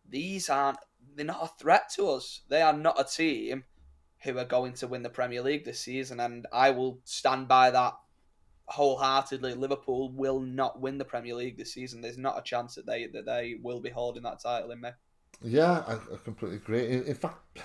these 0.09 0.49
aren't 0.49 0.79
they're 1.15 1.25
not 1.25 1.43
a 1.43 1.59
threat 1.59 1.89
to 1.95 2.09
us. 2.09 2.41
They 2.49 2.61
are 2.61 2.73
not 2.73 2.99
a 2.99 3.03
team 3.03 3.63
who 4.23 4.37
are 4.37 4.45
going 4.45 4.73
to 4.73 4.87
win 4.87 5.03
the 5.03 5.09
Premier 5.09 5.41
League 5.41 5.65
this 5.65 5.79
season, 5.79 6.19
and 6.19 6.45
I 6.53 6.71
will 6.71 6.99
stand 7.03 7.47
by 7.47 7.71
that 7.71 7.93
wholeheartedly. 8.65 9.55
Liverpool 9.55 10.11
will 10.11 10.39
not 10.39 10.79
win 10.79 10.97
the 10.97 11.05
Premier 11.05 11.35
League 11.35 11.57
this 11.57 11.73
season. 11.73 12.01
There's 12.01 12.17
not 12.17 12.37
a 12.37 12.43
chance 12.43 12.75
that 12.75 12.85
they 12.85 13.07
that 13.07 13.25
they 13.25 13.55
will 13.61 13.79
be 13.79 13.89
holding 13.89 14.23
that 14.23 14.41
title 14.41 14.71
in 14.71 14.81
May. 14.81 14.91
Yeah, 15.43 15.83
I, 15.87 15.93
I 15.93 16.17
completely 16.23 16.57
agree. 16.57 16.87
In, 16.87 17.03
in 17.03 17.15
fact, 17.15 17.59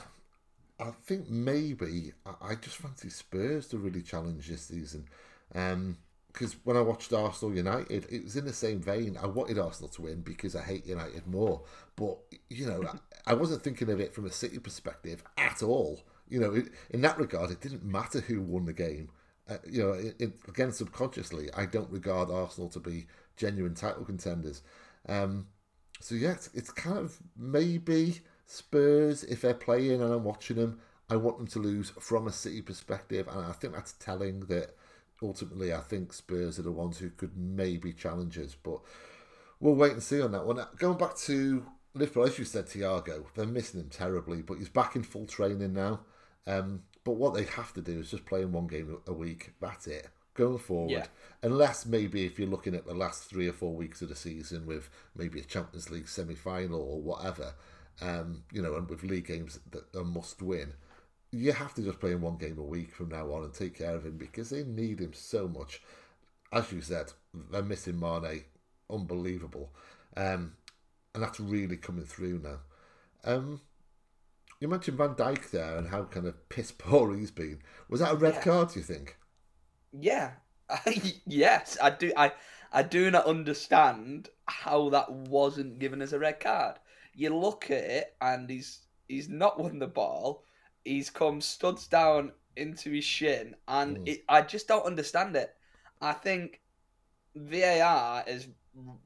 I 0.81 0.91
think 1.05 1.29
maybe 1.29 2.13
I, 2.25 2.53
I 2.53 2.55
just 2.55 2.77
fancy 2.77 3.11
Spurs 3.11 3.69
to 3.69 3.79
really 3.79 4.03
challenge 4.03 4.49
this 4.49 4.63
season. 4.63 5.07
Um, 5.55 5.99
Because 6.37 6.55
when 6.65 6.77
I 6.77 6.83
watched 6.83 7.15
Arsenal 7.15 7.57
United, 7.57 8.07
it 8.11 8.23
was 8.23 8.37
in 8.37 8.45
the 8.45 8.53
same 8.53 8.79
vein. 8.79 9.17
I 9.23 9.25
wanted 9.25 9.59
Arsenal 9.59 9.89
to 9.93 10.03
win 10.03 10.21
because 10.21 10.55
I 10.55 10.63
hate 10.63 10.85
United 10.85 11.27
more. 11.27 11.63
But, 11.97 12.19
you 12.51 12.67
know, 12.67 12.85
I, 13.27 13.33
wasn't 13.33 13.63
thinking 13.63 13.89
of 13.89 14.01
it 14.01 14.15
from 14.15 14.27
a 14.27 14.31
City 14.31 14.59
perspective 14.59 15.25
at 15.39 15.63
all. 15.63 16.03
You 16.29 16.41
know, 16.41 16.63
in 16.91 17.01
that 17.01 17.19
regard, 17.19 17.53
it 17.53 17.63
didn't 17.63 17.85
matter 17.85 18.21
who 18.21 18.43
won 18.43 18.67
the 18.67 18.75
game. 18.75 19.09
Uh, 19.49 19.57
you 19.67 19.83
know, 19.83 19.93
it, 19.93 20.17
it, 20.19 20.33
again, 20.47 20.73
subconsciously, 20.73 21.49
I 21.55 21.65
don't 21.65 21.91
regard 21.91 22.31
Arsenal 22.31 22.69
to 22.69 22.81
be 22.81 23.07
genuine 23.39 23.75
title 23.75 24.05
contenders. 24.05 24.61
Um, 25.09 25.47
so 26.01 26.15
yeah, 26.15 26.33
it's, 26.33 26.51
it's 26.53 26.71
kind 26.71 26.99
of 26.99 27.17
maybe 27.35 28.21
Spurs 28.45 29.25
if 29.25 29.41
they're 29.41 29.55
playing 29.55 30.03
and 30.03 30.13
I'm 30.13 30.25
watching 30.25 30.57
them. 30.57 30.81
I 31.09 31.17
want 31.17 31.39
them 31.39 31.47
to 31.47 31.61
lose 31.61 31.95
from 31.99 32.27
a 32.27 32.33
City 32.33 32.61
perspective, 32.61 33.27
and 33.27 33.41
I 33.41 33.53
think 33.53 33.73
that's 33.73 33.95
telling 33.95 34.41
that 34.41 34.76
ultimately 35.23 35.73
I 35.73 35.81
think 35.81 36.13
Spurs 36.13 36.59
are 36.59 36.63
the 36.63 36.73
ones 36.73 36.99
who 36.99 37.11
could 37.11 37.37
maybe 37.37 37.93
challenge 37.93 38.39
us. 38.39 38.55
But 38.61 38.81
we'll 39.61 39.75
wait 39.75 39.93
and 39.93 40.03
see 40.03 40.21
on 40.21 40.33
that 40.33 40.47
one. 40.47 40.65
Going 40.79 40.99
back 40.99 41.17
to 41.19 41.67
Liverpool, 41.95 42.25
as 42.25 42.39
you 42.39 42.45
said, 42.45 42.67
Thiago, 42.67 43.25
they're 43.35 43.47
missing 43.47 43.81
him 43.81 43.89
terribly, 43.89 44.43
but 44.43 44.59
he's 44.59 44.69
back 44.69 44.97
in 44.97 45.03
full 45.03 45.27
training 45.27 45.73
now. 45.73 46.01
Um, 46.47 46.83
but 47.05 47.13
what 47.17 47.35
they 47.35 47.45
have 47.45 47.73
to 47.75 47.81
do 47.81 48.01
is 48.01 48.11
just 48.11 48.27
play 48.27 48.43
in 48.43 48.53
one 48.53 48.67
game 48.67 48.99
a 49.07 49.13
week. 49.13 49.53
That's 49.61 49.87
it. 49.87 50.09
Going 50.35 50.59
forward, 50.59 50.91
Yeah. 50.91 51.07
unless 51.43 51.87
maybe 51.87 52.27
if 52.27 52.39
you're 52.39 52.49
looking 52.49 52.75
at 52.75 52.85
the 52.87 52.93
last 52.95 53.25
three 53.25 53.49
or 53.49 53.55
four 53.55 53.75
weeks 53.75 54.03
of 54.03 54.11
the 54.11 54.15
season 54.15 54.67
with 54.67 54.91
maybe 55.17 55.41
a 55.41 55.45
Champions 55.45 55.89
League 55.89 56.09
semi 56.09 56.35
final 56.35 56.81
or 56.81 57.01
whatever, 57.01 57.55
um, 58.03 58.45
you 58.53 58.61
know, 58.61 58.75
and 58.77 58.87
with 58.91 59.03
league 59.03 59.27
games 59.27 59.59
that 59.71 59.85
are 59.97 60.05
must 60.05 60.43
win, 60.43 60.75
you 61.33 61.53
have 61.53 61.75
to 61.75 61.83
just 61.83 62.01
play 62.01 62.13
in 62.13 62.21
one 62.21 62.37
game 62.39 62.59
a 62.59 62.63
week 62.63 62.93
from 62.95 63.11
now 63.11 63.33
on 63.33 63.45
and 63.45 63.53
take 63.55 63.77
care 63.79 63.95
of 63.95 64.05
him 64.07 64.17
because 64.17 64.51
they 64.51 64.65
need 64.65 65.01
him 65.01 65.13
so 65.13 65.49
much. 65.49 65.83
As 66.53 66.73
you 66.73 66.81
said, 66.81 67.13
they're 67.51 67.63
missing 67.63 67.99
Mane, 68.01 68.45
unbelievable, 68.91 69.73
um, 70.17 70.55
and 71.15 71.23
that's 71.23 71.41
really 71.41 71.77
coming 71.77 72.05
through 72.05 72.41
now. 72.43 72.59
Um, 73.25 73.61
you 74.61 74.69
mentioned 74.69 74.99
Van 74.99 75.15
Dijk 75.15 75.51
there 75.51 75.77
and 75.79 75.89
how 75.89 76.05
kind 76.05 76.27
of 76.27 76.49
piss 76.51 76.73
poor 76.73 77.15
he's 77.17 77.31
been. 77.31 77.63
Was 77.89 78.01
that 78.01 78.13
a 78.13 78.17
red 78.17 78.41
Yeah. 78.41 78.43
card? 78.43 78.71
Do 78.71 78.81
you 78.81 78.85
think? 78.85 79.17
Yeah, 79.93 80.35
yes, 81.27 81.77
I 81.83 81.91
do. 81.91 82.13
I 82.17 82.33
I 82.73 82.83
do 82.85 83.11
not 83.11 83.27
understand 83.27 84.29
how 84.47 84.91
that 84.91 85.11
wasn't 85.11 85.79
given 85.81 86.03
as 86.03 86.13
a 86.13 86.19
red 86.19 86.41
card. 86.41 86.79
You 87.15 87.35
look 87.37 87.65
at 87.71 87.85
it, 87.85 88.17
and 88.21 88.49
he's 88.51 88.83
he's 89.09 89.29
not 89.29 89.59
won 89.59 89.79
the 89.81 89.87
ball. 89.89 90.45
He's 90.87 91.11
come 91.11 91.41
studs 91.41 91.87
down 91.89 92.33
into 92.57 92.91
his 92.93 93.05
shin, 93.05 93.57
and 93.69 93.99
Mm. 93.99 94.09
it, 94.09 94.25
I 94.29 94.43
just 94.43 94.69
don't 94.69 94.87
understand 94.87 95.37
it. 95.37 95.55
I 96.01 96.13
think 96.13 96.61
VAR 97.35 98.25
is 98.27 98.49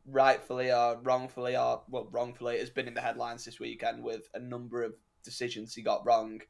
rightfully 0.06 0.70
or 0.72 0.98
wrongfully, 1.02 1.56
or 1.56 1.82
well, 1.88 2.08
wrongfully, 2.10 2.58
has 2.58 2.70
been 2.70 2.88
in 2.88 2.94
the 2.94 3.00
headlines 3.00 3.44
this 3.44 3.58
weekend 3.60 4.02
with 4.02 4.28
a 4.34 4.38
number 4.40 4.82
of 4.82 4.94
decisions 5.24 5.74
he 5.74 5.82
got 5.82 6.04
wrong. 6.04 6.40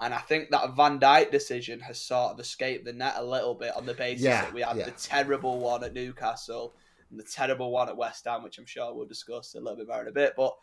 And 0.00 0.12
I 0.12 0.18
think 0.18 0.50
that 0.50 0.74
Van 0.74 0.98
Dijk 0.98 1.30
decision 1.30 1.78
has 1.80 2.00
sort 2.00 2.32
of 2.32 2.40
escaped 2.40 2.84
the 2.84 2.92
net 2.92 3.14
a 3.16 3.24
little 3.24 3.54
bit 3.54 3.76
on 3.76 3.86
the 3.86 3.94
basis 3.94 4.24
Yeah, 4.24 4.42
that 4.42 4.52
we 4.52 4.62
had 4.62 4.76
yeah. 4.76 4.86
the 4.86 4.90
terrible 4.92 5.60
one 5.60 5.84
at 5.84 5.94
Newcastle 5.94 6.74
and 7.10 7.20
the 7.20 7.24
terrible 7.24 7.70
one 7.70 7.88
at 7.88 7.96
West 7.96 8.24
Ham, 8.24 8.42
which 8.42 8.58
I'm 8.58 8.66
sure 8.66 8.92
we'll 8.92 9.06
discuss 9.06 9.54
a 9.54 9.60
little 9.60 9.76
bit 9.76 9.86
more 9.86 10.02
in 10.02 10.08
a 10.08 10.12
bit. 10.12 10.34
But 10.36 10.56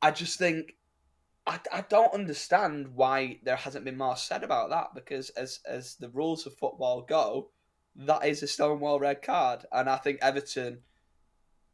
I 0.00 0.10
just 0.10 0.38
think 0.38 0.76
I, 1.48 1.58
I 1.72 1.80
don't 1.88 2.12
understand 2.12 2.88
why 2.94 3.38
there 3.42 3.56
hasn't 3.56 3.86
been 3.86 3.96
more 3.96 4.16
said 4.16 4.44
about 4.44 4.68
that 4.68 4.94
because 4.94 5.30
as 5.30 5.60
as 5.66 5.94
the 5.94 6.10
rules 6.10 6.46
of 6.46 6.54
football 6.54 7.00
go, 7.00 7.48
that 7.96 8.26
is 8.26 8.42
a 8.42 8.46
stonewall 8.46 9.00
red 9.00 9.22
card, 9.22 9.64
and 9.72 9.88
I 9.88 9.96
think 9.96 10.18
Everton. 10.20 10.80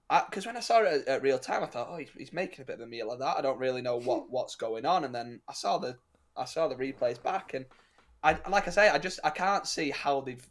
Because 0.08 0.46
when 0.46 0.56
I 0.56 0.60
saw 0.60 0.82
it 0.82 1.02
at, 1.02 1.08
at 1.08 1.22
real 1.22 1.38
time, 1.38 1.64
I 1.64 1.66
thought, 1.66 1.88
oh, 1.90 1.96
he's, 1.96 2.10
he's 2.16 2.32
making 2.32 2.62
a 2.62 2.64
bit 2.64 2.74
of 2.76 2.82
a 2.82 2.86
meal 2.86 3.10
of 3.10 3.18
that. 3.18 3.36
I 3.36 3.40
don't 3.40 3.58
really 3.58 3.82
know 3.82 3.96
what, 3.96 4.26
what's 4.30 4.54
going 4.54 4.86
on, 4.86 5.04
and 5.04 5.14
then 5.14 5.40
I 5.48 5.54
saw 5.54 5.78
the 5.78 5.98
I 6.36 6.44
saw 6.44 6.68
the 6.68 6.76
replays 6.76 7.20
back, 7.20 7.54
and 7.54 7.66
I 8.22 8.38
like 8.48 8.68
I 8.68 8.70
say, 8.70 8.88
I 8.88 8.98
just 8.98 9.18
I 9.24 9.30
can't 9.30 9.66
see 9.66 9.90
how 9.90 10.20
they've 10.20 10.46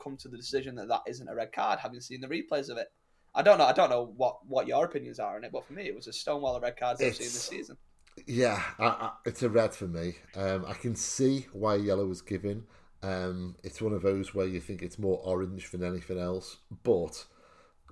come 0.00 0.16
to 0.18 0.28
the 0.28 0.36
decision 0.36 0.76
that 0.76 0.86
that 0.86 1.02
isn't 1.08 1.28
a 1.28 1.34
red 1.34 1.52
card, 1.52 1.80
having 1.80 2.00
seen 2.00 2.20
the 2.20 2.28
replays 2.28 2.68
of 2.68 2.78
it. 2.78 2.92
I 3.34 3.42
don't 3.42 3.58
know. 3.58 3.66
I 3.66 3.72
don't 3.72 3.90
know 3.90 4.12
what, 4.16 4.46
what 4.46 4.66
your 4.66 4.84
opinions 4.84 5.18
are 5.18 5.36
on 5.36 5.44
it, 5.44 5.52
but 5.52 5.66
for 5.66 5.72
me, 5.72 5.86
it 5.86 5.94
was 5.94 6.06
a 6.06 6.12
stonewall 6.12 6.60
red 6.60 6.76
card 6.76 6.96
I've 7.00 7.14
seen 7.14 7.26
this 7.26 7.42
season. 7.42 7.76
Yeah, 8.26 8.62
I, 8.78 8.86
I, 8.86 9.10
it's 9.24 9.42
a 9.42 9.48
red 9.48 9.74
for 9.74 9.86
me. 9.86 10.16
Um, 10.36 10.64
I 10.66 10.74
can 10.74 10.94
see 10.96 11.46
why 11.52 11.76
yellow 11.76 12.06
was 12.06 12.22
given. 12.22 12.64
Um, 13.02 13.56
it's 13.62 13.80
one 13.80 13.92
of 13.92 14.02
those 14.02 14.34
where 14.34 14.46
you 14.46 14.60
think 14.60 14.82
it's 14.82 14.98
more 14.98 15.20
orange 15.24 15.70
than 15.70 15.84
anything 15.84 16.18
else, 16.18 16.56
but 16.82 17.24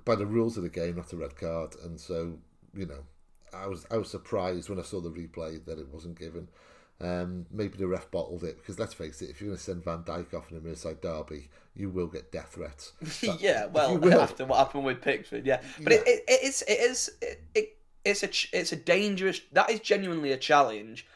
by 0.05 0.17
the 0.17 0.27
rules 0.27 0.57
of 0.57 0.63
the 0.63 0.69
game, 0.69 0.97
that's 0.97 1.13
a 1.13 1.17
red 1.17 1.37
card, 1.37 1.75
and 1.85 1.99
so 2.01 2.39
you 2.75 2.87
know, 2.87 3.05
I 3.55 3.67
was 3.67 3.87
I 3.91 3.97
was 3.97 4.11
surprised 4.11 4.69
when 4.69 4.79
I 4.79 4.83
saw 4.83 5.01
the 5.01 5.11
replay 5.11 5.65
that 5.65 5.79
it 5.79 5.89
wasn't 5.93 6.19
given. 6.19 6.49
Um, 6.99 7.45
maybe 7.53 7.77
the 7.77 7.87
ref 7.87 8.11
bottled 8.11 8.43
it 8.43 8.57
because 8.57 8.79
let's 8.79 8.95
face 8.95 9.21
it, 9.21 9.29
if 9.29 9.41
you're 9.41 9.49
going 9.49 9.59
to 9.59 9.63
send 9.63 9.85
Van 9.85 10.03
Dijk 10.03 10.33
off 10.33 10.51
in 10.51 10.57
a 10.57 10.61
Merseyside 10.61 11.03
derby, 11.03 11.51
you 11.75 11.91
will 11.91 12.07
get 12.07 12.33
death 12.33 12.53
threats. 12.55 12.93
That- 13.21 13.41
yeah, 13.41 13.67
well, 13.67 14.03
after 14.21 14.47
what 14.47 14.59
happened 14.59 14.85
with 14.85 15.03
Pickford, 15.03 15.45
yeah, 15.47 15.61
but 15.83 15.93
Yeah. 15.93 15.99
It, 15.99 16.09
it, 16.09 16.25
it 16.27 16.43
is 16.45 16.63
it 16.63 16.81
is 16.81 17.11
it, 17.21 17.43
it 17.55 17.77
it's 18.07 18.23
a 18.23 18.59
it's 18.59 18.73
a 18.73 18.77
dangerous 18.77 19.41
that 19.53 19.71
is 19.71 19.81
genuinely 19.81 20.33
a 20.33 20.37
challenge 20.37 21.07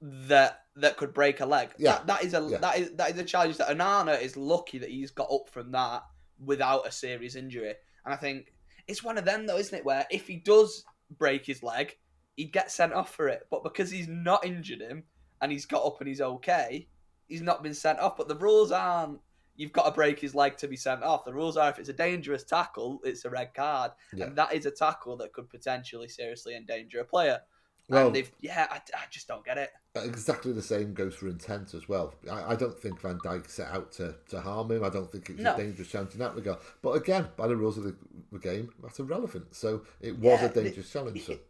that 0.00 0.64
that 0.76 0.96
could 0.98 1.14
break 1.14 1.40
a 1.40 1.46
leg. 1.46 1.70
Yeah. 1.78 1.92
that, 1.92 2.06
that 2.06 2.24
is 2.24 2.34
a 2.34 2.46
Yeah. 2.48 2.58
that 2.58 2.78
is 2.78 2.90
that 2.92 3.10
is 3.10 3.18
a 3.18 3.24
challenge 3.24 3.56
that 3.56 3.68
Onana 3.68 4.20
is 4.20 4.36
lucky 4.36 4.78
that 4.78 4.90
he's 4.90 5.10
got 5.10 5.30
up 5.32 5.48
from 5.50 5.72
that 5.72 6.02
without 6.44 6.86
a 6.86 6.92
serious 6.92 7.34
injury, 7.34 7.74
and 8.04 8.12
I 8.14 8.16
think 8.16 8.52
it's 8.86 9.02
one 9.02 9.18
of 9.18 9.24
them 9.24 9.46
though, 9.46 9.56
isn't 9.56 9.76
it? 9.76 9.84
Where 9.84 10.06
if 10.10 10.26
he 10.26 10.36
does 10.36 10.84
break 11.18 11.46
his 11.46 11.62
leg, 11.62 11.96
he'd 12.36 12.52
get 12.52 12.70
sent 12.70 12.92
off 12.92 13.14
for 13.14 13.28
it, 13.28 13.46
but 13.50 13.64
because 13.64 13.90
he's 13.90 14.08
not 14.08 14.44
injured 14.44 14.80
him 14.80 15.04
and 15.40 15.50
he's 15.50 15.66
got 15.66 15.84
up 15.84 16.00
and 16.00 16.08
he's 16.08 16.20
okay, 16.20 16.88
he's 17.26 17.42
not 17.42 17.62
been 17.62 17.74
sent 17.74 17.98
off. 17.98 18.16
But 18.16 18.28
the 18.28 18.36
rules 18.36 18.70
aren't 18.70 19.20
you've 19.56 19.72
got 19.72 19.84
to 19.84 19.90
break 19.90 20.18
his 20.20 20.34
leg 20.34 20.56
to 20.58 20.68
be 20.68 20.76
sent 20.76 21.02
off. 21.02 21.24
The 21.24 21.32
rules 21.34 21.56
are 21.56 21.70
if 21.70 21.78
it's 21.78 21.88
a 21.88 21.92
dangerous 21.94 22.44
tackle, 22.44 23.00
it's 23.04 23.24
a 23.24 23.30
red 23.30 23.54
card, 23.54 23.92
Yeah. 24.14 24.26
and 24.26 24.36
that 24.36 24.52
is 24.54 24.66
a 24.66 24.70
tackle 24.70 25.16
that 25.18 25.32
could 25.32 25.48
potentially 25.50 26.08
seriously 26.08 26.54
endanger 26.56 27.00
a 27.00 27.04
player. 27.04 27.40
Well, 27.88 28.12
yeah, 28.40 28.66
I, 28.68 28.76
I 28.96 29.02
just 29.10 29.28
don't 29.28 29.44
get 29.44 29.58
it. 29.58 29.70
Exactly 29.94 30.52
the 30.52 30.60
same 30.60 30.92
goes 30.92 31.14
for 31.14 31.28
intent 31.28 31.72
as 31.72 31.88
well. 31.88 32.14
I, 32.28 32.52
I 32.52 32.56
don't 32.56 32.76
think 32.76 33.00
Van 33.00 33.18
Dijk 33.18 33.48
set 33.48 33.68
out 33.70 33.92
to, 33.92 34.16
to 34.30 34.40
harm 34.40 34.72
him. 34.72 34.82
I 34.82 34.88
don't 34.88 35.10
think 35.10 35.30
it 35.30 35.36
was 35.36 35.44
No. 35.44 35.54
a 35.54 35.56
dangerous 35.56 35.88
challenge 35.88 36.12
in 36.14 36.18
that 36.18 36.34
regard. 36.34 36.58
But 36.82 36.96
again, 36.96 37.28
by 37.36 37.46
the 37.46 37.54
rules 37.54 37.78
of 37.78 37.84
the, 37.84 37.94
the 38.32 38.40
game, 38.40 38.70
that's 38.82 38.98
irrelevant. 38.98 39.54
So 39.54 39.82
it 40.00 40.18
was 40.18 40.40
Yeah, 40.40 40.46
a 40.46 40.52
dangerous 40.52 40.90
challenge. 40.90 41.24
So. 41.24 41.38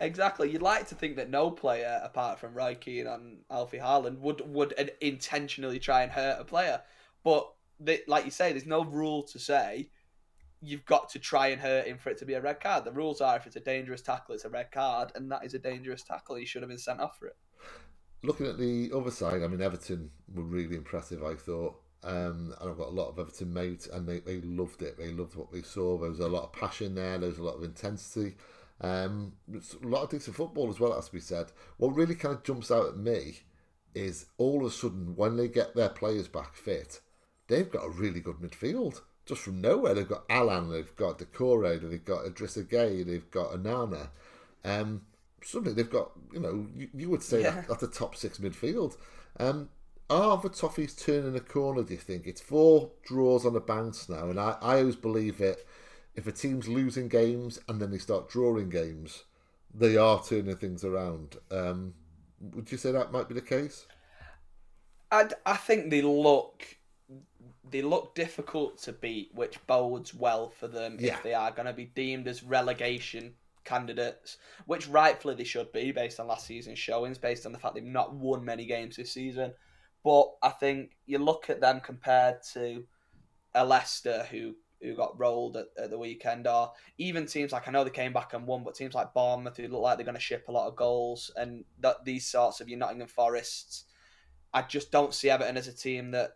Exactly. 0.00 0.50
You'd 0.50 0.62
like 0.62 0.88
to 0.88 0.94
think 0.94 1.16
that 1.16 1.30
no 1.30 1.50
player, 1.50 2.00
apart 2.02 2.38
from 2.40 2.52
Roy 2.54 2.74
Keane 2.74 3.06
and 3.06 3.38
Alfie 3.50 3.78
Haaland, 3.78 4.18
would 4.18 4.40
would 4.52 4.74
intentionally 5.00 5.78
try 5.78 6.02
and 6.02 6.10
hurt 6.10 6.40
a 6.40 6.44
player. 6.44 6.80
But 7.24 7.50
like 8.06 8.24
you 8.24 8.30
say, 8.30 8.52
there's 8.52 8.66
no 8.66 8.84
rule 8.84 9.22
to 9.24 9.38
say 9.38 9.90
you've 10.60 10.84
got 10.86 11.08
to 11.10 11.18
try 11.18 11.48
and 11.48 11.60
hurt 11.60 11.86
him 11.86 11.98
for 11.98 12.10
it 12.10 12.18
to 12.18 12.24
be 12.24 12.34
a 12.34 12.40
red 12.40 12.60
card. 12.60 12.84
The 12.84 12.92
rules 12.92 13.20
are 13.20 13.36
if 13.36 13.46
it's 13.46 13.56
a 13.56 13.60
dangerous 13.60 14.00
tackle, 14.00 14.34
it's 14.34 14.44
a 14.44 14.48
red 14.50 14.70
card, 14.70 15.12
and 15.14 15.30
that 15.30 15.44
is 15.44 15.54
a 15.54 15.58
dangerous 15.58 16.02
tackle. 16.02 16.36
He 16.36 16.46
should 16.46 16.62
have 16.62 16.70
been 16.70 16.78
sent 16.78 17.00
off 17.00 17.18
for 17.18 17.26
it. 17.26 17.36
Looking 18.22 18.46
at 18.46 18.58
the 18.58 18.90
other 18.94 19.10
side, 19.10 19.42
I 19.42 19.48
mean, 19.48 19.60
Everton 19.60 20.10
were 20.32 20.42
really 20.42 20.76
impressive, 20.76 21.22
I 21.22 21.34
thought. 21.34 21.80
Um, 22.02 22.54
and 22.60 22.70
I've 22.70 22.78
got 22.78 22.88
a 22.88 22.90
lot 22.90 23.08
of 23.08 23.18
Everton 23.18 23.52
mates, 23.52 23.86
and 23.86 24.08
they, 24.08 24.20
they 24.20 24.40
loved 24.40 24.82
it. 24.82 24.96
They 24.98 25.10
loved 25.10 25.36
what 25.36 25.52
they 25.52 25.62
saw. 25.62 25.98
There 25.98 26.10
was 26.10 26.20
a 26.20 26.28
lot 26.28 26.44
of 26.44 26.52
passion 26.52 26.94
there, 26.94 27.18
there 27.18 27.28
was 27.28 27.38
a 27.38 27.42
lot 27.42 27.56
of 27.56 27.64
intensity. 27.64 28.36
Um, 28.80 29.34
a 29.52 29.86
lot 29.86 30.02
of 30.02 30.10
decent 30.10 30.36
football 30.36 30.70
as 30.70 30.80
well, 30.80 30.92
it 30.92 30.96
has 30.96 31.06
to 31.06 31.12
be 31.12 31.20
said. 31.20 31.52
What 31.76 31.94
really 31.94 32.14
kind 32.14 32.34
of 32.34 32.42
jumps 32.42 32.70
out 32.70 32.88
at 32.88 32.96
me 32.96 33.40
is 33.94 34.26
all 34.38 34.64
of 34.64 34.72
a 34.72 34.74
sudden, 34.74 35.14
when 35.16 35.36
they 35.36 35.48
get 35.48 35.74
their 35.74 35.90
players 35.90 36.28
back 36.28 36.54
fit, 36.54 37.00
they've 37.48 37.70
got 37.70 37.84
a 37.84 37.90
really 37.90 38.20
good 38.20 38.36
midfield. 38.36 39.00
Just 39.26 39.40
from 39.42 39.60
nowhere, 39.60 39.94
they've 39.94 40.08
got 40.08 40.24
Allan, 40.28 40.70
they've 40.70 40.94
got 40.96 41.18
Doucouré, 41.18 41.80
they've 41.80 42.04
got 42.04 42.24
Idrissa 42.24 42.64
Gueye, 42.64 43.06
they've 43.06 43.30
got 43.30 43.52
Onana. 43.52 44.08
Um, 44.64 45.02
suddenly 45.42 45.72
they've 45.74 45.90
got, 45.90 46.10
you 46.32 46.40
know, 46.40 46.66
you, 46.76 46.88
you 46.94 47.10
would 47.10 47.22
say 47.22 47.42
Yeah. 47.42 47.50
that, 47.52 47.68
that's 47.68 47.82
a 47.82 47.88
top 47.88 48.16
six 48.16 48.38
midfield. 48.38 48.96
Um, 49.40 49.70
are 50.10 50.36
the 50.36 50.50
Toffees 50.50 51.02
turning 51.02 51.34
a 51.34 51.40
corner, 51.40 51.82
do 51.82 51.94
you 51.94 51.98
think? 51.98 52.26
It's 52.26 52.40
four 52.40 52.90
draws 53.04 53.46
on 53.46 53.54
the 53.54 53.60
bounce 53.60 54.08
now, 54.08 54.28
and 54.28 54.38
I, 54.38 54.56
I 54.60 54.78
always 54.80 54.96
believe 54.96 55.40
it. 55.40 55.66
If 56.14 56.26
a 56.26 56.32
team's 56.32 56.68
losing 56.68 57.08
games 57.08 57.58
and 57.68 57.80
then 57.80 57.90
they 57.90 57.98
start 57.98 58.28
drawing 58.28 58.68
games, 58.68 59.24
they 59.74 59.96
are 59.96 60.22
turning 60.22 60.56
things 60.56 60.84
around. 60.84 61.36
Um, 61.50 61.94
would 62.40 62.70
you 62.70 62.78
say 62.78 62.92
that 62.92 63.10
might 63.10 63.28
be 63.28 63.34
the 63.34 63.40
case? 63.40 63.86
I, 65.10 65.28
I 65.46 65.56
think 65.56 65.90
they 65.90 66.02
look 66.02 66.64
they 67.70 67.82
look 67.82 68.14
difficult 68.14 68.78
to 68.82 68.92
beat, 68.92 69.30
which 69.34 69.64
bodes 69.66 70.14
well 70.14 70.50
for 70.50 70.68
them 70.68 70.96
Yeah. 71.00 71.14
if 71.14 71.22
they 71.22 71.34
are 71.34 71.50
going 71.50 71.66
to 71.66 71.72
be 71.72 71.86
deemed 71.86 72.28
as 72.28 72.42
relegation 72.42 73.34
candidates, 73.64 74.36
which 74.66 74.86
rightfully 74.88 75.34
they 75.34 75.44
should 75.44 75.72
be 75.72 75.90
based 75.90 76.20
on 76.20 76.26
last 76.26 76.46
season's 76.46 76.78
showings, 76.78 77.18
based 77.18 77.46
on 77.46 77.52
the 77.52 77.58
fact 77.58 77.74
they've 77.74 77.84
not 77.84 78.14
won 78.14 78.44
many 78.44 78.66
games 78.66 78.96
this 78.96 79.12
season. 79.12 79.54
But 80.02 80.32
I 80.42 80.50
think 80.50 80.96
you 81.06 81.18
look 81.18 81.48
at 81.48 81.60
them 81.60 81.80
compared 81.80 82.42
to 82.52 82.84
a 83.54 83.64
Leicester 83.64 84.26
who 84.30 84.56
who 84.82 84.94
got 84.94 85.18
rolled 85.18 85.56
at, 85.56 85.68
at 85.78 85.88
the 85.88 85.96
weekend, 85.98 86.46
or 86.46 86.72
even 86.98 87.24
teams 87.24 87.52
like 87.52 87.66
I 87.66 87.70
know 87.70 87.84
they 87.84 87.90
came 87.90 88.12
back 88.12 88.34
and 88.34 88.46
won, 88.46 88.64
but 88.64 88.74
teams 88.74 88.94
like 88.94 89.14
Bournemouth 89.14 89.56
who 89.56 89.66
look 89.68 89.80
like 89.80 89.96
they're 89.96 90.04
going 90.04 90.14
to 90.14 90.20
ship 90.20 90.44
a 90.48 90.52
lot 90.52 90.68
of 90.68 90.76
goals, 90.76 91.30
and 91.36 91.64
that 91.80 92.04
these 92.04 92.26
sorts 92.26 92.60
of 92.60 92.68
your 92.68 92.78
Nottingham 92.78 93.08
Forests, 93.08 93.84
I 94.52 94.60
just 94.60 94.92
don't 94.92 95.14
see 95.14 95.30
Everton 95.30 95.56
as 95.56 95.68
a 95.68 95.72
team 95.72 96.10
that 96.10 96.32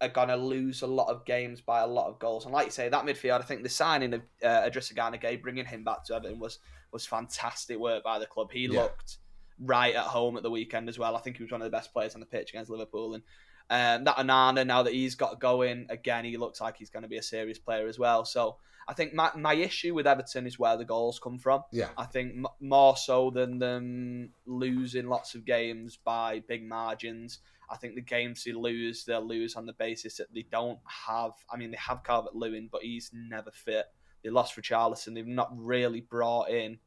are 0.00 0.08
going 0.08 0.28
to 0.28 0.36
lose 0.36 0.82
a 0.82 0.86
lot 0.86 1.08
of 1.08 1.24
games 1.24 1.60
by 1.60 1.80
a 1.80 1.86
lot 1.86 2.08
of 2.08 2.18
goals. 2.18 2.44
And 2.44 2.52
like 2.52 2.66
you 2.66 2.72
say, 2.72 2.88
that 2.88 3.04
midfield, 3.04 3.40
I 3.40 3.44
think 3.44 3.62
the 3.62 3.68
signing 3.68 4.12
of 4.14 4.22
uh, 4.42 4.68
Idrissa 4.68 4.94
Gana 4.94 5.18
bringing 5.40 5.64
him 5.64 5.84
back 5.84 6.04
to 6.06 6.14
Everton 6.14 6.38
was 6.38 6.58
was 6.92 7.06
fantastic 7.06 7.78
work 7.78 8.04
by 8.04 8.18
the 8.18 8.26
club. 8.26 8.50
He 8.52 8.66
Yeah. 8.66 8.82
looked 8.82 9.18
right 9.60 9.94
at 9.94 10.04
home 10.04 10.36
at 10.36 10.42
the 10.42 10.50
weekend 10.50 10.88
as 10.88 10.98
well. 10.98 11.16
I 11.16 11.20
think 11.20 11.36
he 11.36 11.42
was 11.42 11.52
one 11.52 11.60
of 11.60 11.64
the 11.64 11.76
best 11.76 11.92
players 11.92 12.14
on 12.14 12.20
the 12.20 12.26
pitch 12.26 12.50
against 12.50 12.70
Liverpool. 12.70 13.14
And 13.14 13.22
um, 13.70 14.04
that 14.04 14.16
Onana, 14.16 14.66
now 14.66 14.82
that 14.82 14.92
he's 14.92 15.14
got 15.14 15.40
going 15.40 15.86
again, 15.90 16.24
he 16.24 16.36
looks 16.36 16.60
like 16.60 16.76
he's 16.76 16.90
going 16.90 17.02
to 17.02 17.08
be 17.08 17.16
a 17.16 17.22
serious 17.22 17.58
player 17.58 17.88
as 17.88 17.98
well. 17.98 18.24
So 18.24 18.56
I 18.86 18.92
think 18.94 19.14
my, 19.14 19.30
my 19.36 19.54
issue 19.54 19.94
with 19.94 20.06
Everton 20.06 20.46
is 20.46 20.58
where 20.58 20.76
the 20.76 20.84
goals 20.84 21.18
come 21.18 21.38
from. 21.38 21.62
Yeah. 21.72 21.88
I 21.96 22.04
think 22.04 22.34
m- 22.36 22.46
more 22.60 22.96
so 22.96 23.30
than 23.30 23.58
them 23.58 24.30
losing 24.46 25.06
lots 25.08 25.34
of 25.34 25.44
games 25.44 25.96
by 26.04 26.42
big 26.46 26.64
margins. 26.68 27.38
I 27.70 27.76
think 27.76 27.94
the 27.94 28.00
games 28.00 28.44
they 28.44 28.52
lose, 28.52 29.04
they'll 29.04 29.26
lose 29.26 29.56
on 29.56 29.66
the 29.66 29.72
basis 29.72 30.16
that 30.18 30.32
they 30.34 30.46
don't 30.50 30.78
have. 31.06 31.32
I 31.52 31.56
mean, 31.56 31.70
they 31.70 31.78
have 31.78 32.04
Calvert-Lewin, 32.04 32.68
but 32.70 32.82
he's 32.82 33.10
never 33.12 33.50
fit. 33.50 33.86
They 34.22 34.30
lost 34.30 34.54
for 34.54 34.62
Charlison. 34.62 35.14
They've 35.14 35.26
not 35.26 35.50
really 35.56 36.00
brought 36.00 36.50
in 36.50 36.78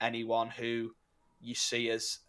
anyone 0.00 0.50
who 0.50 0.90
you 1.40 1.54
see 1.54 1.90
as 1.90 2.20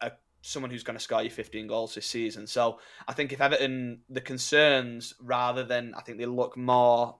a 0.00 0.12
someone 0.42 0.70
who's 0.70 0.82
going 0.82 0.96
to 0.96 1.02
score 1.02 1.22
you 1.22 1.30
15 1.30 1.66
goals 1.66 1.94
this 1.94 2.06
season. 2.06 2.46
So 2.46 2.78
I 3.06 3.12
think 3.12 3.32
if 3.32 3.40
Everton, 3.40 4.00
the 4.08 4.20
concerns 4.20 5.14
rather 5.20 5.64
than 5.64 5.94
I 5.94 6.00
think 6.02 6.18
they 6.18 6.26
look 6.26 6.56
more 6.56 7.18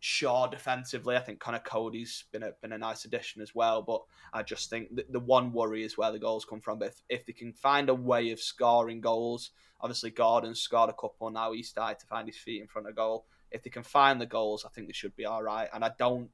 sure 0.00 0.48
defensively. 0.48 1.14
I 1.14 1.20
think 1.20 1.38
Conor 1.38 1.60
Coady's 1.60 2.24
been 2.32 2.42
a 2.42 2.52
been 2.60 2.72
a 2.72 2.78
nice 2.78 3.04
addition 3.04 3.42
as 3.42 3.54
well, 3.54 3.82
but 3.82 4.02
I 4.32 4.42
just 4.42 4.70
think 4.70 4.94
the, 4.94 5.04
the 5.08 5.20
one 5.20 5.52
worry 5.52 5.84
is 5.84 5.96
where 5.96 6.10
the 6.10 6.18
goals 6.18 6.44
come 6.44 6.60
from. 6.60 6.78
But 6.78 6.88
if, 6.88 7.02
if 7.08 7.26
they 7.26 7.32
can 7.32 7.52
find 7.52 7.88
a 7.88 7.94
way 7.94 8.30
of 8.30 8.40
scoring 8.40 9.00
goals, 9.00 9.50
obviously 9.80 10.10
Gordon's 10.10 10.60
scored 10.60 10.90
a 10.90 10.94
couple 10.94 11.30
now. 11.30 11.52
He's 11.52 11.68
started 11.68 12.00
to 12.00 12.06
find 12.06 12.26
his 12.26 12.38
feet 12.38 12.62
in 12.62 12.68
front 12.68 12.88
of 12.88 12.96
goal. 12.96 13.26
If 13.50 13.62
they 13.62 13.70
can 13.70 13.82
find 13.82 14.20
the 14.20 14.26
goals, 14.26 14.64
I 14.64 14.70
think 14.70 14.86
they 14.86 14.92
should 14.92 15.16
be 15.16 15.26
all 15.26 15.42
right. 15.42 15.68
And 15.72 15.84
I 15.84 15.90
don't, 15.98 16.30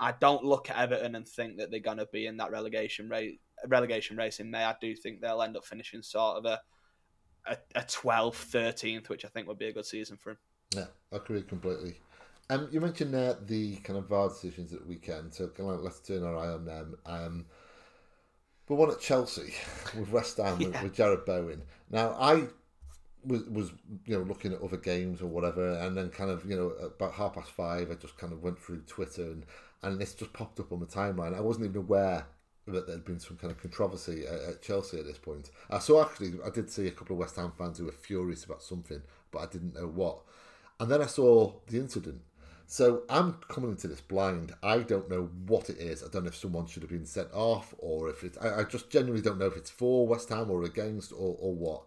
I 0.00 0.12
don't 0.12 0.44
look 0.44 0.70
at 0.70 0.78
Everton 0.78 1.14
and 1.14 1.28
think 1.28 1.58
that 1.58 1.70
they're 1.70 1.80
going 1.80 1.98
to 1.98 2.06
be 2.06 2.26
in 2.26 2.38
that 2.38 2.50
relegation 2.50 3.08
race. 3.08 3.38
Relegation 3.66 4.16
race 4.16 4.40
in 4.40 4.50
May. 4.50 4.64
I 4.64 4.74
do 4.80 4.94
think 4.96 5.20
they'll 5.20 5.42
end 5.42 5.56
up 5.56 5.64
finishing 5.64 6.02
sort 6.02 6.38
of 6.38 6.44
a 6.44 6.60
a, 7.46 7.56
a 7.74 7.82
12th, 7.82 8.50
13th, 8.50 9.08
which 9.08 9.24
I 9.24 9.28
think 9.28 9.48
would 9.48 9.58
be 9.58 9.68
a 9.68 9.72
good 9.72 9.86
season 9.86 10.16
for 10.16 10.30
him. 10.30 10.38
Yeah, 10.74 10.86
I 11.12 11.16
agree 11.16 11.42
completely. 11.42 11.96
Um, 12.50 12.68
you 12.70 12.80
mentioned 12.80 13.14
uh, 13.14 13.36
the 13.46 13.76
kind 13.76 13.98
of 13.98 14.06
VAR 14.06 14.28
decisions 14.28 14.72
at 14.72 14.80
the 14.80 14.86
weekend, 14.86 15.32
so 15.32 15.48
kind 15.48 15.70
of 15.70 15.80
let's 15.80 16.00
turn 16.00 16.22
our 16.22 16.36
eye 16.36 16.48
on 16.48 16.64
them. 16.64 16.96
Um, 17.06 17.46
but 18.66 18.74
one 18.76 18.90
at 18.90 19.00
Chelsea 19.00 19.54
with 19.98 20.10
West 20.10 20.36
Ham 20.36 20.60
yeah. 20.60 20.68
with, 20.68 20.82
with 20.82 20.96
Jarrod 20.96 21.24
Bowen. 21.24 21.62
Now, 21.90 22.10
I 22.18 22.44
was 23.24 23.44
was 23.44 23.72
you 24.04 24.18
know 24.18 24.24
looking 24.24 24.52
at 24.52 24.60
other 24.60 24.76
games 24.76 25.22
or 25.22 25.26
whatever, 25.26 25.78
and 25.78 25.96
then 25.96 26.10
kind 26.10 26.30
of 26.30 26.44
you 26.48 26.56
know 26.56 26.68
about 26.68 27.14
half 27.14 27.34
past 27.34 27.50
five, 27.50 27.90
I 27.90 27.94
just 27.94 28.18
kind 28.18 28.32
of 28.32 28.42
went 28.42 28.58
through 28.58 28.82
Twitter 28.86 29.22
and 29.22 29.46
and 29.82 30.00
this 30.00 30.14
just 30.14 30.32
popped 30.32 30.60
up 30.60 30.72
on 30.72 30.80
the 30.80 30.86
timeline. 30.86 31.36
I 31.36 31.40
wasn't 31.40 31.66
even 31.66 31.82
aware 31.82 32.26
that 32.66 32.86
there'd 32.86 33.04
been 33.04 33.20
some 33.20 33.36
kind 33.36 33.50
of 33.50 33.60
controversy 33.60 34.26
at, 34.26 34.40
at 34.40 34.62
Chelsea 34.62 34.98
at 34.98 35.04
this 35.04 35.18
point. 35.18 35.50
Uh, 35.68 35.78
so 35.78 36.02
actually, 36.02 36.32
I 36.44 36.50
did 36.50 36.70
see 36.70 36.86
a 36.86 36.90
couple 36.90 37.14
of 37.14 37.20
West 37.20 37.36
Ham 37.36 37.52
fans 37.56 37.78
who 37.78 37.84
were 37.84 37.92
furious 37.92 38.44
about 38.44 38.62
something, 38.62 39.02
but 39.30 39.40
I 39.40 39.46
didn't 39.46 39.74
know 39.74 39.86
what. 39.86 40.20
And 40.80 40.90
then 40.90 41.02
I 41.02 41.06
saw 41.06 41.52
the 41.66 41.78
incident. 41.78 42.22
So 42.66 43.02
I'm 43.08 43.34
coming 43.48 43.70
into 43.70 43.88
this 43.88 44.00
blind. 44.00 44.54
I 44.62 44.78
don't 44.78 45.10
know 45.10 45.28
what 45.46 45.68
it 45.68 45.78
is. 45.78 46.02
I 46.02 46.08
don't 46.08 46.24
know 46.24 46.28
if 46.28 46.36
someone 46.36 46.66
should 46.66 46.82
have 46.82 46.90
been 46.90 47.06
sent 47.06 47.28
off 47.32 47.74
or 47.78 48.08
if 48.08 48.24
it's. 48.24 48.38
I, 48.38 48.60
I 48.60 48.64
just 48.64 48.90
genuinely 48.90 49.22
don't 49.22 49.38
know 49.38 49.46
if 49.46 49.56
it's 49.56 49.70
for 49.70 50.06
West 50.06 50.30
Ham 50.30 50.50
or 50.50 50.64
against 50.64 51.12
or, 51.12 51.36
or 51.38 51.54
what. 51.54 51.82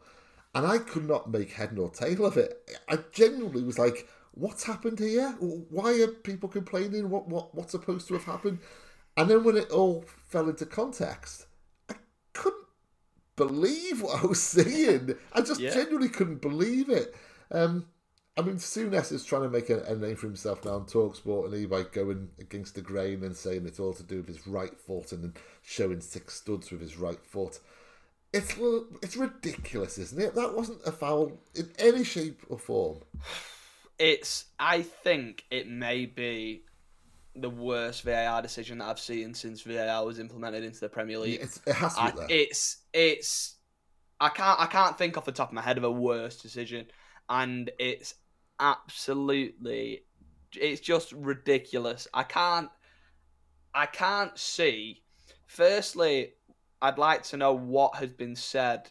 And 0.55 0.65
I 0.65 0.77
could 0.77 1.07
not 1.07 1.29
make 1.29 1.51
head 1.51 1.73
nor 1.73 1.89
tail 1.89 2.25
of 2.25 2.37
it. 2.37 2.69
I 2.87 2.99
genuinely 3.11 3.63
was 3.63 3.77
like, 3.77 4.07
what's 4.31 4.63
happened 4.63 4.99
here? 4.99 5.29
Why 5.39 5.99
are 6.01 6.07
people 6.07 6.49
complaining? 6.49 7.09
What 7.09 7.27
what 7.27 7.53
what's 7.55 7.71
supposed 7.71 8.07
to 8.07 8.13
have 8.13 8.23
happened? 8.23 8.59
And 9.15 9.29
then 9.29 9.43
when 9.43 9.57
it 9.57 9.71
all 9.71 10.05
fell 10.27 10.47
into 10.47 10.65
context, 10.65 11.47
I 11.89 11.95
couldn't 12.33 12.67
believe 13.35 14.01
what 14.01 14.23
I 14.23 14.27
was 14.27 14.41
seeing. 14.43 15.15
I 15.33 15.41
just 15.41 15.59
yeah. 15.59 15.73
genuinely 15.73 16.09
couldn't 16.09 16.41
believe 16.41 16.89
it. 16.89 17.15
Um, 17.51 17.87
I 18.37 18.43
mean, 18.43 18.57
Souness 18.57 19.11
is 19.11 19.25
trying 19.25 19.41
to 19.43 19.49
make 19.49 19.71
a, 19.71 19.81
a, 19.83 19.95
name 19.95 20.15
for 20.15 20.27
himself 20.27 20.63
now 20.63 20.75
on 20.75 20.85
Talksport, 20.85 21.45
and 21.45 21.55
he 21.55 21.65
by 21.65 21.83
going 21.83 22.29
against 22.39 22.75
the 22.75 22.81
grain 22.81 23.23
and 23.23 23.35
saying 23.35 23.65
it's 23.65 23.79
all 23.79 23.93
to 23.93 24.03
do 24.03 24.17
with 24.17 24.27
his 24.27 24.45
right 24.45 24.77
foot 24.79 25.11
and 25.11 25.23
then 25.23 25.33
showing 25.63 26.01
six 26.01 26.35
studs 26.35 26.69
with 26.69 26.81
his 26.81 26.97
right 26.97 27.23
foot. 27.25 27.59
It's 28.33 28.55
it's 29.01 29.17
ridiculous, 29.17 29.97
isn't 29.97 30.21
it? 30.21 30.35
That 30.35 30.55
wasn't 30.55 30.85
a 30.85 30.91
foul 30.91 31.39
in 31.55 31.71
any 31.79 32.03
shape 32.03 32.41
or 32.49 32.59
form. 32.59 32.99
It's. 33.97 34.45
I 34.59 34.83
think 34.83 35.43
it 35.49 35.67
may 35.67 36.05
be 36.05 36.63
the 37.35 37.49
worst 37.49 38.03
VAR 38.03 38.41
decision 38.43 38.79
that 38.79 38.89
I've 38.89 38.99
seen 38.99 39.33
since 39.33 39.61
VAR 39.61 40.05
was 40.05 40.19
implemented 40.19 40.63
into 40.63 40.79
the 40.79 40.89
Premier 40.89 41.17
League. 41.17 41.39
It's, 41.41 41.59
it 41.65 41.73
has 41.73 41.95
to 41.95 42.13
be 42.13 42.21
I. 42.21 42.25
It's 42.29 42.77
it's. 42.93 43.55
I 44.19 44.29
can't 44.29 44.59
I 44.59 44.67
can't 44.67 44.95
think 44.95 45.17
off 45.17 45.25
the 45.25 45.31
top 45.31 45.49
of 45.49 45.53
my 45.55 45.61
head 45.61 45.77
of 45.79 45.83
a 45.83 45.91
worse 45.91 46.39
decision, 46.39 46.85
and 47.29 47.71
it's 47.79 48.13
absolutely 48.59 50.03
it's 50.55 50.81
just 50.81 51.11
ridiculous. 51.13 52.07
I 52.13 52.23
can't 52.23 52.69
I 53.73 53.85
can't 53.85 54.37
see. 54.37 55.03
Firstly, 55.45 56.33
I'd 56.81 56.97
like 56.97 57.23
to 57.23 57.37
know 57.37 57.53
what 57.53 57.95
has 57.97 58.11
been 58.11 58.35
said 58.35 58.89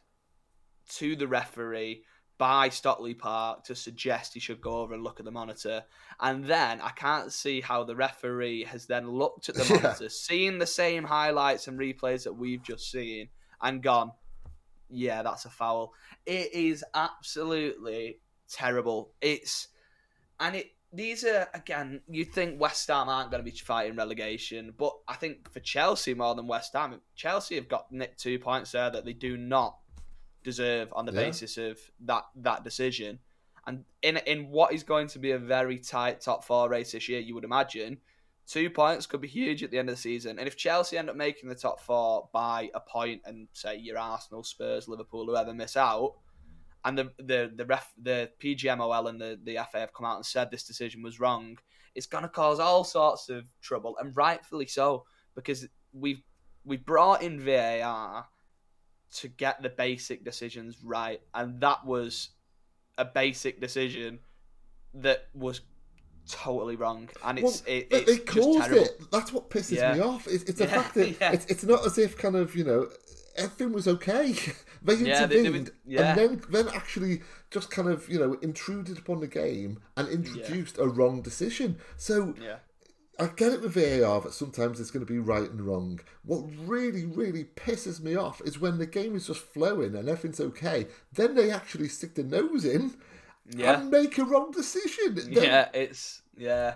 to 0.90 1.16
the 1.16 1.26
referee 1.26 2.04
by 2.38 2.68
Stockley 2.68 3.14
Park 3.14 3.64
to 3.64 3.74
suggest 3.74 4.34
he 4.34 4.40
should 4.40 4.60
go 4.60 4.78
over 4.78 4.94
and 4.94 5.02
look 5.02 5.18
at 5.18 5.24
the 5.24 5.32
monitor. 5.32 5.82
And 6.20 6.44
then 6.44 6.80
I 6.80 6.90
can't 6.90 7.32
see 7.32 7.60
how 7.60 7.84
the 7.84 7.96
referee 7.96 8.64
has 8.64 8.86
then 8.86 9.10
looked 9.10 9.48
at 9.48 9.54
the 9.54 9.64
monitor, 9.70 10.04
yeah. 10.04 10.08
seen 10.10 10.58
the 10.58 10.66
same 10.66 11.04
highlights 11.04 11.66
and 11.66 11.78
replays 11.78 12.24
that 12.24 12.34
we've 12.34 12.62
just 12.62 12.90
seen, 12.90 13.28
and 13.62 13.82
gone, 13.82 14.12
yeah, 14.90 15.22
that's 15.22 15.46
a 15.46 15.50
foul. 15.50 15.94
It 16.26 16.52
is 16.52 16.84
absolutely 16.94 18.20
terrible. 18.48 19.12
It's 19.20 19.68
and 20.40 20.56
it 20.56 20.72
these 20.92 21.24
are 21.24 21.48
again. 21.54 22.00
You 22.08 22.24
think 22.24 22.60
West 22.60 22.88
Ham 22.88 23.08
aren't 23.08 23.30
going 23.30 23.44
to 23.44 23.50
be 23.50 23.56
fighting 23.56 23.96
relegation, 23.96 24.72
but 24.76 24.92
I 25.08 25.14
think 25.14 25.50
for 25.50 25.60
Chelsea 25.60 26.14
more 26.14 26.34
than 26.34 26.46
West 26.46 26.72
Ham, 26.74 27.00
Chelsea 27.14 27.56
have 27.56 27.68
got 27.68 27.90
nicked 27.92 28.20
two 28.20 28.38
points 28.38 28.72
there 28.72 28.90
that 28.90 29.04
they 29.04 29.12
do 29.12 29.36
not 29.36 29.76
deserve 30.42 30.92
on 30.92 31.06
the 31.06 31.12
yeah. 31.12 31.24
basis 31.24 31.58
of 31.58 31.78
that 32.04 32.24
that 32.36 32.64
decision. 32.64 33.18
And 33.66 33.84
in 34.02 34.18
in 34.18 34.50
what 34.50 34.72
is 34.72 34.84
going 34.84 35.08
to 35.08 35.18
be 35.18 35.32
a 35.32 35.38
very 35.38 35.78
tight 35.78 36.20
top 36.20 36.44
four 36.44 36.68
race 36.68 36.92
this 36.92 37.08
year, 37.08 37.20
you 37.20 37.34
would 37.34 37.44
imagine 37.44 37.98
two 38.46 38.70
points 38.70 39.06
could 39.06 39.20
be 39.20 39.28
huge 39.28 39.62
at 39.62 39.70
the 39.70 39.78
end 39.78 39.88
of 39.88 39.96
the 39.96 40.00
season. 40.00 40.38
And 40.38 40.46
if 40.46 40.56
Chelsea 40.56 40.96
end 40.96 41.10
up 41.10 41.16
making 41.16 41.48
the 41.48 41.54
top 41.54 41.80
four 41.80 42.28
by 42.32 42.70
a 42.74 42.80
point, 42.80 43.22
and 43.24 43.48
say 43.52 43.76
your 43.76 43.98
Arsenal, 43.98 44.44
Spurs, 44.44 44.88
Liverpool, 44.88 45.26
whoever 45.26 45.52
miss 45.52 45.76
out, 45.76 46.14
and 46.86 46.96
the 46.96 47.10
the 47.18 47.52
the 47.54 47.66
ref 47.66 47.92
the 48.00 48.30
PGMOL 48.42 49.10
and 49.10 49.20
the 49.20 49.38
the 49.42 49.58
FA 49.70 49.80
have 49.80 49.92
come 49.92 50.06
out 50.06 50.16
and 50.16 50.24
said 50.24 50.50
this 50.50 50.62
decision 50.62 51.02
was 51.02 51.20
wrong, 51.20 51.58
it's 51.94 52.06
going 52.06 52.22
to 52.22 52.28
cause 52.28 52.60
all 52.60 52.84
sorts 52.84 53.28
of 53.28 53.44
trouble, 53.60 53.96
and 54.00 54.16
rightfully 54.16 54.66
so 54.66 55.04
because 55.34 55.66
we've 55.92 56.22
we 56.64 56.76
brought 56.76 57.22
in 57.22 57.40
VAR 57.40 58.26
to 59.14 59.28
get 59.28 59.62
the 59.62 59.68
basic 59.68 60.24
decisions 60.24 60.78
right, 60.82 61.20
and 61.34 61.60
that 61.60 61.84
was 61.84 62.30
a 62.98 63.04
basic 63.04 63.60
decision 63.60 64.20
that 64.94 65.26
was 65.34 65.62
totally 66.28 66.76
wrong, 66.76 67.08
and 67.24 67.40
it's 67.40 67.64
well, 67.66 67.76
it, 67.76 67.88
it's 67.90 68.12
they 68.12 68.18
caused 68.18 68.72
it. 68.72 69.00
That's 69.10 69.32
what 69.32 69.50
pisses 69.50 69.76
yeah. 69.76 69.94
me 69.94 70.00
off. 70.00 70.28
It's, 70.28 70.44
it's 70.44 70.60
yeah, 70.60 70.66
fact 70.66 70.94
that 70.94 71.20
yeah. 71.20 71.32
it's, 71.32 71.46
it's 71.46 71.64
not 71.64 71.84
as 71.84 71.98
if 71.98 72.16
kind 72.16 72.36
of 72.36 72.54
you 72.54 72.64
know 72.64 72.88
everything 73.36 73.72
was 73.72 73.88
okay. 73.88 74.34
they 74.82 74.94
intervened 74.94 75.06
yeah, 75.06 75.26
they, 75.26 75.48
they, 75.48 75.70
yeah. 75.86 76.10
and 76.10 76.18
then 76.18 76.42
then 76.50 76.68
actually 76.74 77.22
just 77.50 77.70
kind 77.70 77.88
of 77.88 78.08
you 78.08 78.18
know 78.18 78.34
intruded 78.42 78.98
upon 78.98 79.20
the 79.20 79.26
game 79.26 79.80
and 79.96 80.08
introduced 80.08 80.76
yeah. 80.78 80.84
a 80.84 80.88
wrong 80.88 81.22
decision. 81.22 81.78
So 81.96 82.34
yeah. 82.40 82.56
I 83.18 83.28
get 83.28 83.52
it 83.52 83.62
with 83.62 83.72
VAR 83.74 84.20
that 84.20 84.34
sometimes 84.34 84.78
it's 84.78 84.90
going 84.90 85.04
to 85.04 85.10
be 85.10 85.18
right 85.18 85.50
and 85.50 85.62
wrong. 85.62 86.00
What 86.22 86.44
really, 86.66 87.06
really 87.06 87.44
pisses 87.44 88.00
me 88.00 88.14
off 88.14 88.42
is 88.44 88.60
when 88.60 88.76
the 88.76 88.86
game 88.86 89.16
is 89.16 89.28
just 89.28 89.40
flowing 89.40 89.94
and 89.96 90.06
everything's 90.08 90.40
okay, 90.40 90.86
then 91.12 91.34
they 91.34 91.50
actually 91.50 91.88
stick 91.88 92.14
their 92.14 92.26
nose 92.26 92.66
in 92.66 92.94
and 93.58 93.90
make 93.90 94.18
a 94.18 94.24
wrong 94.24 94.50
decision. 94.50 95.14
Then... 95.14 95.32
Yeah, 95.32 95.68
it's 95.72 96.22
yeah. 96.36 96.74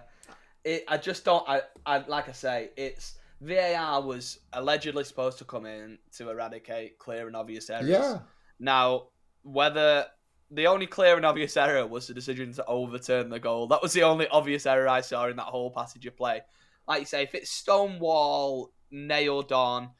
It, 0.65 0.85
I 0.89 0.97
just 0.97 1.25
don't. 1.25 1.47
I, 1.49 1.63
I 1.85 1.99
like 2.07 2.29
I 2.29 2.33
say, 2.33 2.71
it's 2.77 3.19
VAR 3.41 4.03
was 4.03 4.39
allegedly 4.53 5.05
supposed 5.05 5.39
to 5.39 5.45
come 5.45 5.67
in 5.67 5.99
to 6.17 6.31
eradicate 6.31 6.99
clear 6.99 7.27
and 7.27 7.37
obvious 7.37 7.71
errors. 7.71 7.89
Yeah. 7.89 8.19
Now, 8.59 9.09
whether 9.43 10.07
the 10.51 10.67
only 10.67 10.87
clear 10.87 11.17
and 11.17 11.25
obvious 11.25 11.57
error 11.57 11.87
was 11.87 12.07
the 12.07 12.15
decision 12.15 12.53
to 12.55 12.67
overturn 12.67 13.29
the 13.29 13.39
goal. 13.39 13.69
That 13.69 13.83
was 13.83 13.93
the 13.93 14.03
only 14.03 14.27
obvious 14.29 14.67
error 14.67 14.89
I 14.89 15.01
saw 15.01 15.29
in 15.29 15.37
that 15.37 15.45
whole 15.45 15.71
passage 15.71 16.07
of 16.07 16.17
play. 16.17 16.43
Like 16.89 17.01
you 17.01 17.07
say, 17.07 17.23
if 17.23 17.35
it's 17.35 17.51
Stonewall 17.51 18.73
nailed 18.91 19.53
on, 19.53 19.91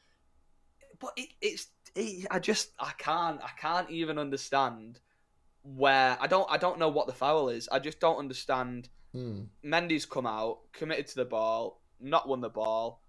but 0.99 1.11
it, 1.15 1.29
it's 1.41 1.67
it, 1.95 2.27
I 2.29 2.39
just 2.39 2.71
I 2.79 2.91
can't 2.97 3.41
I 3.41 3.49
can't 3.57 3.89
even 3.89 4.17
understand 4.17 4.99
where 5.63 6.17
I 6.19 6.27
don't 6.27 6.47
I 6.51 6.57
don't 6.57 6.79
know 6.79 6.89
what 6.89 7.07
the 7.07 7.13
foul 7.13 7.49
is. 7.49 7.69
I 7.71 7.79
just 7.79 7.99
don't 7.99 8.17
understand. 8.19 8.89
Hmm. 9.13 9.43
Mendy's 9.65 10.05
come 10.05 10.25
out, 10.25 10.59
committed 10.73 11.07
to 11.07 11.15
the 11.15 11.25
ball, 11.25 11.81
not 11.99 12.27
won 12.27 12.41
the 12.41 12.49
ball. 12.49 13.00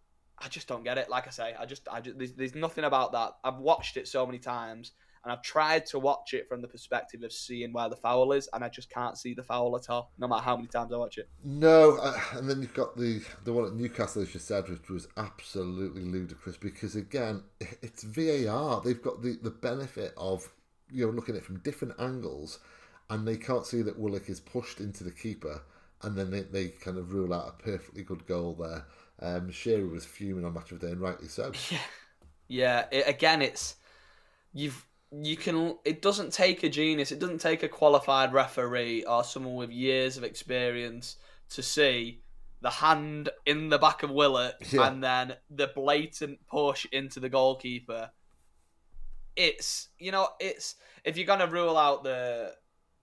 I 0.45 0.49
just 0.49 0.67
don't 0.67 0.85
get 0.85 0.99
it. 0.99 1.09
Like 1.09 1.27
I 1.27 1.31
say, 1.31 1.55
I 1.59 1.67
just, 1.67 1.87
I 1.91 2.01
just 2.01 2.19
there's, 2.19 2.33
there's 2.33 2.55
nothing 2.55 2.85
about 2.85 3.13
that. 3.13 3.33
I've 3.45 3.59
watched 3.59 3.97
it 3.97 4.09
so 4.09 4.27
many 4.27 4.39
times, 4.39 4.93
and 5.23 5.33
I've 5.33 5.43
tried 5.43 5.87
to 5.87 5.99
watch 5.99 6.35
it 6.35 6.49
from 6.49 6.63
the 6.63 6.69
perspective 6.69 7.23
of 7.23 7.33
seeing 7.33 7.73
where 7.73 7.89
the 7.89 7.97
foul 7.97 8.33
is, 8.33 8.49
and 8.53 8.65
I 8.65 8.69
just 8.69 8.91
can't 8.91 9.17
see 9.17 9.35
the 9.35 9.43
foul 9.43 9.77
at 9.77 9.89
all, 9.89 10.11
no 10.19 10.27
matter 10.27 10.43
how 10.43 10.57
many 10.57 10.69
times 10.69 10.93
I 10.93 10.97
watch 10.97 11.19
it. 11.19 11.29
No, 11.45 11.97
uh, 11.97 12.19
and 12.33 12.49
then 12.49 12.61
you've 12.61 12.75
got 12.75 12.97
the 12.97 13.23
the 13.45 13.53
one 13.53 13.67
at 13.67 13.75
Newcastle, 13.75 14.23
as 14.23 14.35
you 14.35 14.41
said, 14.41 14.69
which 14.69 14.89
was 14.91 15.09
absolutely 15.17 16.03
ludicrous 16.03 16.57
because 16.57 16.97
again, 16.97 17.43
it's 17.61 18.03
VAR. 18.03 18.81
They've 18.81 19.03
got 19.03 19.23
the 19.23 19.39
the 19.43 19.51
benefit 19.51 20.13
of 20.17 20.49
you 20.91 21.07
know 21.07 21.13
looking 21.13 21.37
at 21.37 21.43
it 21.43 21.45
from 21.45 21.61
different 21.61 21.95
angles, 22.01 22.59
and 23.11 23.27
they 23.27 23.37
can't 23.37 23.67
see 23.67 23.83
that 23.83 23.99
Willock 23.99 24.29
is 24.29 24.41
pushed 24.41 24.81
into 24.81 25.05
the 25.05 25.13
keeper, 25.13 25.63
and 26.03 26.17
then 26.17 26.31
they, 26.31 26.41
they 26.43 26.69
kind 26.69 26.99
of 26.99 27.13
rule 27.13 27.33
out 27.33 27.49
a 27.49 27.63
perfectly 27.63 28.03
good 28.03 28.27
goal 28.27 28.57
there. 28.59 28.87
Um, 29.23 29.51
Shearer 29.51 29.87
was 29.87 30.05
fuming 30.05 30.45
on 30.45 30.53
Match 30.53 30.73
of 30.73 30.81
the 30.81 30.87
Day, 30.87 30.93
and 30.93 31.01
rightly 31.01 31.29
so. 31.29 31.53
Yeah, 31.71 31.79
yeah. 32.49 32.85
It, 32.91 33.09
again, 33.09 33.41
it's 33.41 33.77
you've 34.53 34.85
you 35.13 35.37
can. 35.37 35.77
It 35.85 36.03
doesn't 36.03 36.33
take 36.33 36.63
a 36.65 36.69
genius. 36.69 37.13
It 37.13 37.19
doesn't 37.19 37.41
take 37.41 37.63
a 37.63 37.69
qualified 37.69 38.33
referee 38.33 39.05
or 39.05 39.23
someone 39.23 39.55
with 39.55 39.71
years 39.71 40.17
of 40.17 40.25
experience 40.25 41.17
to 41.51 41.63
see 41.63 42.21
the 42.63 42.71
hand 42.71 43.29
in 43.47 43.69
the 43.69 43.79
back 43.79 44.03
of 44.03 44.11
Willock 44.11 44.55
yeah. 44.73 44.87
and 44.87 45.03
then 45.03 45.35
the 45.51 45.69
blatant 45.75 46.39
push 46.47 46.87
into 46.93 47.21
the 47.21 47.29
goalkeeper. 47.29 48.11
It's 49.37 49.89
you 49.99 50.13
know 50.13 50.29
it's 50.41 50.75
if 51.05 51.17
you're 51.17 51.27
gonna 51.27 51.47
rule 51.47 51.77
out 51.77 52.05
the 52.05 52.55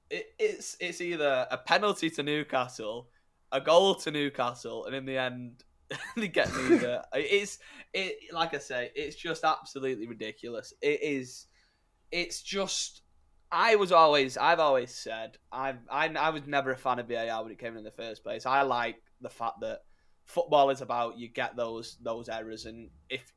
it, 0.09 0.33
it's 0.37 0.75
it's 0.79 1.01
either 1.01 1.47
a 1.49 1.57
penalty 1.57 2.09
to 2.11 2.23
Newcastle, 2.23 3.09
a 3.51 3.61
goal 3.61 3.95
to 3.95 4.11
Newcastle, 4.11 4.85
and 4.85 4.95
in 4.95 5.05
the 5.05 5.17
end 5.17 5.63
they 6.15 6.27
get 6.27 6.53
neither. 6.55 7.03
it's 7.13 7.57
it 7.93 8.33
like 8.33 8.53
I 8.53 8.59
say, 8.59 8.91
it's 8.95 9.15
just 9.15 9.43
absolutely 9.43 10.07
ridiculous. 10.07 10.73
It 10.81 11.01
is. 11.01 11.47
It's 12.11 12.41
just 12.41 13.01
I 13.51 13.75
was 13.75 13.91
always, 13.91 14.37
I've 14.37 14.59
always 14.59 14.93
said, 14.93 15.37
I've, 15.51 15.79
I, 15.89 16.07
I 16.07 16.29
was 16.29 16.45
never 16.45 16.71
a 16.71 16.77
fan 16.77 16.99
of 16.99 17.07
VAR 17.07 17.43
when 17.43 17.51
it 17.51 17.57
came 17.57 17.73
in, 17.73 17.79
in 17.79 17.83
the 17.83 17.91
first 17.91 18.23
place. 18.23 18.45
I 18.45 18.61
like 18.61 19.01
the 19.21 19.29
fact 19.29 19.61
that 19.61 19.79
football 20.25 20.69
is 20.69 20.81
about 20.81 21.17
you 21.17 21.27
get 21.27 21.55
those 21.55 21.97
those 22.01 22.29
errors, 22.29 22.65
and 22.65 22.89
if 23.09 23.33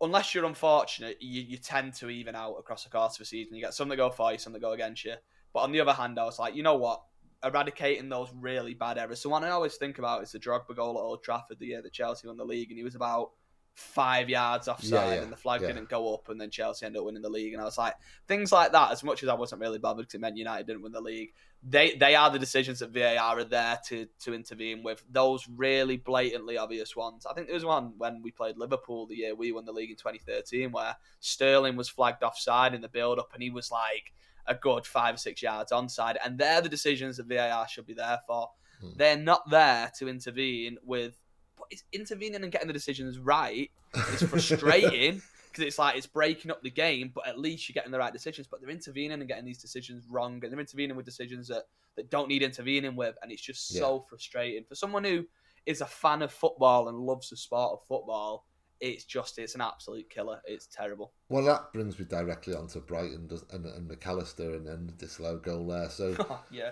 unless 0.00 0.34
you're 0.34 0.44
unfortunate, 0.44 1.16
you, 1.20 1.42
you 1.42 1.56
tend 1.56 1.94
to 1.94 2.08
even 2.08 2.36
out 2.36 2.54
across 2.54 2.84
the 2.84 2.90
course 2.90 3.16
of 3.16 3.22
a 3.22 3.24
season. 3.24 3.56
You 3.56 3.62
get 3.62 3.74
some 3.74 3.88
that 3.88 3.96
go 3.96 4.10
for 4.10 4.30
you, 4.32 4.38
some 4.38 4.52
that 4.52 4.62
go 4.62 4.72
against 4.72 5.04
you. 5.04 5.14
But 5.52 5.60
on 5.60 5.72
the 5.72 5.80
other 5.80 5.92
hand, 5.92 6.18
I 6.18 6.24
was 6.24 6.38
like, 6.38 6.54
you 6.54 6.62
know 6.62 6.76
what? 6.76 7.02
Eradicating 7.44 8.08
those 8.08 8.32
really 8.34 8.74
bad 8.74 8.98
errors. 8.98 9.20
So 9.20 9.30
one 9.30 9.44
I 9.44 9.50
always 9.50 9.76
think 9.76 9.98
about 9.98 10.22
is 10.22 10.32
the 10.32 10.38
Drogba 10.38 10.74
goal 10.74 10.98
at 10.98 11.02
Old 11.02 11.22
Trafford 11.22 11.58
the 11.58 11.66
year 11.66 11.82
that 11.82 11.92
Chelsea 11.92 12.26
won 12.26 12.36
the 12.36 12.44
league, 12.44 12.70
and 12.70 12.78
he 12.78 12.84
was 12.84 12.94
about 12.96 13.30
five 13.78 14.28
yards 14.28 14.66
offside 14.66 14.90
Yeah, 14.90 15.14
yeah, 15.14 15.22
and 15.22 15.30
the 15.30 15.36
flag 15.36 15.60
yeah. 15.60 15.68
didn't 15.68 15.88
go 15.88 16.12
up 16.12 16.28
and 16.28 16.40
then 16.40 16.50
Chelsea 16.50 16.84
ended 16.84 16.98
up 16.98 17.06
winning 17.06 17.22
the 17.22 17.28
league 17.28 17.52
and 17.52 17.62
I 17.62 17.64
was 17.64 17.78
like 17.78 17.94
things 18.26 18.50
like 18.50 18.72
that 18.72 18.90
as 18.90 19.04
much 19.04 19.22
as 19.22 19.28
I 19.28 19.34
wasn't 19.34 19.60
really 19.60 19.78
bothered 19.78 20.06
because 20.06 20.14
it 20.14 20.20
meant 20.20 20.36
United 20.36 20.66
didn't 20.66 20.82
win 20.82 20.90
the 20.90 21.00
league 21.00 21.32
they 21.62 21.94
they 21.94 22.16
are 22.16 22.28
the 22.28 22.40
decisions 22.40 22.80
that 22.80 22.90
VAR 22.90 23.38
are 23.38 23.44
there 23.44 23.78
to 23.86 24.08
to 24.18 24.34
intervene 24.34 24.82
with 24.82 25.04
those 25.08 25.46
really 25.48 25.96
blatantly 25.96 26.58
obvious 26.58 26.96
ones 26.96 27.24
I 27.24 27.34
think 27.34 27.46
there 27.46 27.54
was 27.54 27.64
one 27.64 27.92
when 27.98 28.20
we 28.20 28.32
played 28.32 28.58
Liverpool 28.58 29.06
the 29.06 29.14
year 29.14 29.36
we 29.36 29.52
won 29.52 29.64
the 29.64 29.70
league 29.70 29.90
in 29.90 29.96
2013 29.96 30.72
where 30.72 30.96
Sterling 31.20 31.76
was 31.76 31.88
flagged 31.88 32.24
offside 32.24 32.74
in 32.74 32.80
the 32.80 32.88
build 32.88 33.20
up 33.20 33.30
and 33.32 33.44
he 33.44 33.50
was 33.50 33.70
like 33.70 34.12
a 34.48 34.54
good 34.54 34.86
five 34.86 35.14
or 35.14 35.18
six 35.18 35.42
yards 35.42 35.72
onside 35.72 36.16
and 36.24 36.38
they're 36.38 36.60
the 36.60 36.68
decisions 36.68 37.16
that 37.16 37.26
VAR 37.26 37.68
should 37.68 37.86
be 37.86 37.94
there 37.94 38.20
for 38.26 38.48
Hmm. 38.80 38.90
they're 38.96 39.16
not 39.16 39.50
there 39.50 39.90
to 39.98 40.08
intervene 40.08 40.78
with 40.84 41.18
but 41.56 41.66
it's 41.70 41.82
intervening 41.92 42.44
and 42.44 42.52
getting 42.52 42.68
the 42.68 42.72
decisions 42.72 43.18
right 43.18 43.72
it's 44.12 44.22
frustrating 44.30 45.20
because 45.58 45.66
it's 45.66 45.78
like 45.78 45.96
it's 45.96 46.06
breaking 46.06 46.50
up 46.50 46.62
the 46.62 46.70
game, 46.70 47.10
but 47.14 47.26
at 47.26 47.38
least 47.38 47.68
you're 47.68 47.74
getting 47.74 47.90
the 47.90 47.98
right 47.98 48.12
decisions. 48.12 48.46
But 48.46 48.60
they're 48.60 48.70
intervening 48.70 49.12
and 49.12 49.28
getting 49.28 49.44
these 49.44 49.58
decisions 49.58 50.04
wrong, 50.08 50.40
and 50.42 50.52
they're 50.52 50.60
intervening 50.60 50.96
with 50.96 51.06
decisions 51.06 51.48
that, 51.48 51.64
that 51.96 52.10
don't 52.10 52.28
need 52.28 52.42
intervening 52.42 52.96
with, 52.96 53.16
and 53.22 53.32
it's 53.32 53.42
just 53.42 53.68
so 53.68 54.04
frustrating 54.08 54.64
for 54.64 54.74
someone 54.74 55.04
who 55.04 55.24
is 55.66 55.80
a 55.80 55.86
fan 55.86 56.22
of 56.22 56.32
football 56.32 56.88
and 56.88 56.98
loves 56.98 57.30
the 57.30 57.36
sport 57.36 57.72
of 57.72 57.86
football. 57.86 58.44
It's 58.80 59.04
just 59.04 59.38
it's 59.38 59.54
an 59.54 59.60
absolute 59.60 60.08
killer. 60.10 60.40
It's 60.44 60.66
terrible. 60.66 61.12
Well, 61.28 61.44
that 61.44 61.72
brings 61.72 61.98
me 61.98 62.04
directly 62.04 62.54
onto 62.54 62.80
Brighton 62.80 63.28
and, 63.52 63.66
and 63.66 63.88
Mac 63.88 64.06
Allister 64.06 64.54
and 64.54 64.66
then 64.66 64.92
the 64.98 65.08
slow 65.08 65.38
goal 65.38 65.66
there. 65.66 65.90
So, 65.90 66.14
yeah, 66.50 66.70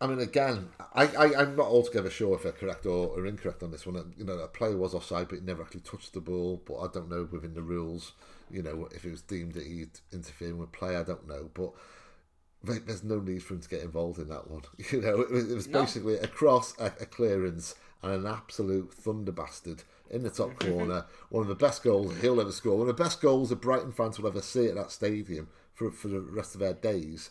I 0.00 0.06
mean, 0.06 0.20
again, 0.20 0.68
I, 0.94 1.06
I, 1.06 1.42
I'm 1.42 1.56
not 1.56 1.66
altogether 1.66 2.10
sure 2.10 2.34
if 2.36 2.42
they're 2.42 2.52
correct 2.52 2.86
or, 2.86 3.08
or 3.08 3.26
incorrect 3.26 3.62
on 3.62 3.70
this 3.70 3.86
one. 3.86 3.96
Uh, 3.96 4.04
you 4.16 4.24
know, 4.24 4.38
a 4.38 4.48
player 4.48 4.76
was 4.76 4.94
offside, 4.94 5.28
but 5.28 5.38
he 5.38 5.44
never 5.44 5.62
actually 5.62 5.80
touched 5.80 6.12
the 6.12 6.20
ball. 6.20 6.62
But 6.64 6.78
I 6.78 6.86
don't 6.92 7.10
know 7.10 7.28
within 7.30 7.54
the 7.54 7.62
rules, 7.62 8.12
you 8.50 8.62
know, 8.62 8.88
if 8.92 9.04
it 9.04 9.10
was 9.10 9.22
deemed 9.22 9.54
that 9.54 9.66
he'd 9.66 10.00
interfered 10.12 10.58
with 10.58 10.72
play. 10.72 10.96
I 10.96 11.02
don't 11.02 11.26
know. 11.26 11.50
But 11.54 11.72
there's 12.62 13.04
no 13.04 13.20
need 13.20 13.42
for 13.42 13.54
him 13.54 13.60
to 13.60 13.68
get 13.68 13.82
involved 13.82 14.18
in 14.18 14.28
that 14.28 14.50
one. 14.50 14.62
You 14.90 15.00
know, 15.00 15.20
it 15.20 15.30
was, 15.30 15.50
it 15.50 15.54
was 15.54 15.68
No. 15.68 15.80
basically 15.80 16.16
a 16.16 16.26
cross, 16.26 16.74
a, 16.78 16.86
a 16.86 17.06
clearance, 17.06 17.74
and 18.02 18.12
an 18.12 18.26
absolute 18.26 18.92
thunder 18.92 19.32
bastard 19.32 19.82
in 20.14 20.22
the 20.22 20.30
top 20.30 20.50
mm-hmm. 20.50 20.72
corner. 20.72 21.06
One 21.28 21.42
of 21.42 21.48
the 21.48 21.54
best 21.54 21.82
goals 21.82 22.16
he'll 22.20 22.40
ever 22.40 22.52
score. 22.52 22.78
One 22.78 22.88
of 22.88 22.96
the 22.96 23.02
best 23.02 23.20
goals 23.20 23.50
that 23.50 23.60
Brighton 23.60 23.92
fans 23.92 24.18
will 24.18 24.28
ever 24.28 24.42
see 24.42 24.66
at 24.66 24.74
that 24.76 24.90
stadium 24.90 25.48
for 25.74 25.90
for 25.90 26.08
the 26.08 26.20
rest 26.20 26.54
of 26.54 26.60
their 26.60 26.74
days. 26.74 27.30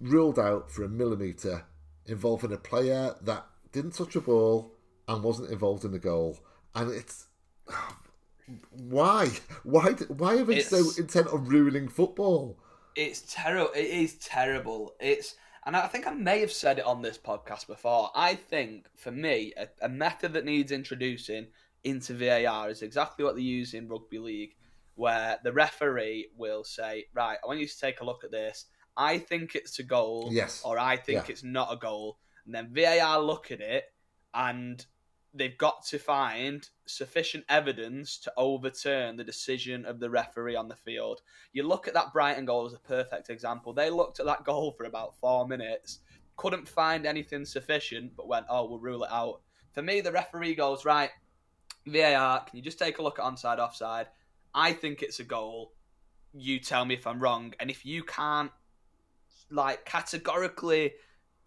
Ruled 0.00 0.38
out 0.38 0.70
for 0.70 0.84
a 0.84 0.88
millimetre, 0.88 1.64
involving 2.06 2.52
a 2.52 2.58
player 2.58 3.14
that 3.22 3.46
didn't 3.72 3.92
touch 3.92 4.14
a 4.14 4.20
ball 4.20 4.74
and 5.08 5.22
wasn't 5.22 5.50
involved 5.50 5.84
in 5.84 5.92
the 5.92 5.98
goal. 5.98 6.38
And 6.74 6.92
it's 6.92 7.26
why, 8.70 9.30
why, 9.64 9.92
why 9.92 10.36
are 10.36 10.44
they 10.44 10.60
so 10.60 10.84
intent 10.98 11.28
on 11.28 11.46
ruining 11.46 11.88
football? 11.88 12.58
it's 12.96 13.22
terrible. 13.28 13.72
It 13.74 13.84
is 13.84 14.14
terrible. 14.14 14.94
It's 14.98 15.36
and 15.64 15.76
I 15.76 15.86
think 15.88 16.06
I 16.06 16.12
may 16.12 16.40
have 16.40 16.52
said 16.52 16.78
it 16.78 16.86
on 16.86 17.02
this 17.02 17.18
podcast 17.18 17.66
before. 17.66 18.10
I 18.14 18.34
think 18.34 18.86
for 18.94 19.10
me, 19.10 19.52
a, 19.56 19.68
a 19.82 19.88
method 19.88 20.32
that 20.32 20.44
needs 20.44 20.72
introducing 20.72 21.48
into 21.86 22.14
VAR 22.14 22.68
is 22.70 22.82
exactly 22.82 23.24
what 23.24 23.36
they 23.36 23.42
use 23.42 23.72
in 23.74 23.88
rugby 23.88 24.18
league, 24.18 24.56
where 24.96 25.38
the 25.44 25.52
referee 25.52 26.30
will 26.36 26.64
say, 26.64 27.06
"Right, 27.14 27.38
I 27.42 27.46
want 27.46 27.60
you 27.60 27.66
to 27.68 27.78
take 27.78 28.00
a 28.00 28.04
look 28.04 28.24
at 28.24 28.30
this. 28.30 28.66
I 28.96 29.18
think 29.18 29.54
it's 29.54 29.78
a 29.78 29.82
goal, 29.82 30.30
Yes. 30.32 30.62
or 30.64 30.78
I 30.78 30.96
think 30.96 31.26
Yeah. 31.28 31.32
it's 31.32 31.44
not 31.44 31.72
a 31.72 31.76
goal." 31.76 32.18
And 32.44 32.54
then 32.54 32.72
VAR 32.74 33.20
look 33.20 33.50
at 33.50 33.60
it, 33.60 33.92
and 34.34 34.84
they've 35.34 35.58
got 35.58 35.84
to 35.84 35.98
find 35.98 36.68
sufficient 36.86 37.44
evidence 37.48 38.18
to 38.18 38.32
overturn 38.38 39.16
the 39.16 39.24
decision 39.24 39.84
of 39.84 40.00
the 40.00 40.08
referee 40.08 40.56
on 40.56 40.68
the 40.68 40.76
field. 40.76 41.20
You 41.52 41.62
look 41.64 41.86
at 41.86 41.94
that 41.94 42.12
Brighton 42.12 42.46
goal 42.46 42.64
as 42.66 42.72
a 42.72 42.78
perfect 42.78 43.28
example. 43.28 43.74
They 43.74 43.90
looked 43.90 44.18
at 44.18 44.26
that 44.26 44.44
goal 44.44 44.72
for 44.72 44.84
about 44.84 45.18
four 45.18 45.46
minutes, 45.46 46.00
couldn't 46.36 46.66
find 46.68 47.06
anything 47.06 47.44
sufficient, 47.44 48.16
but 48.16 48.28
went, 48.28 48.46
"Oh, 48.48 48.64
we'll 48.66 48.78
rule 48.80 49.04
it 49.04 49.10
out." 49.10 49.42
For 49.72 49.82
me, 49.82 50.00
the 50.00 50.12
referee 50.12 50.54
goes, 50.54 50.86
"Right, 50.86 51.10
VAR, 51.86 52.40
can 52.44 52.56
you 52.56 52.62
just 52.62 52.78
take 52.78 52.98
a 52.98 53.02
look 53.02 53.18
at 53.18 53.24
onside, 53.24 53.58
offside? 53.58 54.08
I 54.54 54.72
think 54.72 55.02
it's 55.02 55.20
a 55.20 55.24
goal. 55.24 55.72
You 56.32 56.58
tell 56.58 56.84
me 56.84 56.94
if 56.94 57.06
I'm 57.06 57.20
wrong, 57.20 57.54
and 57.60 57.70
if 57.70 57.84
you 57.86 58.02
can't, 58.02 58.50
like, 59.50 59.84
categorically." 59.84 60.94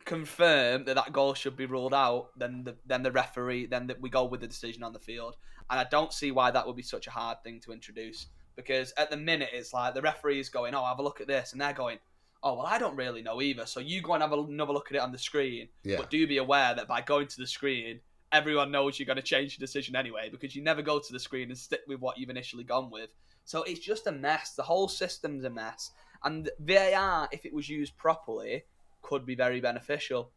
confirm 0.06 0.86
that 0.86 0.96
that 0.96 1.14
goal 1.14 1.34
should 1.34 1.56
be 1.56 1.66
ruled 1.66 1.94
out, 1.94 2.30
then 2.36 2.64
the 2.64 2.76
then 2.86 3.04
the 3.04 3.12
referee 3.12 3.68
then 3.68 3.86
the, 3.86 3.96
we 4.00 4.10
go 4.10 4.26
with 4.26 4.42
the 4.42 4.48
decision 4.48 4.82
on 4.82 4.94
the 4.94 5.00
field. 5.00 5.36
And 5.70 5.80
I 5.80 5.84
don't 5.84 6.12
see 6.12 6.32
why 6.32 6.50
that 6.50 6.66
would 6.66 6.76
be 6.76 6.82
such 6.82 7.06
a 7.06 7.12
hard 7.12 7.44
thing 7.44 7.60
to 7.62 7.72
introduce 7.72 8.28
because 8.56 8.92
at 8.98 9.12
the 9.12 9.18
minute 9.18 9.50
it's 9.54 9.72
like 9.74 9.94
the 9.94 10.02
referee 10.02 10.40
is 10.40 10.50
going, 10.50 10.74
"Oh, 10.74 10.84
have 10.84 11.00
a 11.00 11.04
look 11.04 11.22
at 11.22 11.28
this," 11.28 11.52
and 11.52 11.62
they're 11.62 11.74
going, 11.74 12.00
"Oh, 12.42 12.56
well, 12.56 12.66
I 12.66 12.80
don't 12.80 12.96
really 12.96 13.22
know 13.22 13.42
either." 13.42 13.66
So 13.66 13.80
you 13.80 14.02
go 14.02 14.14
and 14.14 14.24
have 14.24 14.34
another 14.34 14.74
look 14.74 14.90
at 14.90 14.96
it 14.96 15.02
on 15.02 15.12
the 15.12 15.18
screen, 15.18 15.70
Yeah. 15.84 15.98
but 15.98 16.10
do 16.10 16.26
be 16.26 16.38
aware 16.38 16.74
that 16.74 16.88
by 16.88 17.02
going 17.02 17.28
to 17.28 17.38
the 17.38 17.48
screen, 17.48 18.02
everyone 18.32 18.72
knows 18.72 19.00
you're 19.00 19.06
going 19.06 19.18
to 19.18 19.22
change 19.22 19.58
your 19.58 19.66
decision 19.66 19.96
anyway 19.96 20.30
because 20.30 20.56
you 20.56 20.62
never 20.62 20.82
go 20.82 21.00
to 21.00 21.14
the 21.14 21.20
screen 21.20 21.50
and 21.50 21.58
stick 21.58 21.82
with 21.88 22.00
what 22.00 22.18
you've 22.18 22.30
initially 22.30 22.64
gone 22.64 22.90
with. 22.90 23.10
So 23.46 23.64
it's 23.64 23.80
just 23.80 24.08
a 24.08 24.12
mess. 24.12 24.52
The 24.52 24.64
whole 24.64 24.88
system's 24.88 25.44
a 25.44 25.50
mess. 25.50 25.92
And 26.24 26.50
VAR, 26.60 27.28
if 27.32 27.46
it 27.46 27.54
was 27.54 27.70
used 27.70 27.98
properly, 27.98 28.64
could 29.02 29.26
be 29.26 29.36
very 29.36 29.62
beneficial. 29.62 30.32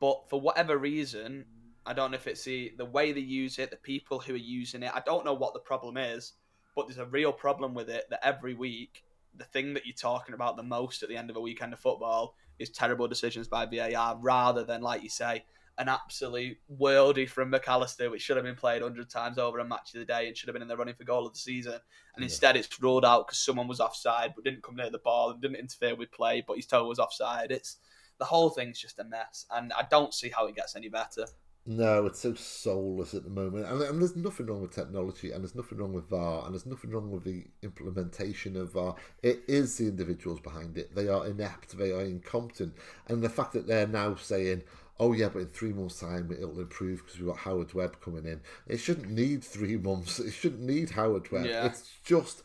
But 0.00 0.28
for 0.28 0.40
whatever 0.40 0.76
reason, 0.76 1.44
I 1.84 1.92
don't 1.92 2.10
know 2.10 2.16
if 2.16 2.26
it's 2.26 2.42
the, 2.42 2.72
the 2.76 2.84
way 2.84 3.12
they 3.12 3.20
use 3.20 3.58
it, 3.58 3.70
the 3.70 3.76
people 3.76 4.18
who 4.18 4.34
are 4.34 4.38
using 4.38 4.82
it. 4.82 4.90
I 4.94 5.00
don't 5.00 5.24
know 5.24 5.34
what 5.34 5.54
the 5.54 5.60
problem 5.60 5.96
is, 5.96 6.32
but 6.74 6.86
there's 6.86 6.98
a 6.98 7.06
real 7.06 7.32
problem 7.32 7.74
with 7.74 7.88
it 7.88 8.06
that 8.10 8.26
every 8.26 8.54
week, 8.54 9.04
the 9.36 9.44
thing 9.44 9.74
that 9.74 9.86
you're 9.86 9.94
talking 9.94 10.34
about 10.34 10.56
the 10.56 10.62
most 10.62 11.02
at 11.02 11.08
the 11.08 11.16
end 11.16 11.30
of 11.30 11.36
a 11.36 11.40
weekend 11.40 11.72
of 11.72 11.78
football 11.78 12.34
is 12.58 12.70
terrible 12.70 13.06
decisions 13.06 13.46
by 13.46 13.66
VAR 13.66 14.18
rather 14.20 14.64
than, 14.64 14.80
like 14.80 15.02
you 15.02 15.10
say, 15.10 15.44
an 15.78 15.88
absolute 15.88 16.56
worldie 16.80 17.28
from 17.28 17.50
Mac 17.50 17.68
Allister, 17.68 18.10
which 18.10 18.22
should 18.22 18.36
have 18.36 18.44
been 18.46 18.56
played 18.56 18.82
100 18.82 19.10
times 19.10 19.38
over 19.38 19.58
a 19.58 19.64
match 19.64 19.94
of 19.94 20.00
the 20.00 20.06
day 20.06 20.26
and 20.26 20.36
should 20.36 20.48
have 20.48 20.54
been 20.54 20.62
in 20.62 20.68
the 20.68 20.76
running 20.76 20.94
for 20.94 21.04
goal 21.04 21.26
of 21.26 21.32
the 21.34 21.38
season. 21.38 21.74
And 22.14 22.22
Yeah. 22.24 22.24
instead, 22.24 22.56
it's 22.56 22.80
ruled 22.80 23.04
out 23.04 23.26
because 23.26 23.38
someone 23.38 23.68
was 23.68 23.80
offside 23.80 24.34
but 24.34 24.44
didn't 24.44 24.62
come 24.62 24.76
near 24.76 24.90
the 24.90 24.98
ball 24.98 25.30
and 25.30 25.40
didn't 25.40 25.56
interfere 25.58 25.94
with 25.94 26.12
play, 26.12 26.42
but 26.46 26.56
his 26.56 26.66
toe 26.66 26.86
was 26.86 26.98
offside. 26.98 27.50
It's 27.50 27.76
the 28.18 28.24
whole 28.24 28.50
thing's 28.50 28.80
just 28.80 28.98
a 28.98 29.04
mess, 29.04 29.44
and 29.50 29.72
I 29.74 29.82
don't 29.90 30.14
see 30.14 30.30
how 30.30 30.46
it 30.46 30.56
gets 30.56 30.76
any 30.76 30.88
better. 30.88 31.26
No, 31.68 32.06
it's 32.06 32.20
so 32.20 32.32
soulless 32.34 33.12
at 33.12 33.24
the 33.24 33.30
moment, 33.30 33.66
and, 33.66 33.82
and 33.82 34.00
there's 34.00 34.14
nothing 34.14 34.46
wrong 34.46 34.60
with 34.62 34.70
technology, 34.70 35.32
and 35.32 35.42
there's 35.42 35.56
nothing 35.56 35.78
wrong 35.78 35.92
with 35.92 36.08
VAR, 36.08 36.44
and 36.44 36.54
there's 36.54 36.64
nothing 36.64 36.90
wrong 36.92 37.10
with 37.10 37.24
the 37.24 37.44
implementation 37.62 38.56
of 38.56 38.72
VAR. 38.72 38.94
It 39.24 39.42
is 39.48 39.76
the 39.76 39.88
individuals 39.88 40.38
behind 40.38 40.78
it. 40.78 40.94
They 40.94 41.08
are 41.08 41.26
inept, 41.26 41.76
they 41.76 41.90
are 41.90 42.02
incompetent, 42.02 42.76
and 43.08 43.20
the 43.20 43.28
fact 43.28 43.52
that 43.54 43.66
they're 43.66 43.88
now 43.88 44.14
saying, 44.14 44.62
"Oh 44.98 45.12
yeah, 45.12 45.28
but 45.28 45.40
in 45.40 45.48
three 45.48 45.72
months' 45.72 46.00
time 46.00 46.30
it'll 46.32 46.58
improve 46.60 47.04
because 47.04 47.18
we've 47.18 47.28
got 47.28 47.38
Howard 47.38 47.74
Webb 47.74 48.00
coming 48.00 48.24
in," 48.26 48.40
it 48.66 48.78
shouldn't 48.78 49.10
need 49.10 49.44
three 49.44 49.76
months. 49.76 50.18
It 50.18 50.32
shouldn't 50.32 50.62
need 50.62 50.90
Howard 50.90 51.30
Webb. 51.30 51.46
Yeah. 51.46 51.66
It's 51.66 51.90
just 52.04 52.42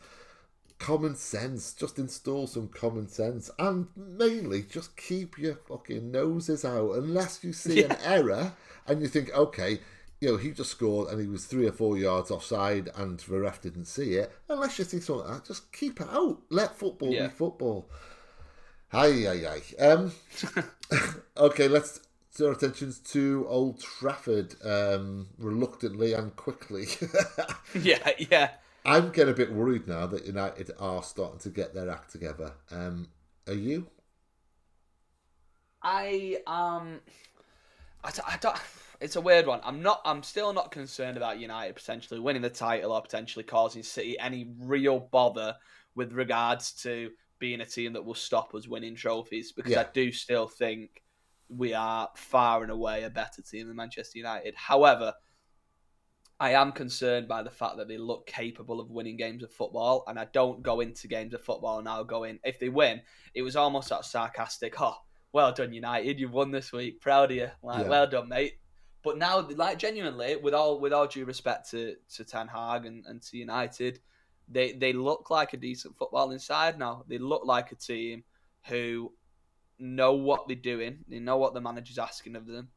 common 0.78 1.14
sense. 1.14 1.72
Just 1.74 1.98
install 1.98 2.46
some 2.46 2.68
common 2.68 3.08
sense, 3.08 3.50
and 3.58 3.88
mainly 3.96 4.62
just 4.62 4.96
keep 4.96 5.38
your 5.38 5.54
fucking 5.54 6.10
noses 6.10 6.64
out 6.64 6.92
unless 6.92 7.42
you 7.44 7.52
see 7.52 7.84
an 7.84 7.96
error 8.04 8.52
and 8.86 9.00
you 9.00 9.08
think, 9.08 9.32
okay, 9.32 9.78
you 10.20 10.28
know, 10.30 10.36
he 10.36 10.50
just 10.52 10.70
scored 10.70 11.08
and 11.08 11.20
he 11.20 11.26
was 11.26 11.46
three 11.46 11.66
or 11.66 11.72
four 11.72 11.96
yards 11.98 12.30
offside 12.30 12.88
and 12.96 13.18
the 13.20 13.40
ref 13.40 13.60
didn't 13.60 13.86
see 13.86 14.14
it. 14.14 14.32
Unless 14.48 14.78
you 14.78 14.84
see 14.84 15.00
something 15.00 15.26
like 15.26 15.38
that, 15.38 15.46
just 15.46 15.72
keep 15.72 16.00
it 16.00 16.08
out. 16.10 16.38
Let 16.50 16.76
football 16.76 17.12
Yeah. 17.12 17.26
be 17.26 17.32
football. 17.32 17.88
Aye, 18.92 19.26
aye, 19.26 19.46
aye. 19.80 19.82
Um, 19.84 20.12
okay, 21.36 21.66
let's 21.68 22.00
turn 22.36 22.48
our 22.48 22.52
attentions 22.52 22.98
to 22.98 23.46
Old 23.48 23.80
Trafford 23.80 24.54
um, 24.64 25.28
reluctantly 25.38 26.12
and 26.12 26.34
quickly. 26.36 26.86
yeah, 27.80 28.10
yeah. 28.18 28.50
I'm 28.84 29.10
getting 29.10 29.32
a 29.32 29.36
bit 29.36 29.52
worried 29.52 29.86
now 29.86 30.06
that 30.06 30.26
United 30.26 30.70
are 30.78 31.02
starting 31.02 31.38
to 31.40 31.50
get 31.50 31.74
their 31.74 31.90
act 31.90 32.10
together. 32.10 32.52
Um, 32.70 33.08
are 33.46 33.54
you? 33.54 33.86
I 35.82 36.38
um, 36.46 37.00
I, 38.04 38.36
don't. 38.40 38.56
It's 39.00 39.16
a 39.16 39.20
weird 39.20 39.46
one. 39.46 39.60
I'm 39.64 39.82
not. 39.82 40.00
I'm 40.04 40.22
still 40.22 40.52
not 40.52 40.70
concerned 40.70 41.16
about 41.16 41.38
United 41.38 41.74
potentially 41.74 42.20
winning 42.20 42.42
the 42.42 42.50
title 42.50 42.92
or 42.92 43.02
potentially 43.02 43.44
causing 43.44 43.82
City 43.82 44.18
any 44.18 44.48
real 44.60 45.00
bother 45.00 45.56
with 45.94 46.12
regards 46.12 46.72
to 46.82 47.10
being 47.38 47.60
a 47.60 47.66
team 47.66 47.92
that 47.92 48.04
will 48.04 48.14
stop 48.14 48.54
us 48.54 48.68
winning 48.68 48.94
trophies 48.94 49.52
because 49.52 49.72
Yeah. 49.72 49.80
I 49.80 49.86
do 49.92 50.12
still 50.12 50.46
think 50.46 51.01
we 51.48 51.74
are 51.74 52.08
far 52.16 52.62
and 52.62 52.70
away 52.70 53.02
a 53.02 53.10
better 53.10 53.42
team 53.42 53.66
than 53.68 53.76
Manchester 53.76 54.18
United. 54.18 54.54
However, 54.56 55.14
I 56.40 56.52
am 56.54 56.72
concerned 56.72 57.28
by 57.28 57.42
the 57.42 57.50
fact 57.50 57.76
that 57.76 57.86
they 57.86 57.98
look 57.98 58.26
capable 58.26 58.80
of 58.80 58.90
winning 58.90 59.16
games 59.16 59.42
of 59.44 59.52
football, 59.52 60.02
and 60.08 60.18
I 60.18 60.24
don't 60.32 60.62
go 60.62 60.80
into 60.80 61.06
games 61.06 61.34
of 61.34 61.44
football 61.44 61.82
now 61.82 62.02
going 62.02 62.40
if 62.42 62.58
they 62.58 62.68
win. 62.68 63.02
It 63.34 63.42
was 63.42 63.54
almost 63.54 63.90
that 63.90 64.04
sarcastic, 64.04 64.80
"Oh, 64.80 64.96
well 65.32 65.52
done, 65.52 65.72
United! 65.72 66.18
You've 66.18 66.32
won 66.32 66.50
this 66.50 66.72
week. 66.72 67.00
Proud 67.00 67.30
of 67.30 67.36
you. 67.36 67.50
Like, 67.62 67.84
Yeah. 67.84 67.88
well 67.90 68.06
done, 68.08 68.28
mate." 68.28 68.54
But 69.02 69.18
now, 69.18 69.40
like 69.40 69.78
genuinely, 69.78 70.36
with 70.36 70.54
all 70.54 70.80
with 70.80 70.92
all 70.92 71.06
due 71.06 71.24
respect 71.24 71.70
to 71.70 71.96
to 72.14 72.24
Ten 72.24 72.48
Hag 72.48 72.86
and, 72.86 73.04
and 73.06 73.22
to 73.22 73.36
United, 73.36 74.00
they 74.48 74.72
they 74.72 74.92
look 74.92 75.30
like 75.30 75.52
a 75.52 75.56
decent 75.56 75.96
footballing 75.96 76.40
side 76.40 76.78
now. 76.78 77.04
They 77.06 77.18
look 77.18 77.44
like 77.44 77.70
a 77.72 77.76
team 77.76 78.24
who 78.66 79.12
know 79.82 80.14
what 80.14 80.46
they're 80.46 80.56
doing. 80.56 80.98
They 81.08 81.18
know 81.18 81.36
what 81.36 81.54
the 81.54 81.60
manager's 81.60 81.98
asking 81.98 82.36
of 82.36 82.46
them. 82.46 82.68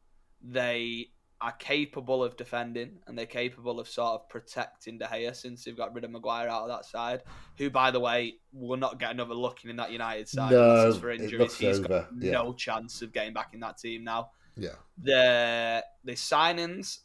They 0.41 1.07
are 1.41 1.51
capable 1.53 2.23
of 2.23 2.37
defending 2.37 2.97
and 3.05 3.17
they're 3.17 3.25
capable 3.25 3.79
of 3.79 3.87
sort 3.87 4.13
of 4.13 4.29
protecting 4.29 4.97
De 4.97 5.05
Gea 5.05 5.35
since 5.35 5.63
they've 5.63 5.77
got 5.77 5.93
rid 5.93 6.03
of 6.03 6.11
Maguire 6.11 6.47
out 6.47 6.63
of 6.63 6.69
that 6.69 6.85
side. 6.85 7.21
Who, 7.57 7.69
by 7.69 7.91
the 7.91 7.99
way, 7.99 8.35
will 8.51 8.77
not 8.77 8.99
get 8.99 9.11
another 9.11 9.35
look 9.35 9.63
in 9.63 9.75
that 9.75 9.91
United 9.91 10.27
side. 10.27 10.51
No, 10.51 10.93
for 10.93 11.11
injuries. 11.11 11.55
He's 11.55 11.79
over, 11.79 11.87
got 11.87 12.07
yeah. 12.19 12.31
no 12.31 12.53
chance 12.53 13.01
of 13.01 13.11
getting 13.13 13.33
back 13.33 13.53
in 13.53 13.59
that 13.59 13.77
team 13.77 14.03
now 14.03 14.31
Yeah. 14.55 14.75
the 14.97 15.83
the 16.03 16.13
signings 16.13 16.99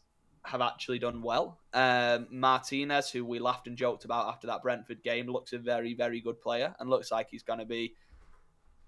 have 0.44 0.62
actually 0.62 0.98
done 0.98 1.20
well. 1.20 1.58
Um, 1.74 2.26
Martinez, 2.30 3.10
who 3.10 3.26
we 3.26 3.38
laughed 3.38 3.66
and 3.66 3.76
joked 3.76 4.06
about 4.06 4.28
after 4.28 4.46
that 4.46 4.62
Brentford 4.62 5.02
game, 5.02 5.26
looks 5.26 5.52
a 5.52 5.58
very 5.58 5.92
very 5.92 6.20
good 6.20 6.40
player 6.40 6.74
and 6.78 6.88
looks 6.88 7.10
like 7.10 7.28
he's 7.30 7.42
going 7.42 7.58
to 7.58 7.66
be 7.66 7.94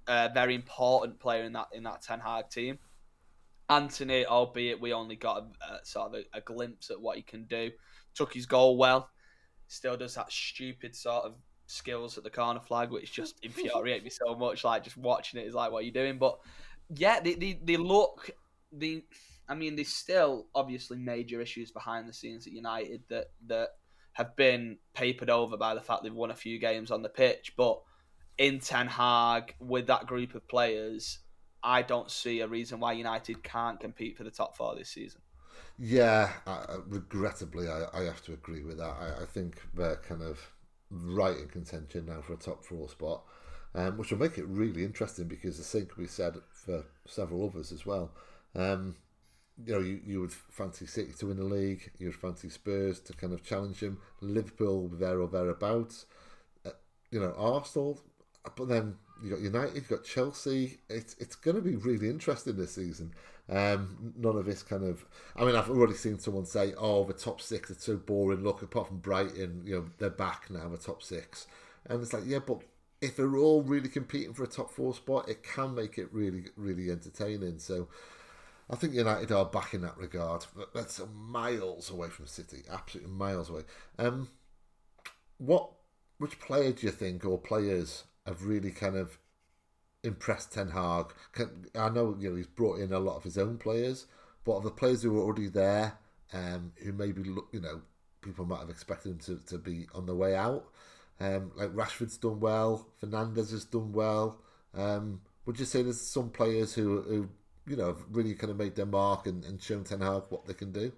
a 0.06 0.30
very 0.32 0.54
important 0.54 1.18
player 1.20 1.44
in 1.44 1.52
that 1.52 1.68
in 1.72 1.84
that 1.84 2.02
Ten 2.02 2.20
Hag 2.20 2.48
team. 2.50 2.78
Antony, 3.70 4.26
albeit 4.26 4.80
we 4.80 4.92
only 4.92 5.16
got 5.16 5.38
a, 5.42 5.74
a 5.74 5.84
sort 5.84 6.08
of 6.08 6.14
a, 6.14 6.38
a 6.38 6.40
glimpse 6.40 6.90
at 6.90 7.00
what 7.00 7.16
he 7.16 7.22
can 7.22 7.44
do, 7.44 7.70
took 8.14 8.34
his 8.34 8.46
goal 8.46 8.76
well. 8.76 9.08
Still 9.68 9.96
does 9.96 10.14
that 10.16 10.30
stupid 10.30 10.94
sort 10.94 11.24
of 11.24 11.34
skills 11.66 12.18
at 12.18 12.24
the 12.24 12.30
corner 12.30 12.60
flag, 12.60 12.90
which 12.90 13.12
just 13.12 13.36
infuriate 13.42 14.04
me 14.04 14.10
so 14.10 14.34
much. 14.34 14.64
Like 14.64 14.84
just 14.84 14.96
watching 14.96 15.40
it 15.40 15.46
is 15.46 15.54
like, 15.54 15.72
what 15.72 15.78
are 15.78 15.86
you 15.86 15.92
doing? 15.92 16.18
But 16.18 16.38
yeah, 16.94 17.20
they 17.20 17.34
they, 17.34 17.60
they 17.62 17.76
look 17.76 18.30
the. 18.72 19.04
I 19.48 19.54
mean, 19.54 19.74
there's 19.76 19.88
still 19.88 20.46
obviously 20.54 20.98
major 20.98 21.40
issues 21.40 21.72
behind 21.72 22.08
the 22.08 22.12
scenes 22.12 22.46
at 22.46 22.52
United 22.52 23.02
that 23.08 23.26
that 23.46 23.70
have 24.12 24.36
been 24.36 24.78
papered 24.94 25.30
over 25.30 25.56
by 25.56 25.74
the 25.74 25.80
fact 25.80 26.02
they've 26.02 26.12
won 26.12 26.30
a 26.30 26.36
few 26.36 26.58
games 26.58 26.90
on 26.90 27.02
the 27.02 27.08
pitch. 27.08 27.54
But 27.56 27.80
in 28.38 28.60
Ten 28.60 28.86
Hag, 28.86 29.54
with 29.60 29.86
that 29.86 30.06
group 30.06 30.34
of 30.34 30.46
players, 30.48 31.18
I 31.62 31.82
don't 31.82 32.10
see 32.10 32.40
a 32.40 32.48
reason 32.48 32.80
why 32.80 32.92
United 32.92 33.42
can't 33.42 33.78
compete 33.78 34.16
for 34.16 34.24
the 34.24 34.30
top 34.30 34.56
four 34.56 34.74
this 34.74 34.88
season. 34.88 35.20
Yeah, 35.78 36.30
I, 36.46 36.76
regrettably, 36.86 37.68
I, 37.68 37.84
I 37.92 38.02
have 38.04 38.22
to 38.24 38.32
agree 38.32 38.62
with 38.62 38.78
that. 38.78 38.96
I, 39.00 39.22
I 39.22 39.26
think 39.26 39.60
they're 39.74 39.96
kind 39.96 40.22
of 40.22 40.40
right 40.90 41.36
in 41.36 41.48
contention 41.48 42.06
now 42.06 42.20
for 42.20 42.34
a 42.34 42.36
top 42.36 42.64
four 42.64 42.88
spot, 42.88 43.24
um, 43.74 43.96
which 43.96 44.10
will 44.10 44.18
make 44.18 44.38
it 44.38 44.46
really 44.46 44.84
interesting 44.84 45.28
because 45.28 45.56
the 45.56 45.64
same 45.64 45.86
could 45.86 45.98
be 45.98 46.06
said 46.06 46.36
for 46.52 46.84
several 47.06 47.48
others 47.48 47.72
as 47.72 47.86
well. 47.86 48.12
Um, 48.54 48.96
you 49.64 49.72
know, 49.72 49.80
you, 49.80 50.00
you 50.04 50.20
would 50.20 50.32
fancy 50.32 50.86
City 50.86 51.12
to 51.18 51.26
win 51.26 51.36
the 51.36 51.44
league, 51.44 51.90
you 51.98 52.08
would 52.08 52.16
fancy 52.16 52.48
Spurs 52.48 53.00
to 53.00 53.12
kind 53.12 53.32
of 53.32 53.42
challenge 53.42 53.80
them, 53.80 53.98
Liverpool 54.20 54.88
there 54.88 55.20
or 55.20 55.28
thereabouts, 55.28 56.06
uh, 56.66 56.70
you 57.10 57.20
know, 57.20 57.34
Arsenal, 57.36 58.00
but 58.56 58.68
then 58.68 58.96
you 59.22 59.30
got 59.30 59.40
United, 59.40 59.74
you've 59.74 59.88
got 59.88 60.04
Chelsea. 60.04 60.78
It's 60.88 61.14
it's 61.18 61.36
going 61.36 61.56
to 61.56 61.62
be 61.62 61.76
really 61.76 62.08
interesting 62.08 62.56
this 62.56 62.74
season. 62.74 63.14
Um, 63.48 64.14
none 64.16 64.36
of 64.36 64.46
this 64.46 64.62
kind 64.62 64.84
of. 64.84 65.04
I 65.36 65.44
mean, 65.44 65.54
I've 65.56 65.70
already 65.70 65.94
seen 65.94 66.18
someone 66.18 66.46
say, 66.46 66.74
"Oh, 66.76 67.04
the 67.04 67.12
top 67.12 67.40
six 67.40 67.70
are 67.70 67.74
so 67.74 67.96
boring." 67.96 68.42
Look, 68.42 68.62
apart 68.62 68.88
from 68.88 68.98
Brighton, 68.98 69.62
you 69.64 69.76
know, 69.76 69.84
they're 69.98 70.10
back 70.10 70.50
now. 70.50 70.68
The 70.68 70.78
top 70.78 71.02
six, 71.02 71.46
and 71.86 72.02
it's 72.02 72.12
like, 72.12 72.24
yeah, 72.26 72.38
but 72.38 72.62
if 73.00 73.16
they're 73.16 73.36
all 73.36 73.62
really 73.62 73.88
competing 73.88 74.32
for 74.32 74.44
a 74.44 74.48
top 74.48 74.70
four 74.70 74.94
spot, 74.94 75.28
it 75.28 75.42
can 75.42 75.74
make 75.74 75.98
it 75.98 76.08
really, 76.12 76.44
really 76.56 76.90
entertaining. 76.90 77.58
So, 77.58 77.88
I 78.70 78.76
think 78.76 78.94
United 78.94 79.32
are 79.32 79.44
back 79.44 79.74
in 79.74 79.82
that 79.82 79.98
regard. 79.98 80.46
That's 80.72 81.00
miles 81.14 81.90
away 81.90 82.08
from 82.08 82.26
City, 82.26 82.62
absolutely 82.70 83.12
miles 83.12 83.50
away. 83.50 83.62
Um, 83.98 84.28
what, 85.38 85.70
which 86.18 86.38
player 86.38 86.72
do 86.72 86.86
you 86.86 86.92
think, 86.92 87.24
or 87.24 87.38
players, 87.38 88.04
have 88.26 88.44
really 88.44 88.70
kind 88.70 88.96
of 88.96 89.18
impressed 90.02 90.52
Ten 90.52 90.70
Hag? 90.70 91.06
I 91.74 91.88
know 91.88 92.16
you 92.18 92.30
know 92.30 92.36
he's 92.36 92.46
brought 92.46 92.78
in 92.78 92.92
a 92.92 92.98
lot 92.98 93.16
of 93.16 93.24
his 93.24 93.38
own 93.38 93.58
players, 93.58 94.06
but 94.44 94.56
of 94.56 94.64
the 94.64 94.70
players 94.70 95.02
who 95.02 95.18
are 95.18 95.22
already 95.22 95.48
there, 95.48 95.98
um, 96.32 96.72
who 96.82 96.92
maybe 96.92 97.22
look, 97.24 97.48
you 97.52 97.60
know, 97.60 97.82
people 98.20 98.44
might 98.44 98.60
have 98.60 98.70
expected 98.70 99.10
him 99.12 99.18
to, 99.18 99.36
to 99.46 99.58
be 99.58 99.86
on 99.94 100.06
the 100.06 100.14
way 100.14 100.34
out. 100.34 100.66
Um, 101.20 101.52
like 101.54 101.70
Rashford's 101.70 102.16
done 102.16 102.40
well, 102.40 102.88
Fernandes 103.02 103.50
has 103.50 103.64
done 103.64 103.92
well. 103.92 104.40
Um, 104.74 105.20
would 105.44 105.58
you 105.58 105.64
say 105.64 105.82
there's 105.82 106.00
some 106.00 106.30
players 106.30 106.74
who, 106.74 107.02
who 107.02 107.28
you 107.66 107.76
know, 107.76 107.88
have 107.88 108.02
really 108.10 108.34
kind 108.34 108.50
of 108.50 108.56
made 108.56 108.74
their 108.74 108.86
mark 108.86 109.26
and, 109.26 109.44
and 109.44 109.62
shown 109.62 109.84
Ten 109.84 110.00
Hag 110.00 110.22
what 110.30 110.46
they 110.46 110.54
can 110.54 110.72
do? 110.72 110.92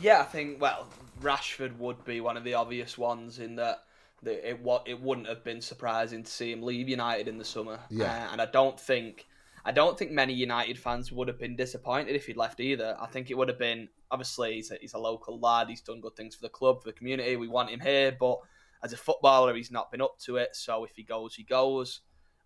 Yeah, 0.00 0.20
I 0.20 0.24
think 0.24 0.60
well, 0.60 0.88
Rashford 1.20 1.78
would 1.78 2.04
be 2.04 2.20
one 2.20 2.36
of 2.36 2.44
the 2.44 2.54
obvious 2.54 2.96
ones 2.96 3.38
in 3.38 3.56
that 3.56 3.84
it 4.24 4.60
what 4.62 4.86
it 4.86 5.00
wouldn't 5.00 5.28
have 5.28 5.44
been 5.44 5.60
surprising 5.60 6.22
to 6.22 6.30
see 6.30 6.52
him 6.52 6.62
leave 6.62 6.88
United 6.88 7.28
in 7.28 7.38
the 7.38 7.44
summer. 7.44 7.80
Yeah. 7.90 8.04
Uh, 8.04 8.32
and 8.32 8.40
I 8.40 8.46
don't 8.46 8.78
think 8.78 9.26
I 9.64 9.72
don't 9.72 9.98
think 9.98 10.10
many 10.10 10.32
United 10.32 10.78
fans 10.78 11.12
would 11.12 11.28
have 11.28 11.38
been 11.38 11.56
disappointed 11.56 12.14
if 12.14 12.26
he'd 12.26 12.36
left 12.36 12.60
either. 12.60 12.96
I 13.00 13.06
think 13.06 13.30
it 13.30 13.38
would 13.38 13.48
have 13.48 13.58
been 13.58 13.88
obviously 14.10 14.54
he's 14.54 14.70
a, 14.70 14.76
he's 14.80 14.94
a 14.94 14.98
local 14.98 15.38
lad. 15.38 15.68
He's 15.68 15.80
done 15.80 16.00
good 16.00 16.16
things 16.16 16.34
for 16.34 16.42
the 16.42 16.48
club, 16.48 16.82
for 16.82 16.88
the 16.88 16.92
community. 16.92 17.36
We 17.36 17.48
want 17.48 17.70
him 17.70 17.80
here, 17.80 18.16
but 18.18 18.38
as 18.82 18.92
a 18.92 18.96
footballer, 18.96 19.54
he's 19.54 19.70
not 19.70 19.90
been 19.90 20.02
up 20.02 20.18
to 20.20 20.36
it. 20.36 20.56
So 20.56 20.84
if 20.84 20.92
he 20.96 21.04
goes, 21.04 21.34
he 21.34 21.44
goes. 21.44 22.00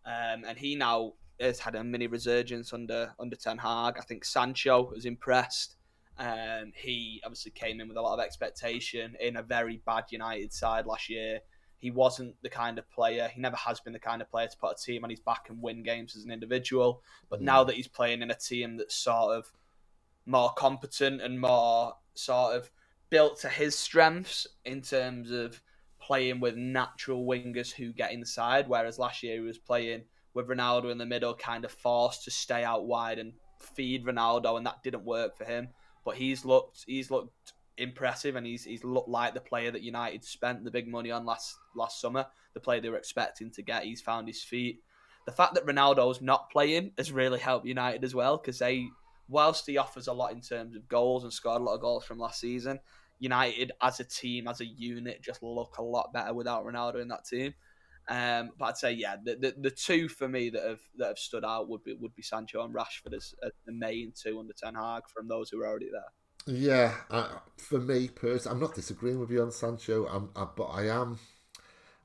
Um, 0.05 0.45
and 0.47 0.59
he 0.59 0.77
now 0.77 1.15
has 1.41 1.59
had 1.59 1.75
a 1.75 1.83
mini 1.83 2.07
resurgence 2.07 2.73
under 2.73 3.15
under 3.19 3.37
Ten 3.37 3.59
Hag. 3.59 3.97
I 3.99 4.03
think 4.03 4.25
Sancho 4.25 4.91
was 4.91 5.05
impressed. 5.05 5.77
Um, 6.19 6.73
he 6.75 7.21
obviously 7.25 7.51
came 7.51 7.81
in 7.81 7.89
with 7.89 7.97
a 7.97 8.01
lot 8.01 8.19
of 8.19 8.25
expectation 8.25 9.17
in 9.21 9.37
a 9.37 9.43
very 9.43 9.83
bad 9.85 10.05
United 10.11 10.53
side 10.53 10.87
last 10.87 11.11
year. 11.11 11.41
He 11.79 11.91
wasn't 11.91 12.35
the 12.43 12.49
kind 12.49 12.79
of 12.79 12.91
player. 12.91 13.29
He 13.33 13.41
never 13.41 13.57
has 13.57 13.81
been 13.81 13.93
the 13.93 13.99
kind 13.99 14.23
of 14.23 14.31
player 14.31 14.49
to 14.49 14.57
put 14.57 14.79
a 14.79 14.83
team 14.83 15.05
on 15.05 15.11
his 15.11 15.21
back 15.21 15.49
and 15.49 15.61
win 15.61 15.83
games 15.83 16.17
as 16.17 16.25
an 16.25 16.31
individual. 16.31 17.03
But 17.29 17.41
hmm. 17.41 17.45
now 17.45 17.65
that 17.65 17.77
he's 17.77 17.89
playing 17.89 18.23
in 18.23 18.31
a 18.31 18.35
team 18.35 18.77
that's 18.77 18.95
sort 18.95 19.37
of 19.37 19.53
more 20.25 20.53
competent 20.55 21.23
and 21.23 21.41
more 21.41 21.95
sort 22.15 22.57
of 22.57 22.71
built 23.11 23.41
to 23.41 23.49
his 23.49 23.79
strengths 23.79 24.47
in 24.65 24.83
terms 24.83 25.31
of 25.31 25.63
playing 26.01 26.41
with 26.41 26.57
natural 26.57 27.25
wingers 27.25 27.73
who 27.73 27.93
get 27.93 28.13
inside, 28.13 28.69
whereas 28.69 28.99
last 28.99 29.23
year 29.23 29.35
he 29.35 29.41
was 29.41 29.59
playing 29.59 30.03
with 30.35 30.49
Ronaldo 30.49 30.91
in 30.91 30.99
the 30.99 31.07
middle, 31.07 31.35
kind 31.35 31.65
of 31.65 31.71
forced 31.71 32.25
to 32.25 32.31
stay 32.31 32.63
out 32.63 32.87
wide 32.87 33.19
and 33.19 33.33
feed 33.59 34.05
Ronaldo, 34.05 34.57
and 34.57 34.67
that 34.67 34.83
didn't 34.83 35.05
work 35.05 35.37
for 35.37 35.45
him. 35.45 35.69
But 36.05 36.17
he's 36.17 36.45
looked 36.45 36.85
he's 36.87 37.11
looked 37.11 37.55
impressive, 37.79 38.37
and 38.37 38.47
he's 38.47 38.65
he's 38.65 38.85
looked 38.85 39.09
like 39.09 39.35
the 39.35 39.41
player 39.41 39.71
that 39.71 39.83
United 39.83 40.25
spent 40.25 40.65
the 40.65 40.71
big 40.71 40.89
money 40.89 41.11
on 41.11 41.25
last 41.25 41.57
last 41.75 42.01
summer, 42.01 42.27
the 42.55 42.61
player 42.61 42.81
they 42.81 42.89
were 42.89 42.97
expecting 42.97 43.51
to 43.53 43.63
get. 43.63 43.85
He's 43.85 44.01
found 44.01 44.29
his 44.29 44.43
feet. 44.43 44.81
The 45.27 45.33
fact 45.33 45.55
that 45.55 45.67
Ronaldo's 45.67 46.23
not 46.23 46.51
playing 46.51 46.93
has 46.99 47.11
really 47.11 47.39
helped 47.39 47.67
United 47.67 48.05
as 48.05 48.15
well 48.15 48.37
because 48.37 48.61
they, 48.61 48.87
whilst 49.29 49.67
he 49.67 49.77
offers 49.77 50.07
a 50.07 50.13
lot 50.13 50.33
in 50.33 50.41
terms 50.41 50.77
of 50.77 50.87
goals 50.89 51.25
and 51.25 51.33
scored 51.33 51.61
a 51.61 51.65
lot 51.65 51.75
of 51.75 51.81
goals 51.81 52.05
from 52.05 52.19
last 52.19 52.41
season, 52.41 52.79
United 53.19 53.73
as 53.83 53.99
a 53.99 54.05
team, 54.05 54.47
as 54.47 54.61
a 54.61 54.67
unit, 54.67 55.23
just 55.23 55.43
look 55.43 55.79
a 55.79 55.83
lot 55.83 56.13
better 56.13 56.33
without 56.33 56.65
Ronaldo 56.65 57.03
in 57.03 57.09
that 57.09 57.25
team. 57.25 57.55
Um, 58.09 58.53
but 58.57 58.67
I'd 58.67 58.77
say, 58.77 58.93
yeah, 58.93 59.17
the, 59.23 59.35
the, 59.35 59.55
the 59.59 59.71
two 59.71 60.09
for 60.09 60.29
me 60.29 60.49
that 60.51 60.63
have 60.63 60.81
that 60.97 61.09
have 61.09 61.19
stood 61.19 61.45
out 61.45 61.69
would 61.69 61.83
be 61.83 61.95
would 61.95 62.15
be 62.15 62.23
Sancho 62.23 62.65
and 62.65 62.73
Rashford 62.73 63.15
as, 63.17 63.35
as 63.43 63.51
the 63.67 63.73
main 63.73 64.13
two 64.15 64.39
under 64.39 64.53
Ten 64.53 64.77
Hag 64.77 65.03
from 65.13 65.27
those 65.27 65.51
who 65.51 65.61
are 65.61 65.67
already 65.67 65.91
there. 65.91 66.13
Yeah, 66.47 66.95
I, 67.11 67.39
for 67.57 67.79
me 67.81 68.09
personally, 68.09 68.55
I'm 68.55 68.61
not 68.61 68.75
disagreeing 68.75 69.19
with 69.19 69.31
you 69.31 69.43
on 69.43 69.51
Sancho, 69.51 70.07
I'm, 70.07 70.31
I, 70.37 70.47
but 70.57 70.67
I 70.67 70.89
am. 70.89 71.19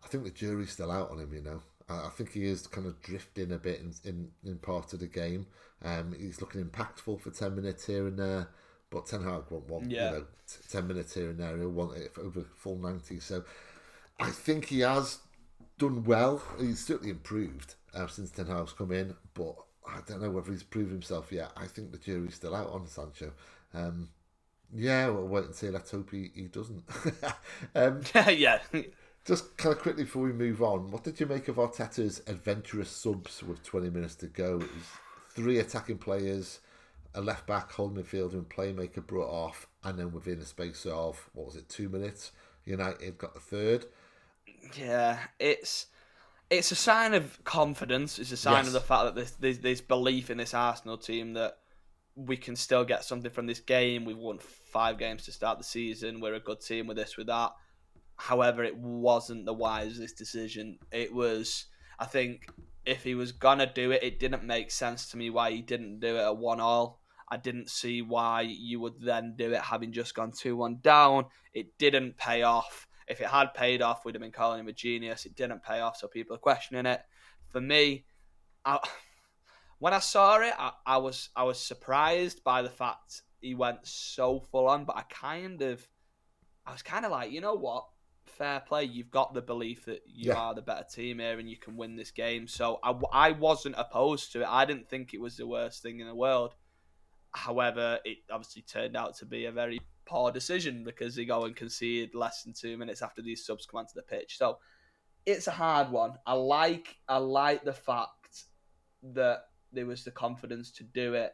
I 0.03 0.07
think 0.07 0.23
the 0.23 0.31
jury's 0.31 0.71
still 0.71 0.91
out 0.91 1.11
on 1.11 1.19
him. 1.19 1.33
You 1.33 1.41
know, 1.43 1.61
I, 1.87 2.07
I 2.07 2.09
think 2.09 2.31
he 2.31 2.45
is 2.45 2.65
kind 2.65 2.87
of 2.87 2.99
drifting 3.01 3.51
a 3.51 3.57
bit 3.57 3.79
in 3.79 3.93
in, 4.03 4.29
in 4.43 4.57
part 4.57 4.93
of 4.93 4.99
the 4.99 5.07
game. 5.07 5.45
Um, 5.83 6.15
he's 6.17 6.41
looking 6.41 6.63
impactful 6.63 7.21
for 7.21 7.29
ten 7.29 7.55
minutes 7.55 7.85
here 7.85 8.07
and 8.07 8.17
there, 8.17 8.47
but 8.89 9.05
Ten 9.05 9.23
Hag 9.23 9.43
won't 9.49 9.67
want 9.69 9.91
Yeah. 9.91 10.11
you 10.11 10.17
know 10.17 10.25
ten 10.71 10.87
minutes 10.87 11.13
here 11.13 11.29
and 11.29 11.39
there. 11.39 11.55
He'll 11.57 11.69
want 11.69 11.97
it 11.97 12.13
for 12.13 12.21
over 12.21 12.43
full 12.55 12.77
ninety. 12.77 13.19
So 13.19 13.43
I 14.19 14.31
think 14.31 14.65
he 14.65 14.79
has 14.79 15.19
done 15.77 16.03
well. 16.03 16.41
He's 16.59 16.83
certainly 16.83 17.11
improved 17.11 17.75
uh, 17.93 18.07
since 18.07 18.31
Ten 18.31 18.47
Hag's 18.47 18.73
come 18.73 18.91
in, 18.91 19.15
but 19.35 19.55
I 19.87 19.99
don't 20.07 20.21
know 20.21 20.31
whether 20.31 20.51
he's 20.51 20.63
proved 20.63 20.91
himself 20.91 21.31
yet. 21.31 21.51
I 21.55 21.67
think 21.67 21.91
the 21.91 21.97
jury's 21.99 22.35
still 22.35 22.55
out 22.55 22.71
on 22.71 22.87
Sancho. 22.87 23.33
Um, 23.73 24.09
yeah, 24.73 25.07
we'll 25.09 25.27
wait 25.27 25.45
and 25.45 25.55
see. 25.55 25.69
Let's 25.69 25.91
hope 25.91 26.11
he, 26.11 26.31
he 26.33 26.43
doesn't. 26.43 26.83
um, 27.75 28.01
yeah, 28.29 28.59
Just 29.25 29.55
kind 29.57 29.75
of 29.75 29.81
quickly 29.81 30.03
before 30.03 30.23
we 30.23 30.33
move 30.33 30.61
on, 30.63 30.89
what 30.91 31.03
did 31.03 31.19
you 31.19 31.25
make 31.25 31.47
of 31.47 31.57
Arteta's 31.57 32.21
adventurous 32.27 32.89
subs 32.89 33.43
with 33.43 33.63
20 33.63 33.89
minutes 33.89 34.15
to 34.15 34.27
go? 34.27 34.55
It 34.55 34.73
was 34.73 34.85
three 35.29 35.59
attacking 35.59 35.99
players, 35.99 36.59
a 37.13 37.21
left 37.21 37.45
back, 37.47 37.71
holding 37.71 38.03
midfielder, 38.03 38.33
and 38.33 38.49
playmaker 38.49 39.05
brought 39.05 39.29
off, 39.29 39.67
and 39.83 39.99
then 39.99 40.11
within 40.11 40.39
a 40.39 40.45
space 40.45 40.85
of 40.85 41.29
what 41.33 41.47
was 41.47 41.55
it, 41.55 41.69
two 41.69 41.89
minutes, 41.89 42.31
United 42.65 43.17
got 43.17 43.33
the 43.33 43.39
third. 43.39 43.85
Yeah, 44.77 45.19
it's 45.39 45.87
it's 46.49 46.71
a 46.71 46.75
sign 46.75 47.13
of 47.13 47.41
confidence. 47.43 48.19
It's 48.19 48.31
a 48.31 48.37
sign 48.37 48.65
Yes. 48.65 48.67
of 48.67 48.73
the 48.73 48.81
fact 48.81 49.05
that 49.05 49.15
there's, 49.15 49.31
there's 49.31 49.59
this 49.59 49.81
belief 49.81 50.29
in 50.29 50.37
this 50.37 50.53
Arsenal 50.53 50.97
team 50.97 51.33
that 51.33 51.59
we 52.15 52.37
can 52.37 52.55
still 52.55 52.83
get 52.83 53.03
something 53.03 53.31
from 53.31 53.47
this 53.47 53.59
game. 53.59 54.05
We've 54.05 54.17
won 54.17 54.39
five 54.39 54.97
games 54.97 55.25
to 55.25 55.31
start 55.31 55.57
the 55.57 55.63
season. 55.63 56.19
We're 56.19 56.35
a 56.35 56.39
good 56.39 56.61
team 56.61 56.87
with 56.87 56.97
this, 56.97 57.17
with 57.17 57.27
that. 57.27 57.51
However, 58.15 58.63
it 58.63 58.77
wasn't 58.77 59.45
the 59.45 59.53
wisest 59.53 60.17
decision. 60.17 60.77
It 60.91 61.13
was, 61.13 61.65
I 61.97 62.05
think, 62.05 62.47
if 62.85 63.03
he 63.03 63.15
was 63.15 63.31
gonna 63.31 63.71
do 63.71 63.91
it, 63.91 64.03
it 64.03 64.19
didn't 64.19 64.43
make 64.43 64.71
sense 64.71 65.09
to 65.09 65.17
me 65.17 65.29
why 65.29 65.51
he 65.51 65.61
didn't 65.61 65.99
do 65.99 66.17
it 66.17 66.21
at 66.21 66.37
one 66.37 66.59
all. 66.59 66.99
I 67.29 67.37
didn't 67.37 67.69
see 67.69 68.01
why 68.01 68.41
you 68.41 68.79
would 68.81 68.99
then 69.01 69.35
do 69.37 69.53
it 69.53 69.61
having 69.61 69.93
just 69.93 70.13
gone 70.13 70.31
two 70.31 70.57
one 70.57 70.79
down. 70.81 71.25
It 71.53 71.77
didn't 71.77 72.17
pay 72.17 72.43
off. 72.43 72.87
If 73.07 73.21
it 73.21 73.27
had 73.27 73.53
paid 73.53 73.81
off, 73.81 74.03
we'd 74.03 74.15
have 74.15 74.21
been 74.21 74.31
calling 74.31 74.59
him 74.59 74.67
a 74.67 74.73
genius. 74.73 75.25
It 75.25 75.35
didn't 75.35 75.63
pay 75.63 75.79
off, 75.79 75.97
so 75.97 76.07
people 76.07 76.35
are 76.35 76.39
questioning 76.39 76.85
it. 76.85 77.01
For 77.49 77.61
me, 77.61 78.05
I, 78.65 78.79
when 79.81 79.95
I 79.95 79.99
saw 79.99 80.39
it, 80.41 80.53
I, 80.59 80.73
I 80.85 80.97
was 80.97 81.29
I 81.35 81.41
was 81.41 81.59
surprised 81.59 82.43
by 82.43 82.61
the 82.61 82.69
fact 82.69 83.23
he 83.39 83.55
went 83.55 83.79
so 83.87 84.39
full 84.39 84.67
on, 84.67 84.85
but 84.85 84.95
I 84.95 85.01
kind 85.09 85.59
of 85.63 85.87
I 86.67 86.71
was 86.71 86.83
kind 86.83 87.03
of 87.03 87.11
like, 87.11 87.31
you 87.31 87.41
know 87.41 87.55
what? 87.55 87.87
Fair 88.27 88.59
play. 88.59 88.83
You've 88.83 89.09
got 89.09 89.33
the 89.33 89.41
belief 89.41 89.85
that 89.85 90.03
you 90.05 90.29
Yeah. 90.29 90.37
are 90.37 90.53
the 90.53 90.61
better 90.61 90.83
team 90.83 91.17
here 91.17 91.39
and 91.39 91.49
you 91.49 91.57
can 91.57 91.77
win 91.77 91.95
this 91.95 92.11
game. 92.11 92.47
So 92.47 92.79
I, 92.83 92.93
I 93.11 93.31
wasn't 93.31 93.73
opposed 93.75 94.31
to 94.33 94.41
it. 94.41 94.47
I 94.47 94.65
didn't 94.65 94.87
think 94.87 95.15
it 95.15 95.19
was 95.19 95.37
the 95.37 95.47
worst 95.47 95.81
thing 95.81 95.99
in 95.99 96.05
the 96.05 96.13
world. 96.13 96.53
However, 97.31 97.97
it 98.05 98.19
obviously 98.31 98.61
turned 98.61 98.95
out 98.95 99.17
to 99.17 99.25
be 99.25 99.45
a 99.45 99.51
very 99.51 99.79
poor 100.05 100.31
decision 100.31 100.83
because 100.83 101.15
they 101.15 101.25
go 101.25 101.45
and 101.45 101.55
concede 101.55 102.13
less 102.13 102.43
than 102.43 102.53
two 102.53 102.77
minutes 102.77 103.01
after 103.01 103.23
these 103.23 103.43
subs 103.43 103.65
come 103.65 103.79
onto 103.79 103.95
the 103.95 104.03
pitch. 104.03 104.37
So 104.37 104.59
it's 105.25 105.47
a 105.47 105.51
hard 105.51 105.89
one. 105.89 106.19
I 106.27 106.33
like 106.33 106.97
I 107.07 107.17
like 107.17 107.63
the 107.63 107.73
fact 107.73 108.43
that 109.01 109.45
there 109.71 109.85
was 109.85 110.03
the 110.03 110.11
confidence 110.11 110.71
to 110.71 110.83
do 110.83 111.13
it, 111.13 111.33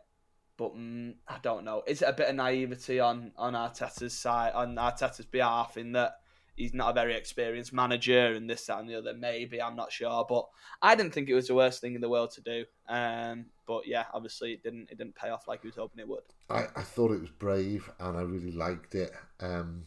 but 0.58 0.76
mm, 0.76 1.16
I 1.28 1.38
don't 1.42 1.66
know. 1.66 1.84
Is 1.88 2.02
it 2.02 2.10
a 2.10 2.14
bit 2.14 2.30
of 2.30 2.36
naivety 2.36 3.00
on 3.00 3.32
on 3.38 3.54
Arteta's 3.54 4.18
side, 4.18 4.54
on 4.54 4.76
Arteta's 4.76 5.26
behalf, 5.26 5.78
in 5.78 5.94
that 5.94 6.14
he's 6.56 6.74
not 6.74 6.90
a 6.90 6.94
very 6.94 7.16
experienced 7.16 7.72
manager 7.72 8.34
and 8.34 8.50
this, 8.50 8.66
that, 8.66 8.80
and 8.80 8.90
the 8.90 8.96
other? 8.96 9.14
Maybe 9.14 9.62
I'm 9.62 9.76
not 9.76 9.92
sure, 9.92 10.26
but 10.28 10.48
I 10.82 10.96
didn't 10.96 11.14
think 11.14 11.30
it 11.30 11.36
was 11.36 11.48
the 11.48 11.56
worst 11.56 11.82
thing 11.82 11.96
in 11.96 12.02
the 12.02 12.10
world 12.10 12.32
to 12.32 12.42
do. 12.42 12.66
Um, 12.90 13.46
but 13.68 13.88
yeah, 13.88 14.06
obviously 14.14 14.54
it 14.54 14.64
didn't 14.64 14.90
it 14.92 14.98
didn't 14.98 15.16
pay 15.16 15.30
off 15.30 15.48
like 15.48 15.62
he 15.62 15.68
was 15.68 15.76
hoping 15.76 16.00
it 16.00 16.08
would. 16.08 16.24
I, 16.50 16.66
I 16.76 16.84
thought 16.84 17.12
it 17.12 17.22
was 17.22 17.30
brave 17.30 17.90
and 18.00 18.18
I 18.18 18.22
really 18.22 18.52
liked 18.52 18.96
it. 18.96 19.12
Um, 19.40 19.84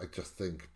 I 0.00 0.06
just 0.06 0.36
think 0.36 0.68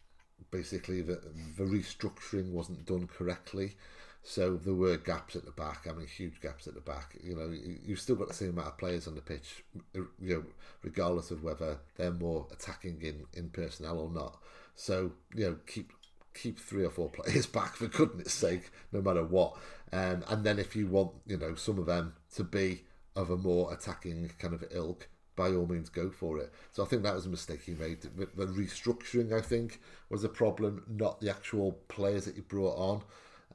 basically 0.51 1.01
that 1.03 1.23
the 1.57 1.65
restructuring 1.65 2.51
wasn't 2.53 2.85
done 2.85 3.07
correctly. 3.07 3.77
So 4.25 4.57
there 4.57 4.75
were 4.75 4.97
gaps 4.97 5.35
at 5.35 5.45
the 5.45 5.51
back. 5.51 5.87
I 5.89 5.93
mean, 5.93 6.07
huge 6.07 6.41
gaps 6.41 6.69
at 6.69 6.75
the 6.75 6.81
back. 6.81 7.17
You 7.23 7.35
know, 7.35 7.51
you- 7.51 7.81
you've 7.85 8.01
still 8.01 8.15
got 8.17 8.29
the 8.29 8.35
same 8.35 8.51
amount 8.51 8.69
of 8.69 8.79
players 8.79 9.09
on 9.09 9.17
the 9.17 9.21
pitch, 9.23 9.65
you 9.95 10.09
know, 10.21 10.45
regardless 10.83 11.31
of 11.31 11.43
whether 11.43 11.81
they're 11.97 12.13
more 12.13 12.47
attacking 12.53 13.03
in, 13.03 13.27
in 13.33 13.51
personnel 13.51 13.99
or 13.99 14.11
not. 14.11 14.41
So 14.75 15.13
you 15.35 15.45
know, 15.47 15.59
keep 15.67 15.93
keep 16.35 16.59
three 16.59 16.85
or 16.85 16.91
four 16.91 17.11
players 17.19 17.47
back 17.47 17.75
for 17.77 17.89
goodness 17.89 18.33
sake, 18.33 18.71
no 18.93 19.03
matter 19.03 19.25
what. 19.25 19.57
Um, 19.93 20.25
and 20.29 20.45
then 20.45 20.59
if 20.59 20.75
you 20.75 20.87
want, 20.87 21.13
you 21.27 21.37
know, 21.37 21.55
some 21.55 21.79
of 21.79 21.87
them 21.87 22.15
to 22.37 22.45
be 22.45 22.85
of 23.15 23.29
a 23.31 23.37
more 23.37 23.73
attacking 23.73 24.31
kind 24.39 24.55
of 24.55 24.65
ilk, 24.71 25.09
by 25.37 25.51
all 25.53 25.67
means 25.67 25.89
go 25.91 26.11
for 26.11 26.39
it. 26.39 26.53
So 26.73 26.83
I 26.83 26.87
think 26.87 27.03
that 27.03 27.15
was 27.15 27.27
a 27.27 27.31
mistake 27.31 27.63
he 27.63 27.75
made. 27.75 28.01
The 28.03 28.47
restructuring, 28.47 29.33
I 29.33 29.41
think, 29.43 29.81
was 30.09 30.25
a 30.25 30.29
problem, 30.29 30.85
not 30.89 31.21
the 31.21 31.31
actual 31.31 31.73
players 31.89 32.25
that 32.27 32.35
he 32.37 32.41
brought 32.41 32.77
on, 32.77 33.03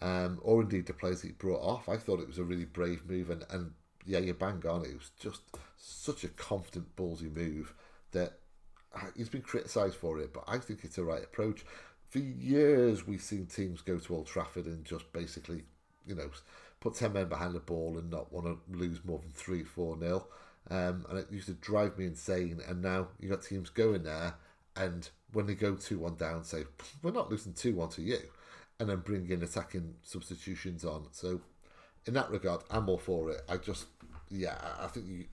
um, 0.01 0.39
or 0.41 0.61
indeed 0.61 0.85
the 0.85 0.93
players 0.93 1.21
that 1.21 1.27
he 1.27 1.33
brought 1.33 1.61
off. 1.61 1.89
I 1.89 1.97
thought 1.97 2.19
it 2.19 2.27
was 2.27 2.37
a 2.37 2.43
really 2.43 2.65
brave 2.65 3.01
move, 3.07 3.29
and, 3.29 3.45
and 3.49 3.71
yeah, 4.05 4.19
you 4.19 4.33
bang 4.33 4.63
on. 4.67 4.85
It 4.85 4.93
was 4.93 5.11
just 5.19 5.41
such 5.77 6.23
a 6.23 6.29
confident, 6.29 6.95
ballsy 6.95 7.33
move 7.33 7.73
that 8.11 8.39
he's 9.15 9.29
been 9.29 9.41
criticised 9.41 9.95
for 9.95 10.19
it, 10.19 10.33
but 10.33 10.43
I 10.47 10.57
think 10.57 10.83
it's 10.83 10.95
the 10.95 11.03
right 11.03 11.23
approach. 11.23 11.65
For 12.09 12.19
years, 12.19 13.05
we've 13.05 13.21
seen 13.21 13.45
teams 13.45 13.81
go 13.81 13.97
to 13.97 14.15
Old 14.15 14.27
Trafford 14.27 14.65
and 14.65 14.85
just 14.85 15.11
basically, 15.11 15.63
you 16.05 16.15
know, 16.15 16.29
put 16.79 16.95
10 16.95 17.13
men 17.13 17.27
behind 17.27 17.53
the 17.53 17.59
ball 17.59 17.97
and 17.97 18.09
not 18.09 18.31
want 18.31 18.45
to 18.45 18.77
lose 18.77 19.03
more 19.03 19.19
than 19.19 19.31
3 19.31 19.63
4 19.63 19.97
nil. 19.97 20.27
Um, 20.69 21.05
and 21.09 21.17
it 21.17 21.31
used 21.31 21.47
to 21.47 21.53
drive 21.53 21.97
me 21.97 22.05
insane. 22.05 22.61
And 22.67 22.81
now 22.81 23.09
you 23.19 23.29
got 23.29 23.43
teams 23.43 23.69
going 23.69 24.03
there, 24.03 24.35
and 24.75 25.09
when 25.33 25.47
they 25.47 25.55
go 25.55 25.75
2 25.75 25.99
1 25.99 26.15
down, 26.15 26.43
say, 26.43 26.63
we're 27.01 27.11
not 27.11 27.29
losing 27.29 27.53
2 27.53 27.75
1 27.75 27.89
to 27.89 28.01
you, 28.01 28.19
and 28.79 28.89
then 28.89 28.99
bring 28.99 29.29
in 29.29 29.43
attacking 29.43 29.95
substitutions 30.03 30.85
on. 30.85 31.07
So, 31.11 31.41
in 32.05 32.13
that 32.13 32.29
regard, 32.29 32.61
I'm 32.69 32.89
all 32.89 32.97
for 32.97 33.31
it. 33.31 33.41
I 33.49 33.57
just, 33.57 33.87
yeah, 34.29 34.57
I- 34.79 34.87
think 34.87 35.07
you, 35.07 35.25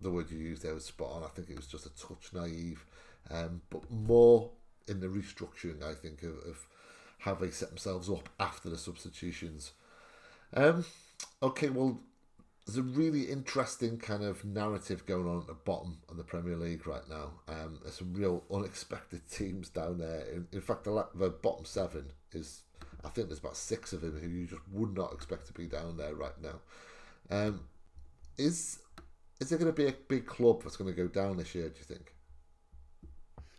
the 0.00 0.10
word 0.10 0.30
you 0.30 0.38
used 0.38 0.62
there 0.62 0.74
was 0.74 0.84
spot 0.84 1.12
on. 1.12 1.24
I 1.24 1.28
think 1.28 1.50
it 1.50 1.56
was 1.56 1.66
just 1.66 1.86
a 1.86 1.90
touch 1.90 2.32
naive, 2.32 2.84
um, 3.30 3.62
but 3.70 3.90
more 3.90 4.50
in 4.88 5.00
the 5.00 5.06
restructuring. 5.06 5.82
I 5.82 5.94
think 5.94 6.22
of, 6.22 6.36
of 6.48 6.66
how 7.18 7.34
they 7.34 7.50
set 7.50 7.68
themselves 7.70 8.10
up 8.10 8.28
after 8.40 8.68
the 8.68 8.76
substitutions. 8.76 9.72
Um, 10.52 10.84
okay, 11.42 11.70
well, 11.70 12.00
there's 12.66 12.78
a 12.78 12.82
really 12.82 13.24
interesting 13.24 13.98
kind 13.98 14.24
of 14.24 14.44
narrative 14.44 15.04
going 15.04 15.28
on 15.28 15.40
at 15.40 15.46
the 15.46 15.54
bottom 15.54 15.98
of 16.08 16.16
the 16.16 16.24
Premier 16.24 16.56
League 16.56 16.86
right 16.86 17.06
now. 17.08 17.32
Um, 17.46 17.78
there's 17.82 17.96
some 17.96 18.14
real 18.14 18.42
unexpected 18.50 19.28
teams 19.30 19.68
down 19.68 19.98
there. 19.98 20.24
In, 20.32 20.46
in 20.50 20.60
fact, 20.62 20.84
the, 20.84 21.06
the 21.14 21.28
bottom 21.28 21.66
seven 21.66 22.12
is, 22.32 22.62
I 23.04 23.08
think 23.08 23.28
there's 23.28 23.40
about 23.40 23.56
six 23.56 23.92
of 23.92 24.00
them 24.00 24.18
who 24.18 24.28
you 24.28 24.46
just 24.46 24.62
would 24.72 24.96
not 24.96 25.12
expect 25.12 25.46
to 25.48 25.52
be 25.52 25.66
down 25.66 25.98
there 25.98 26.14
right 26.14 26.40
now. 26.42 26.60
Um, 27.30 27.60
is 28.38 28.78
is 29.40 29.50
there 29.50 29.58
going 29.58 29.70
to 29.70 29.76
be 29.76 29.88
a 29.88 29.94
big 30.08 30.26
club 30.26 30.62
that's 30.62 30.76
going 30.76 30.90
to 30.90 30.96
go 30.96 31.08
down 31.08 31.36
this 31.36 31.54
year? 31.54 31.68
Do 31.68 31.76
you 31.78 31.84
think? 31.84 32.14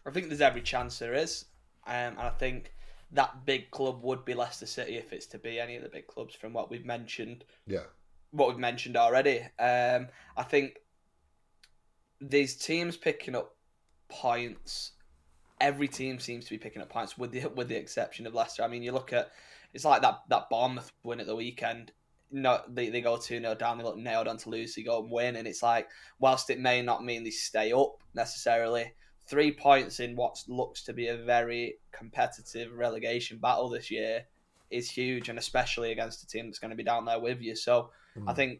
I 0.05 0.11
think 0.11 0.29
there's 0.29 0.41
every 0.41 0.61
chance 0.61 0.99
there 0.99 1.13
is, 1.13 1.45
um, 1.87 1.93
and 1.93 2.19
I 2.19 2.29
think 2.29 2.73
that 3.11 3.45
big 3.45 3.71
club 3.71 4.03
would 4.03 4.25
be 4.25 4.33
Leicester 4.33 4.65
City 4.65 4.97
if 4.97 5.13
it's 5.13 5.25
to 5.27 5.37
be 5.37 5.59
any 5.59 5.75
of 5.75 5.83
the 5.83 5.89
big 5.89 6.07
clubs 6.07 6.35
from 6.35 6.53
what 6.53 6.69
we've 6.69 6.85
mentioned. 6.85 7.43
Yeah, 7.67 7.85
what 8.35 8.49
we've 8.49 8.57
mentioned 8.57 8.97
already. 8.97 9.39
Um, 9.59 10.07
I 10.35 10.43
think 10.43 10.75
these 12.19 12.55
teams 12.55 12.97
picking 12.97 13.35
up 13.35 13.55
points. 14.09 14.91
Every 15.61 15.87
team 15.87 16.19
seems 16.19 16.45
to 16.45 16.51
be 16.51 16.57
picking 16.57 16.81
up 16.81 16.89
points, 16.89 17.17
with 17.17 17.31
the 17.31 17.47
with 17.47 17.69
the 17.69 17.77
exception 17.77 18.27
of 18.27 18.33
Leicester. 18.33 18.63
I 18.63 18.67
mean, 18.67 18.83
you 18.83 18.91
look 18.91 19.13
at 19.13 19.31
it's 19.73 19.85
like 19.85 20.01
that 20.01 20.21
that 20.29 20.49
Bournemouth 20.49 20.91
win 21.03 21.19
at 21.19 21.27
the 21.27 21.35
weekend. 21.35 21.91
No, 22.31 22.59
they, 22.67 22.89
they 22.89 23.01
go 23.01 23.17
two 23.17 23.39
0 23.39 23.55
down. 23.55 23.77
They 23.77 23.83
look 23.83 23.97
nailed 23.97 24.27
on 24.27 24.37
to 24.37 24.49
lose. 24.49 24.75
They 24.75 24.83
go 24.83 25.01
and 25.01 25.11
win, 25.11 25.35
and 25.35 25.47
it's 25.47 25.63
like 25.63 25.87
whilst 26.19 26.49
it 26.49 26.59
may 26.59 26.81
not 26.81 27.05
mean 27.05 27.23
they 27.23 27.29
stay 27.29 27.71
up 27.71 27.95
necessarily, 28.13 28.93
three 29.27 29.51
points 29.53 29.99
in 29.99 30.15
what 30.15 30.43
looks 30.47 30.83
to 30.83 30.93
be 30.93 31.07
a 31.07 31.17
very 31.17 31.75
competitive 31.91 32.73
relegation 32.73 33.37
battle 33.37 33.69
this 33.69 33.89
year 33.89 34.25
is 34.69 34.89
huge, 34.89 35.29
and 35.29 35.39
especially 35.39 35.91
against 35.91 36.23
a 36.23 36.27
team 36.27 36.47
that's 36.47 36.59
going 36.59 36.71
to 36.71 36.77
be 36.77 36.83
down 36.83 37.05
there 37.05 37.19
with 37.19 37.41
you. 37.41 37.55
So 37.55 37.91
I 38.17 38.19
hmm. 38.19 38.35
think 38.35 38.59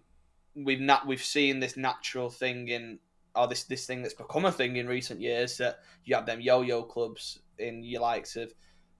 we've 0.56 0.82
not 0.82 1.08
we've 1.08 1.24
seen 1.24 1.60
this 1.60 1.78
natural 1.78 2.30
thing 2.30 2.68
in 2.70 3.00
or 3.36 3.48
this 3.48 3.64
this 3.66 3.86
thing 3.86 4.02
that's 4.02 4.14
become 4.14 4.46
a 4.46 4.52
thing 4.52 4.78
in 4.78 4.88
recent 4.88 5.20
years 5.20 5.58
that 5.58 5.80
you 6.06 6.16
have 6.16 6.26
them 6.26 6.40
yo-yo 6.40 6.84
clubs 6.84 7.40
in 7.58 7.84
your 7.84 8.02
likes 8.02 8.36
of 8.36 8.54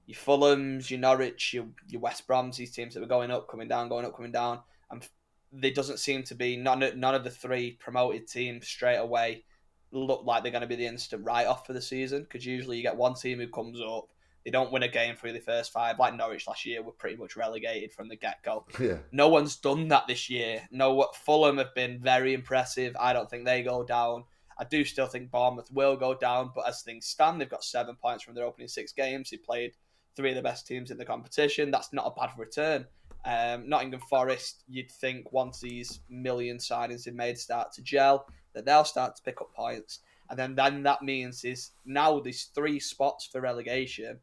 your 0.06 0.18
Fulhams, 0.18 0.90
your 0.90 1.00
Norwich, 1.00 1.54
your 1.54 1.66
your 1.88 2.02
West 2.02 2.28
Broms, 2.28 2.58
these 2.58 2.72
teams 2.72 2.94
that 2.94 3.00
were 3.00 3.08
going 3.08 3.32
up, 3.32 3.50
coming 3.50 3.68
down, 3.68 3.90
going 3.90 4.06
up, 4.06 4.16
coming 4.16 4.32
down, 4.32 4.60
and 4.92 5.08
there 5.52 5.72
doesn't 5.72 6.00
seem 6.00 6.24
to 6.24 6.36
be 6.36 6.58
none 6.58 6.84
of- 6.84 6.96
none 6.96 7.16
of 7.16 7.24
the 7.24 7.32
three 7.32 7.72
promoted 7.72 8.28
teams 8.28 8.68
straight 8.68 8.98
away 8.98 9.44
look 9.92 10.24
like 10.26 10.44
they're 10.44 10.52
going 10.52 10.62
to 10.62 10.68
be 10.68 10.76
the 10.76 10.86
instant 10.86 11.24
write 11.24 11.48
off 11.48 11.66
for 11.66 11.74
the 11.74 11.82
season 11.82 12.24
because 12.24 12.46
usually 12.46 12.78
you 12.78 12.84
get 12.84 12.98
one 12.98 13.14
team 13.14 13.40
who 13.40 13.48
comes 13.48 13.80
up, 13.82 14.10
they 14.46 14.52
don't 14.52 14.72
win 14.72 14.84
a 14.84 14.88
game 14.88 15.16
through 15.16 15.34
the 15.34 15.40
first 15.40 15.72
five, 15.72 15.98
like 15.98 16.16
Norwich 16.16 16.48
last 16.48 16.68
year 16.68 16.84
were 16.84 16.92
pretty 16.92 17.16
much 17.18 17.36
relegated 17.36 17.92
from 17.92 18.08
the 18.08 18.16
get 18.16 18.44
go. 18.44 18.64
yeah, 18.80 19.00
No 19.12 19.28
one's 19.28 19.56
done 19.56 19.88
that 19.88 20.06
this 20.08 20.30
year. 20.30 20.62
No, 20.70 20.94
what 20.94 21.16
Fulham 21.16 21.58
have 21.58 21.74
been 21.74 22.00
very 22.00 22.36
impressive. 22.36 22.96
I 23.00 23.12
don't 23.12 23.28
think 23.28 23.46
they 23.46 23.64
go 23.64 23.84
down. 23.84 24.26
I 24.58 24.64
do 24.64 24.86
still 24.86 25.08
think 25.08 25.32
Bournemouth 25.32 25.72
will 25.72 25.98
go 25.98 26.14
down, 26.14 26.52
but 26.54 26.68
as 26.68 26.84
things 26.84 27.08
stand, 27.08 27.42
they've 27.42 27.50
got 27.50 27.64
seven 27.64 27.96
points 27.96 28.24
from 28.24 28.36
their 28.36 28.46
opening 28.46 28.68
six 28.68 28.94
games. 28.94 29.32
They 29.32 29.38
played 29.38 29.72
three 30.16 30.30
of 30.30 30.36
the 30.36 30.44
best 30.44 30.68
teams 30.68 30.92
in 30.92 30.98
the 30.98 31.06
competition. 31.06 31.72
That's 31.72 31.92
not 31.92 32.06
a 32.06 32.20
bad 32.20 32.30
return. 32.38 32.86
Um, 33.26 33.68
Nottingham 33.68 34.02
Forest, 34.02 34.64
you'd 34.68 34.92
think 34.92 35.34
once 35.34 35.60
these 35.60 36.02
million 36.08 36.58
signings 36.58 37.04
they've 37.04 37.16
made 37.16 37.40
start 37.40 37.72
to 37.74 37.82
gel, 37.82 38.28
that 38.54 38.64
they'll 38.64 38.86
start 38.86 39.16
to 39.16 39.24
pick 39.24 39.42
up 39.42 39.54
points. 39.56 40.00
And 40.30 40.38
then, 40.38 40.54
then 40.56 40.84
that 40.84 41.02
means 41.02 41.44
is 41.44 41.72
now 41.84 42.20
there's 42.20 42.46
three 42.56 42.80
spots 42.80 43.26
for 43.26 43.42
relegation 43.42 44.20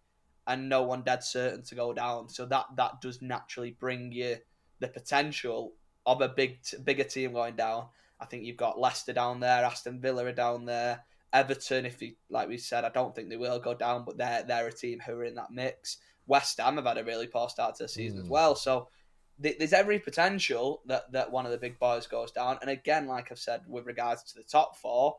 and 0.46 0.68
no 0.68 0.82
one 0.82 1.02
dead 1.02 1.22
certain 1.22 1.62
to 1.64 1.74
go 1.74 1.92
down. 1.92 2.28
So 2.28 2.46
that 2.46 2.66
that 2.76 3.00
does 3.00 3.22
naturally 3.22 3.76
bring 3.78 4.12
you 4.12 4.36
the 4.80 4.88
potential 4.88 5.74
of 6.06 6.20
a 6.20 6.28
big 6.28 6.58
bigger 6.84 7.04
team 7.04 7.32
going 7.32 7.56
down. 7.56 7.86
I 8.20 8.26
think 8.26 8.44
you've 8.44 8.56
got 8.56 8.78
Leicester 8.78 9.12
down 9.12 9.40
there, 9.40 9.64
Aston 9.64 10.00
Villa 10.00 10.24
are 10.24 10.32
down 10.32 10.64
there, 10.64 11.04
Everton. 11.32 11.86
If 11.86 12.00
you 12.02 12.14
like 12.30 12.48
we 12.48 12.58
said, 12.58 12.84
I 12.84 12.90
don't 12.90 13.14
think 13.14 13.28
they 13.28 13.36
will 13.36 13.58
go 13.58 13.74
down, 13.74 14.04
but 14.04 14.16
they're 14.16 14.42
they're 14.42 14.68
a 14.68 14.72
team 14.72 15.00
who 15.00 15.12
are 15.12 15.24
in 15.24 15.34
that 15.36 15.50
mix. 15.50 15.98
West 16.26 16.60
Ham 16.60 16.76
have 16.76 16.86
had 16.86 16.98
a 16.98 17.04
really 17.04 17.26
poor 17.26 17.48
start 17.48 17.74
to 17.76 17.84
the 17.84 17.88
season 17.88 18.20
mm. 18.20 18.22
as 18.22 18.28
well, 18.28 18.54
so 18.54 18.88
there's 19.38 19.72
every 19.72 19.98
potential 19.98 20.82
that, 20.86 21.10
that 21.12 21.32
one 21.32 21.46
of 21.46 21.52
the 21.52 21.58
big 21.58 21.78
boys 21.78 22.06
goes 22.06 22.30
down. 22.30 22.58
And 22.60 22.70
again, 22.70 23.06
like 23.06 23.32
I've 23.32 23.38
said, 23.38 23.62
with 23.66 23.86
regards 23.86 24.22
to 24.24 24.34
the 24.36 24.44
top 24.44 24.76
four, 24.76 25.16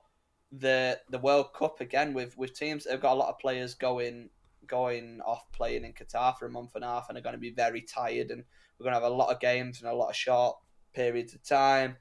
the 0.51 0.99
the 1.09 1.17
World 1.17 1.53
Cup 1.53 1.81
again 1.81 2.13
with 2.13 2.37
with 2.37 2.57
teams 2.57 2.83
that 2.83 2.91
have 2.91 3.01
got 3.01 3.13
a 3.13 3.15
lot 3.15 3.29
of 3.29 3.39
players 3.39 3.73
going 3.73 4.29
going 4.67 5.21
off 5.25 5.51
playing 5.51 5.85
in 5.85 5.93
Qatar 5.93 6.37
for 6.37 6.45
a 6.45 6.51
month 6.51 6.75
and 6.75 6.83
a 6.83 6.87
half 6.87 7.07
and 7.09 7.17
are 7.17 7.21
going 7.21 7.35
to 7.35 7.39
be 7.39 7.51
very 7.51 7.81
tired 7.81 8.31
and 8.31 8.43
we're 8.77 8.85
going 8.85 8.95
to 8.95 9.01
have 9.01 9.11
a 9.11 9.15
lot 9.15 9.33
of 9.33 9.39
games 9.39 9.81
and 9.81 9.89
a 9.89 9.95
lot 9.95 10.09
of 10.09 10.15
short 10.15 10.57
periods 10.93 11.33
of 11.33 11.43
time. 11.43 11.97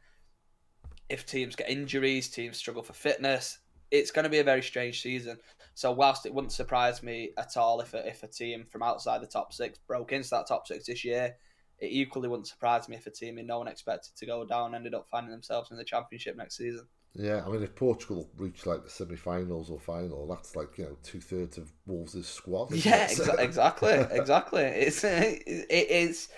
If 1.09 1.27
teams 1.27 1.57
get 1.57 1.71
injuries, 1.71 2.29
teams 2.29 2.57
struggle 2.57 2.83
for 2.83 2.93
fitness, 2.95 3.59
it's 3.91 4.11
going 4.11 4.25
to 4.25 4.31
be 4.31 4.39
a 4.39 4.45
very 4.45 4.63
strange 4.63 5.03
season. 5.03 5.39
So 5.75 5.93
whilst 5.93 6.27
it 6.27 6.35
wouldn't 6.35 6.53
surprise 6.53 7.03
me 7.03 7.33
at 7.39 7.57
all 7.57 7.81
if 7.81 7.95
a, 7.95 8.07
if 8.07 8.23
a 8.23 8.29
team 8.29 8.67
from 8.71 8.83
outside 8.83 9.23
the 9.23 9.27
top 9.27 9.53
six 9.53 9.79
broke 9.87 10.13
into 10.13 10.31
that 10.31 10.47
top 10.47 10.67
six 10.67 10.87
this 10.87 11.05
year, 11.05 11.35
it 11.79 11.89
equally 11.91 12.29
wouldn't 12.29 12.47
surprise 12.47 12.89
me 12.89 12.97
if 12.97 13.07
a 13.07 13.11
team 13.11 13.39
in 13.39 13.47
no 13.47 13.59
one 13.59 13.69
expected 13.69 14.15
to 14.17 14.27
go 14.27 14.45
down 14.45 14.75
ended 14.75 14.95
up 14.95 15.09
finding 15.11 15.33
themselves 15.33 15.71
in 15.71 15.77
the 15.77 15.85
championship 15.85 16.37
next 16.37 16.57
season. 16.57 16.87
Yeah, 17.15 17.43
I 17.45 17.51
mean, 17.51 17.63
if 17.63 17.75
Portugal 17.75 18.31
reach 18.39 18.65
like 18.65 18.85
the 18.85 18.91
semi-finals 18.91 19.69
or 19.69 19.79
final, 19.79 20.27
that's 20.27 20.57
like 20.57 20.79
you 20.79 20.85
know 20.85 20.97
two 21.03 21.21
thirds 21.21 21.59
of 21.59 21.71
Wolves' 21.87 22.27
squad. 22.27 22.73
Yeah, 22.73 23.07
exa- 23.07 23.39
exactly, 23.39 23.93
exactly. 23.93 24.63
It's 24.63 25.05
it, 25.05 25.43
it's 25.69 26.29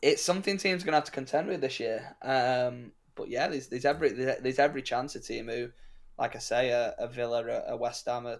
it's 0.00 0.22
something 0.22 0.56
teams 0.56 0.82
are 0.82 0.86
gonna 0.86 0.96
have 0.96 1.04
to 1.04 1.12
contend 1.12 1.48
with 1.48 1.60
this 1.60 1.80
year. 1.80 2.16
Um, 2.22 2.92
but 3.14 3.28
yeah, 3.28 3.48
there's 3.48 3.68
there's 3.68 3.84
every 3.84 4.10
there's 4.10 4.58
every 4.58 4.82
chance 4.82 5.14
a 5.16 5.20
team 5.20 5.48
who, 5.48 5.68
like 6.18 6.34
I 6.34 6.38
say, 6.38 6.70
a, 6.70 6.94
a 6.98 7.08
Villa, 7.08 7.44
a, 7.44 7.74
a 7.74 7.76
West 7.76 8.06
Ham, 8.06 8.26
a, 8.26 8.38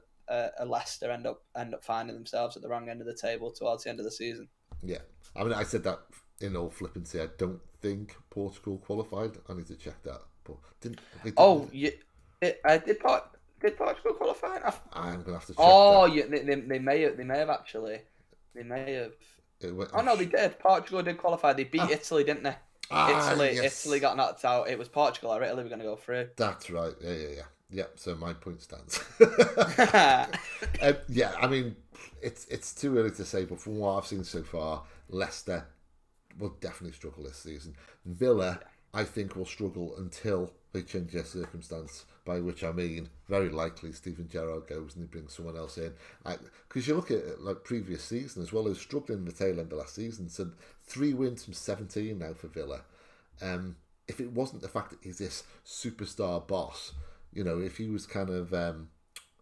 a 0.59 0.65
Leicester 0.65 1.11
end 1.11 1.27
up 1.27 1.43
end 1.57 1.75
up 1.75 1.85
finding 1.85 2.17
themselves 2.17 2.57
at 2.57 2.63
the 2.63 2.69
wrong 2.69 2.89
end 2.89 3.03
of 3.03 3.07
the 3.07 3.15
table 3.15 3.51
towards 3.51 3.85
the 3.85 3.91
end 3.91 4.01
of 4.01 4.05
the 4.05 4.11
season. 4.11 4.49
Yeah, 4.83 4.99
I 5.35 5.45
mean, 5.45 5.53
I 5.53 5.65
said 5.65 5.85
that 5.85 6.01
in 6.41 6.57
all 6.57 6.71
flippancy. 6.71 7.21
I 7.21 7.29
don't 7.39 7.61
think 7.83 8.17
Portugal 8.31 8.79
qualified. 8.79 9.33
I 9.49 9.55
need 9.55 9.67
to 9.67 9.77
check 9.77 10.03
that. 10.05 10.23
But 10.47 10.57
didn't. 10.81 11.01
didn't 11.23 11.35
oh, 11.39 11.69
yeah. 11.73 11.91
It, 12.41 12.61
uh, 12.65 12.79
did 12.79 13.01
Port, 13.01 13.25
did 13.61 13.77
Portugal 13.77 14.13
qualify? 14.15 14.71
I, 14.93 15.13
am 15.13 15.23
gonna 15.23 15.39
have 15.39 15.47
to. 15.47 15.53
check 15.53 15.57
Oh, 15.59 16.07
that. 16.07 16.15
yeah, 16.15 16.25
they, 16.29 16.41
they, 16.41 16.55
they, 16.61 16.79
may 16.79 17.03
have, 17.03 17.17
they 17.17 17.25
may 17.25 17.39
have 17.39 17.51
actually. 17.51 18.01
They 18.55 18.63
may 18.63 18.93
have. 18.95 19.13
Went, 19.75 19.91
oh 19.95 20.03
no, 20.03 20.17
they 20.17 20.27
did. 20.27 20.59
Portugal 20.59 21.03
did 21.03 21.19
qualify. 21.19 21.53
They 21.53 21.65
beat 21.65 21.81
ah. 21.81 21.89
Italy, 21.91 22.25
didn't 22.25 22.43
they? 22.43 22.55
Ah, 22.91 23.33
Italy, 23.33 23.55
yes. 23.55 23.85
Italy 23.85 24.01
got 24.01 24.17
knocked 24.17 24.45
out. 24.45 24.69
It 24.69 24.79
was 24.79 24.89
Portugal 24.89 25.33
or 25.33 25.43
Italy 25.43 25.63
were 25.63 25.69
going 25.69 25.81
to 25.81 25.87
go 25.87 25.97
through. 25.97 26.29
That's 26.37 26.71
right. 26.71 26.93
Yeah, 27.01 27.13
yeah, 27.13 27.29
yeah. 27.37 27.43
Yeah, 27.69 27.85
so 27.97 28.15
my 28.15 28.33
point 28.33 28.63
stands. 28.63 29.03
um, 30.83 30.97
yeah, 31.09 31.33
I 31.41 31.49
mean, 31.49 31.75
it's 32.23 32.47
it's 32.47 32.73
too 32.73 32.97
early 32.97 33.11
to 33.13 33.25
say, 33.25 33.45
but 33.45 33.61
from 33.61 33.79
what 33.79 33.97
I've 33.97 34.07
seen 34.07 34.23
so 34.23 34.43
far, 34.43 34.85
Leicester 35.09 35.67
will 36.39 36.57
definitely 36.61 36.93
struggle 36.93 37.25
this 37.25 37.39
season. 37.39 37.75
Villa, 38.05 38.61
I 38.97 39.05
think, 39.05 39.37
will 39.37 39.45
struggle 39.45 39.95
until 39.99 40.55
they 40.73 40.81
change 40.81 41.13
their 41.13 41.27
circumstance, 41.27 42.07
by 42.25 42.41
which 42.41 42.65
I 42.65 42.73
mean 42.73 43.11
very 43.29 43.51
likely 43.51 43.93
Steven 43.93 44.27
Gerrard 44.27 44.67
goes 44.67 44.95
and 44.95 45.05
he 45.05 45.07
brings 45.07 45.35
someone 45.35 45.55
else 45.55 45.77
in. 45.77 45.93
Because 46.67 46.89
you 46.89 46.95
look 46.95 47.11
at 47.11 47.19
it, 47.19 47.43
like 47.43 47.63
previous 47.63 48.03
season 48.03 48.43
as 48.43 48.55
well 48.55 48.69
as 48.69 48.79
struggling 48.79 49.19
in 49.19 49.25
the 49.27 49.33
tail 49.33 49.61
end 49.61 49.71
of 49.71 49.79
last 49.79 49.97
season, 49.97 50.31
so 50.31 50.51
three 50.83 51.13
wins 51.13 51.45
from 51.45 51.53
17 51.53 52.19
now 52.19 52.33
for 52.33 52.49
Villa. 52.49 52.85
Um, 53.43 53.77
if 54.09 54.19
it 54.19 54.33
wasn't 54.33 54.63
the 54.63 54.69
fact 54.69 54.89
that 54.91 55.01
he's 55.03 55.19
this 55.19 55.45
superstar 55.67 56.47
boss, 56.47 56.93
you 57.35 57.45
know, 57.45 57.59
if 57.59 57.77
he 57.77 57.91
was 57.91 58.07
kind 58.07 58.31
of 58.31 58.55
um, 58.55 58.89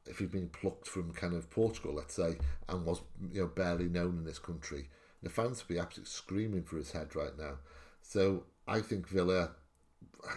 if 0.06 0.18
he'd 0.18 0.32
been 0.32 0.48
plucked 0.48 0.88
from 0.88 1.12
kind 1.12 1.32
of 1.32 1.48
Portugal, 1.50 1.94
let's 1.94 2.14
say, 2.14 2.38
and 2.68 2.84
was 2.84 3.02
you 3.30 3.42
know 3.42 3.46
barely 3.46 3.88
known 3.88 4.18
in 4.18 4.24
this 4.24 4.40
country, 4.40 4.88
the 5.22 5.30
fans 5.30 5.62
would 5.62 5.72
be 5.72 5.80
absolutely 5.80 6.10
screaming 6.10 6.64
for 6.64 6.76
his 6.76 6.90
head 6.90 7.14
right 7.14 7.38
now. 7.38 7.58
So 8.02 8.42
I 8.66 8.80
think 8.80 9.08
Villa 9.08 9.50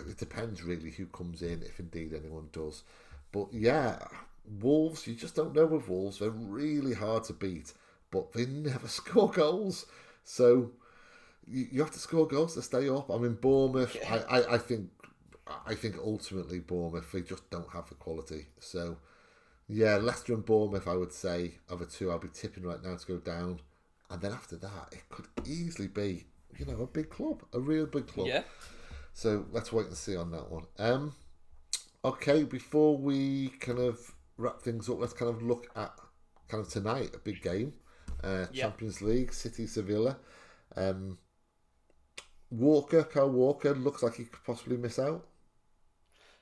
it 0.08 0.18
depends 0.18 0.64
really 0.64 0.92
who 0.92 1.06
comes 1.08 1.42
in, 1.42 1.62
if 1.64 1.80
indeed 1.80 2.14
anyone 2.14 2.50
does. 2.52 2.84
But 3.32 3.48
yeah, 3.54 4.00
Wolves, 4.60 5.08
you 5.08 5.16
just 5.16 5.36
don't 5.36 5.56
know 5.56 5.66
with 5.66 5.88
Wolves. 5.88 6.20
They're 6.20 6.30
really 6.30 6.94
hard 6.94 7.24
to 7.26 7.34
beat, 7.34 7.74
but 8.12 8.34
they 8.34 8.46
never 8.46 8.88
score 8.88 9.30
goals. 9.30 9.86
So 10.24 10.72
you, 11.46 11.68
you 11.72 11.82
have 11.82 11.92
to 11.92 12.00
score 12.00 12.28
goals 12.28 12.56
to 12.56 12.62
stay 12.62 12.90
up. 12.90 13.10
I 13.10 13.18
mean, 13.18 13.34
Bournemouth, 13.34 13.96
yeah. 14.00 14.24
I, 14.30 14.40
I, 14.40 14.54
I 14.56 14.58
think 14.58 14.90
I 15.66 15.76
think 15.76 15.96
ultimately 16.04 16.60
Bournemouth, 16.60 17.12
they 17.12 17.22
just 17.22 17.50
don't 17.50 17.72
have 17.72 17.90
the 17.90 17.96
quality. 17.96 18.48
So 18.60 18.98
yeah, 19.68 19.98
Leicester 19.98 20.34
and 20.34 20.46
Bournemouth, 20.46 20.88
I 20.88 20.96
would 20.96 21.14
say, 21.14 21.56
are 21.70 21.78
the 21.78 21.86
two 21.86 22.12
I'll 22.12 22.20
be 22.20 22.30
tipping 22.30 22.64
right 22.64 22.84
now 22.84 22.96
to 22.96 23.08
go 23.08 23.18
down. 23.18 23.60
And 24.10 24.22
then 24.22 24.32
after 24.32 24.56
that, 24.58 24.90
it 24.94 25.10
could 25.10 25.28
easily 25.46 25.88
be, 25.88 26.26
you 26.58 26.66
know, 26.66 26.82
a 26.82 26.88
big 26.88 27.10
club, 27.10 27.44
a 27.54 27.60
real 27.60 27.86
big 27.86 28.08
club. 28.08 28.28
Yeah. 28.28 28.44
So 29.14 29.46
let's 29.52 29.72
wait 29.72 29.88
and 29.88 29.96
see 29.96 30.16
on 30.16 30.32
that 30.32 30.52
one. 30.52 30.66
Um, 30.78 31.14
okay, 32.06 32.44
before 32.44 32.98
we 32.98 33.50
kind 33.60 33.80
of 33.80 34.00
wrap 34.38 34.62
things 34.62 34.90
up, 34.90 35.00
let's 35.00 35.14
kind 35.14 35.30
of 35.30 35.42
look 35.42 35.68
at 35.76 35.92
kind 36.48 36.64
of 36.64 36.70
tonight 36.72 37.12
a 37.16 37.20
big 37.20 37.42
game, 37.42 37.74
uh, 38.24 38.46
yep. 38.52 38.54
Champions 38.54 39.02
League, 39.02 39.34
City 39.34 39.68
Sevilla. 39.68 40.18
Um, 40.76 41.18
Walker, 42.50 43.04
Kyle 43.04 43.30
Walker 43.30 43.74
looks 43.74 44.04
like 44.04 44.16
he 44.16 44.26
could 44.26 44.44
possibly 44.44 44.78
miss 44.78 45.00
out. 45.00 45.28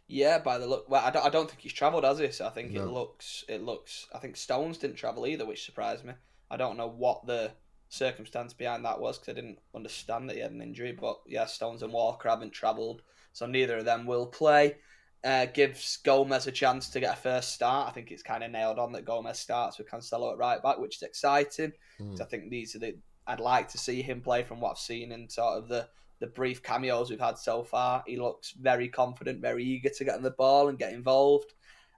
Yeah, 0.07 0.37
by 0.37 0.59
the 0.59 0.67
look, 0.67 0.87
well, 0.87 1.03
I 1.03 1.09
don't, 1.09 1.25
I 1.25 1.29
don't 1.29 1.49
think 1.49 1.61
he's 1.61 1.73
travelled, 1.73 2.03
has 2.03 2.19
he? 2.19 2.29
So 2.31 2.45
I 2.45 2.49
think 2.49 2.71
no. 2.71 2.83
it 2.83 2.87
looks, 2.87 3.43
it 3.47 3.63
looks. 3.63 4.07
I 4.13 4.19
think 4.19 4.37
Stones 4.37 4.77
didn't 4.77 4.97
travel 4.97 5.25
either, 5.25 5.45
which 5.45 5.65
surprised 5.65 6.05
me. 6.05 6.13
I 6.51 6.57
don't 6.57 6.77
know 6.77 6.89
what 6.89 7.25
the 7.25 7.51
circumstance 7.89 8.53
behind 8.53 8.85
that 8.85 8.99
was 8.99 9.17
because 9.17 9.33
I 9.33 9.35
didn't 9.35 9.59
understand 9.75 10.29
that 10.29 10.35
he 10.35 10.41
had 10.41 10.51
an 10.51 10.61
injury. 10.61 10.91
But 10.91 11.19
yeah, 11.27 11.45
Stones 11.45 11.83
and 11.83 11.93
Walker 11.93 12.29
haven't 12.29 12.53
travelled, 12.53 13.01
so 13.33 13.45
neither 13.45 13.77
of 13.77 13.85
them 13.85 14.05
will 14.05 14.27
play. 14.27 14.77
Uh, 15.23 15.47
gives 15.47 15.97
Gomez 15.97 16.45
a 16.45 16.51
chance 16.51 16.87
to 16.89 16.99
get 16.99 17.13
a 17.13 17.19
first 17.19 17.53
start. 17.53 17.89
I 17.89 17.91
think 17.91 18.11
it's 18.11 18.21
kind 18.21 18.43
of 18.43 18.51
nailed 18.51 18.77
on 18.77 18.91
that 18.91 19.05
Gomez 19.05 19.39
starts 19.39 19.79
with 19.79 19.89
Cancelo 19.89 20.31
at 20.31 20.37
right 20.37 20.61
back, 20.61 20.77
which 20.77 20.97
is 20.97 21.01
exciting. 21.01 21.71
Mm. 21.99 22.21
I 22.21 22.25
think 22.25 22.51
these 22.51 22.75
are 22.75 22.79
the 22.79 22.95
I'd 23.27 23.39
like 23.39 23.67
to 23.69 23.77
see 23.77 24.01
him 24.03 24.21
play 24.21 24.43
from 24.43 24.59
what 24.59 24.71
I've 24.71 24.77
seen 24.77 25.11
in 25.11 25.27
sort 25.29 25.57
of 25.57 25.67
the 25.67 25.87
the 26.19 26.27
brief 26.27 26.63
cameos 26.63 27.09
we've 27.09 27.19
had 27.19 27.37
so 27.37 27.63
far. 27.63 28.03
He 28.07 28.17
looks 28.17 28.51
very 28.51 28.87
confident, 28.87 29.41
very 29.41 29.63
eager 29.63 29.89
to 29.89 30.05
get 30.05 30.15
on 30.15 30.23
the 30.23 30.31
ball 30.31 30.69
and 30.69 30.79
get 30.79 30.93
involved. 30.93 31.53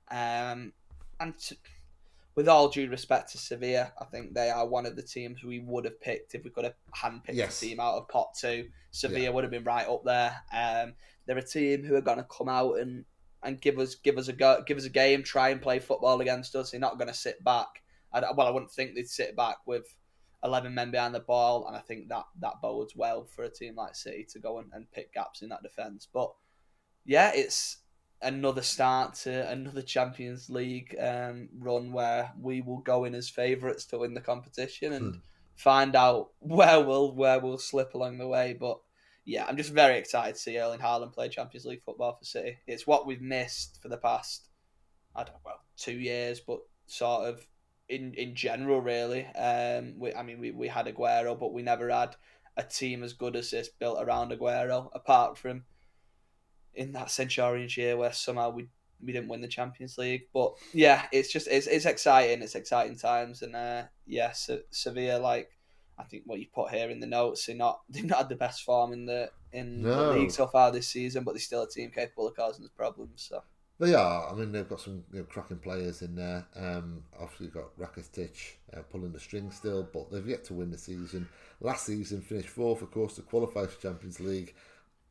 Um, 0.10 0.74
and 1.20 1.38
to, 1.38 1.58
with 2.38 2.48
all 2.48 2.70
due 2.70 2.88
respect 2.88 3.32
to 3.32 3.38
Sevilla, 3.40 3.92
I 4.00 4.06
think 4.06 4.36
they 4.36 4.52
are 4.52 4.68
one 4.68 4.86
of 4.86 4.96
the 4.96 5.02
teams 5.02 5.44
we 5.44 5.58
would 5.58 5.86
have 5.86 6.00
picked 6.00 6.36
if 6.36 6.44
we 6.44 6.52
could 6.52 6.66
have 6.66 6.76
handpicked 6.96 7.34
yes. 7.34 7.62
a 7.62 7.66
team 7.66 7.80
out 7.80 7.96
of 7.96 8.08
pot 8.10 8.36
two. 8.40 8.68
Sevilla 8.92 9.24
yeah. 9.24 9.30
would 9.32 9.44
have 9.44 9.50
been 9.50 9.64
right 9.64 9.88
up 9.88 10.04
there. 10.06 10.36
Um, 10.54 10.94
they're 11.26 11.40
a 11.40 11.44
team 11.44 11.84
who 11.84 11.96
are 11.96 12.02
going 12.02 12.20
to 12.20 12.24
come 12.26 12.48
out 12.48 12.78
and, 12.78 13.06
and 13.42 13.60
give 13.60 13.80
us 13.80 13.96
give 13.96 14.20
us 14.20 14.28
a 14.28 14.34
go, 14.34 14.64
give 14.68 14.78
us 14.78 14.86
a 14.86 14.90
game, 14.90 15.24
try 15.24 15.50
and 15.50 15.60
play 15.60 15.80
football 15.80 16.22
against 16.22 16.56
us. 16.56 16.70
They're 16.70 16.80
not 16.80 17.00
going 17.00 17.08
to 17.08 17.14
sit 17.14 17.44
back. 17.44 17.82
I, 18.14 18.22
well, 18.36 18.46
I 18.46 18.52
wouldn't 18.52 18.72
think 18.72 18.94
they'd 18.94 19.10
sit 19.10 19.36
back 19.36 19.58
with 19.66 19.96
eleven 20.44 20.76
men 20.76 20.92
behind 20.92 21.16
the 21.16 21.22
ball, 21.22 21.66
and 21.68 21.76
I 21.76 21.80
think 21.80 22.08
that 22.10 22.26
that 22.42 22.62
bodes 22.62 22.96
well 22.96 23.26
for 23.26 23.46
a 23.46 23.50
team 23.50 23.76
like 23.76 23.96
City 23.96 24.28
to 24.30 24.40
go 24.40 24.60
and, 24.60 24.70
and 24.74 24.92
pick 24.92 25.12
gaps 25.12 25.42
in 25.42 25.50
that 25.50 25.64
defence. 25.64 26.08
But 26.14 26.32
yeah, 27.04 27.32
it's 27.34 27.78
another 28.22 28.62
start 28.62 29.14
to 29.16 29.50
another 29.50 29.82
Champions 29.82 30.50
League 30.50 30.96
um, 31.00 31.50
run 31.58 31.92
where 31.92 32.32
we 32.40 32.62
will 32.62 32.80
go 32.80 33.04
in 33.04 33.16
as 33.16 33.30
favourites 33.30 33.86
to 33.86 34.00
win 34.00 34.14
the 34.14 34.22
competition 34.22 34.94
and 34.94 35.16
hmm. 35.16 35.20
find 35.56 35.96
out 35.96 36.30
where 36.40 36.82
we'll 36.82 37.14
where 37.14 37.40
we'll 37.40 37.58
slip 37.58 37.94
along 37.94 38.18
the 38.18 38.28
way. 38.28 38.56
But 38.60 38.80
yeah, 39.26 39.46
I'm 39.48 39.58
just 39.58 39.74
very 39.74 39.98
excited 39.98 40.36
to 40.36 40.42
see 40.42 40.58
Erling 40.58 40.80
Haaland 40.80 41.14
play 41.14 41.30
Champions 41.30 41.66
League 41.66 41.84
football 41.84 42.16
for 42.18 42.26
City. 42.26 42.58
It's 42.66 42.88
what 42.88 43.06
we've 43.06 43.22
missed 43.22 43.80
for 43.82 43.90
the 43.90 43.98
past 43.98 44.48
I 45.16 45.24
don't 45.24 45.34
know 45.34 45.42
well 45.46 45.62
two 45.78 46.00
years, 46.00 46.40
but 46.40 46.60
sort 46.86 47.28
of 47.28 47.46
in 47.90 48.14
in 48.14 48.36
general 48.36 48.82
really. 48.82 49.26
Um, 49.28 49.96
we, 50.00 50.14
I 50.14 50.24
mean 50.24 50.40
we 50.40 50.52
we 50.52 50.68
had 50.68 50.86
Aguero, 50.86 51.38
but 51.40 51.54
we 51.54 51.62
never 51.62 51.90
had 51.90 52.16
a 52.56 52.64
team 52.64 53.04
as 53.04 53.14
good 53.14 53.36
as 53.36 53.52
this 53.52 53.70
built 53.70 54.02
around 54.02 54.32
Aguero, 54.32 54.90
apart 54.94 55.38
from 55.38 55.64
in 56.78 56.94
that 56.94 57.12
Centurions 57.12 57.76
year 57.76 57.98
where 57.98 58.14
somehow 58.14 58.52
we 58.52 58.70
we 59.04 59.14
didn't 59.14 59.28
win 59.28 59.42
the 59.42 59.48
Champions 59.48 59.98
League. 59.98 60.24
But 60.34 60.54
yeah, 60.74 61.06
it's 61.12 61.32
just 61.32 61.48
it's 61.48 61.68
it's 61.68 61.86
exciting. 61.86 62.42
It's 62.42 62.56
exciting 62.56 62.98
times, 62.98 63.42
and 63.42 63.56
uh, 63.56 63.84
yeah, 64.06 64.32
Sevilla 64.72 65.20
like 65.20 65.50
I 65.98 66.04
think 66.04 66.24
what 66.26 66.40
you 66.40 66.46
put 66.54 66.72
here 66.72 66.90
in 66.90 67.00
the 67.00 67.08
notes, 67.08 67.46
they're 67.46 67.56
not 67.56 67.82
they've 67.90 68.06
not 68.06 68.20
had 68.20 68.30
the 68.30 68.36
best 68.36 68.64
form 68.64 68.94
in 68.94 69.06
the 69.06 69.30
in 69.52 69.82
no. 69.82 70.14
the 70.14 70.20
league 70.20 70.32
so 70.32 70.48
far 70.48 70.72
this 70.72 70.88
season, 70.88 71.24
but 71.24 71.34
they're 71.34 71.40
still 71.40 71.64
a 71.64 71.70
team 71.70 71.92
capable 71.92 72.28
of 72.28 72.36
causing 72.36 72.66
us 72.66 72.72
problems. 72.76 73.28
So 73.30 73.42
They 73.80 73.94
are. 73.94 74.30
I 74.30 74.36
mean, 74.36 74.52
they've 74.52 74.68
got 74.68 74.82
some 74.82 75.04
you 75.12 75.20
know, 75.20 75.26
cracking 75.26 75.60
players 75.60 76.02
in 76.02 76.16
there. 76.16 76.46
Um, 76.56 77.04
obviously, 77.20 77.46
you've 77.48 77.56
got 77.56 77.78
Rakitic 77.80 78.56
uh, 78.76 78.82
pulling 78.92 79.14
the 79.14 79.20
string 79.20 79.52
still, 79.52 79.88
but 79.92 80.12
they've 80.12 80.28
yet 80.28 80.44
to 80.46 80.54
win 80.54 80.70
the 80.70 80.78
season. 80.78 81.28
Last 81.62 81.86
season, 81.86 82.22
finished 82.22 82.50
fourth, 82.50 82.82
of 82.82 82.92
course, 82.92 83.16
to 83.16 83.22
qualify 83.22 83.66
for 83.66 83.82
Champions 83.82 84.20
League. 84.20 84.54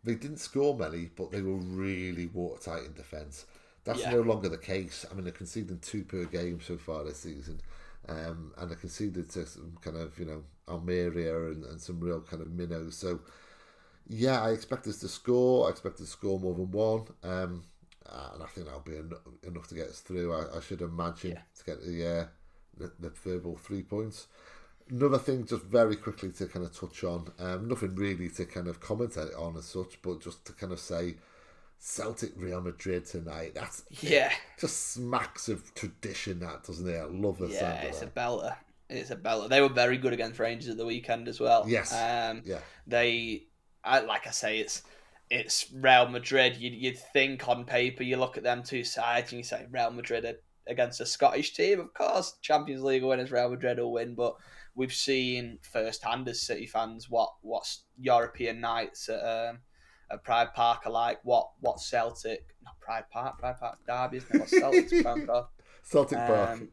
They 0.04 0.14
didn't 0.14 0.38
score 0.38 0.76
many, 0.76 1.10
but 1.16 1.30
they 1.32 1.42
were 1.42 1.56
really 1.56 2.26
watertight 2.26 2.84
in 2.84 2.92
defence. 2.94 3.46
That's 3.84 4.00
Yeah. 4.00 4.12
no 4.12 4.20
longer 4.20 4.48
the 4.48 4.58
case. 4.58 5.04
I 5.10 5.14
mean, 5.14 5.24
they're 5.24 5.32
conceding 5.32 5.78
two 5.78 6.04
per 6.04 6.24
game 6.24 6.60
so 6.60 6.76
far 6.76 7.04
this 7.04 7.18
season. 7.20 7.60
Um, 8.08 8.52
and 8.56 8.70
they 8.70 8.76
conceded 8.76 9.30
to 9.30 9.46
some 9.46 9.76
kind 9.80 9.96
of, 9.96 10.16
you 10.18 10.26
know, 10.26 10.44
Almeria 10.68 11.48
and, 11.48 11.64
and 11.64 11.80
some 11.80 11.98
real 12.00 12.20
kind 12.20 12.40
of 12.42 12.52
minnows. 12.52 12.96
So, 12.96 13.20
yeah, 14.08 14.40
I 14.42 14.50
expect 14.50 14.86
us 14.86 14.98
to 15.00 15.08
score. 15.08 15.66
I 15.66 15.70
expect 15.70 15.96
us 15.96 16.06
to 16.06 16.12
score 16.12 16.38
more 16.38 16.54
than 16.54 16.70
one. 16.70 17.06
Um, 17.24 17.64
uh, 18.08 18.30
and 18.34 18.42
I 18.42 18.46
think 18.46 18.66
that'll 18.66 18.80
be 18.80 18.96
en- 18.96 19.12
enough 19.42 19.66
to 19.68 19.74
get 19.74 19.88
us 19.88 20.00
through. 20.00 20.32
I, 20.32 20.56
I 20.58 20.60
should 20.60 20.82
imagine 20.82 21.32
Yeah. 21.32 21.42
to 21.58 21.64
get 21.64 21.84
the, 21.84 22.06
uh, 22.06 22.26
the 22.76 22.92
the 23.00 23.10
verbal 23.10 23.56
three 23.56 23.82
points. 23.82 24.28
Another 24.88 25.18
thing, 25.18 25.44
just 25.46 25.64
very 25.64 25.96
quickly 25.96 26.30
to 26.32 26.46
kind 26.46 26.64
of 26.64 26.78
touch 26.78 27.02
on, 27.02 27.32
um, 27.38 27.68
nothing 27.68 27.94
really 27.96 28.28
to 28.30 28.44
kind 28.44 28.68
of 28.68 28.80
commentate 28.80 29.38
on 29.40 29.56
as 29.56 29.66
such, 29.66 30.00
but 30.02 30.20
just 30.20 30.44
to 30.46 30.52
kind 30.52 30.72
of 30.72 30.78
say, 30.78 31.16
Celtic 31.78 32.32
Real 32.36 32.60
Madrid 32.60 33.04
tonight. 33.06 33.54
That's 33.54 33.82
Yeah, 34.00 34.32
just 34.58 34.92
smacks 34.92 35.48
of 35.48 35.74
tradition, 35.74 36.40
that 36.40 36.64
doesn't 36.64 36.88
it? 36.88 36.98
I 36.98 37.04
love 37.04 37.38
the 37.38 37.48
yeah, 37.48 37.82
it's 37.82 38.02
a 38.02 38.06
belter. 38.06 38.56
It's 38.88 39.10
a 39.10 39.16
belter. 39.16 39.48
They 39.48 39.60
were 39.60 39.68
very 39.68 39.98
good 39.98 40.12
against 40.12 40.38
Rangers 40.38 40.68
at 40.68 40.76
the 40.76 40.86
weekend 40.86 41.28
as 41.28 41.40
well. 41.40 41.64
Yes. 41.66 41.92
Um, 41.92 42.42
Yeah, 42.44 42.60
they, 42.86 43.44
I, 43.84 44.00
like 44.00 44.26
I 44.26 44.30
say, 44.30 44.58
it's 44.58 44.82
it's 45.28 45.72
Real 45.72 46.08
Madrid. 46.08 46.56
You'd, 46.56 46.74
you'd 46.74 46.98
think 47.12 47.48
on 47.48 47.64
paper, 47.64 48.04
you 48.04 48.16
look 48.16 48.36
at 48.36 48.44
them 48.44 48.62
two 48.62 48.84
sides 48.84 49.32
and 49.32 49.40
you 49.40 49.44
say 49.44 49.66
Real 49.70 49.90
Madrid 49.90 50.38
against 50.68 51.00
a 51.00 51.06
Scottish 51.06 51.52
team. 51.54 51.80
Of 51.80 51.92
course, 51.94 52.36
Champions 52.42 52.82
League 52.82 53.02
winners 53.02 53.32
Real 53.32 53.50
Madrid 53.50 53.78
will 53.78 53.92
win, 53.92 54.14
but 54.14 54.36
we've 54.76 54.94
seen 54.94 55.58
firsthand 55.62 56.28
as 56.28 56.42
City 56.42 56.66
fans 56.66 57.10
what 57.10 57.30
what's 57.40 57.84
European 57.98 58.60
nights 58.60 59.08
at, 59.08 59.20
um, 59.20 59.58
at 60.10 60.22
Pride 60.22 60.54
Park 60.54 60.82
are 60.86 60.92
like. 60.92 61.18
What 61.24 61.48
what 61.60 61.80
Celtic, 61.80 62.54
not 62.62 62.78
Pride 62.78 63.04
Park, 63.10 63.38
Pride 63.38 63.58
Park 63.58 63.78
Derby, 63.86 64.18
isn't 64.18 64.34
it? 64.34 64.38
What 64.38 64.48
Celtic's 64.50 64.92
ground 65.02 65.26
called? 65.26 65.46
Celtic 65.82 66.18
Park. 66.18 66.50
Um, 66.50 66.68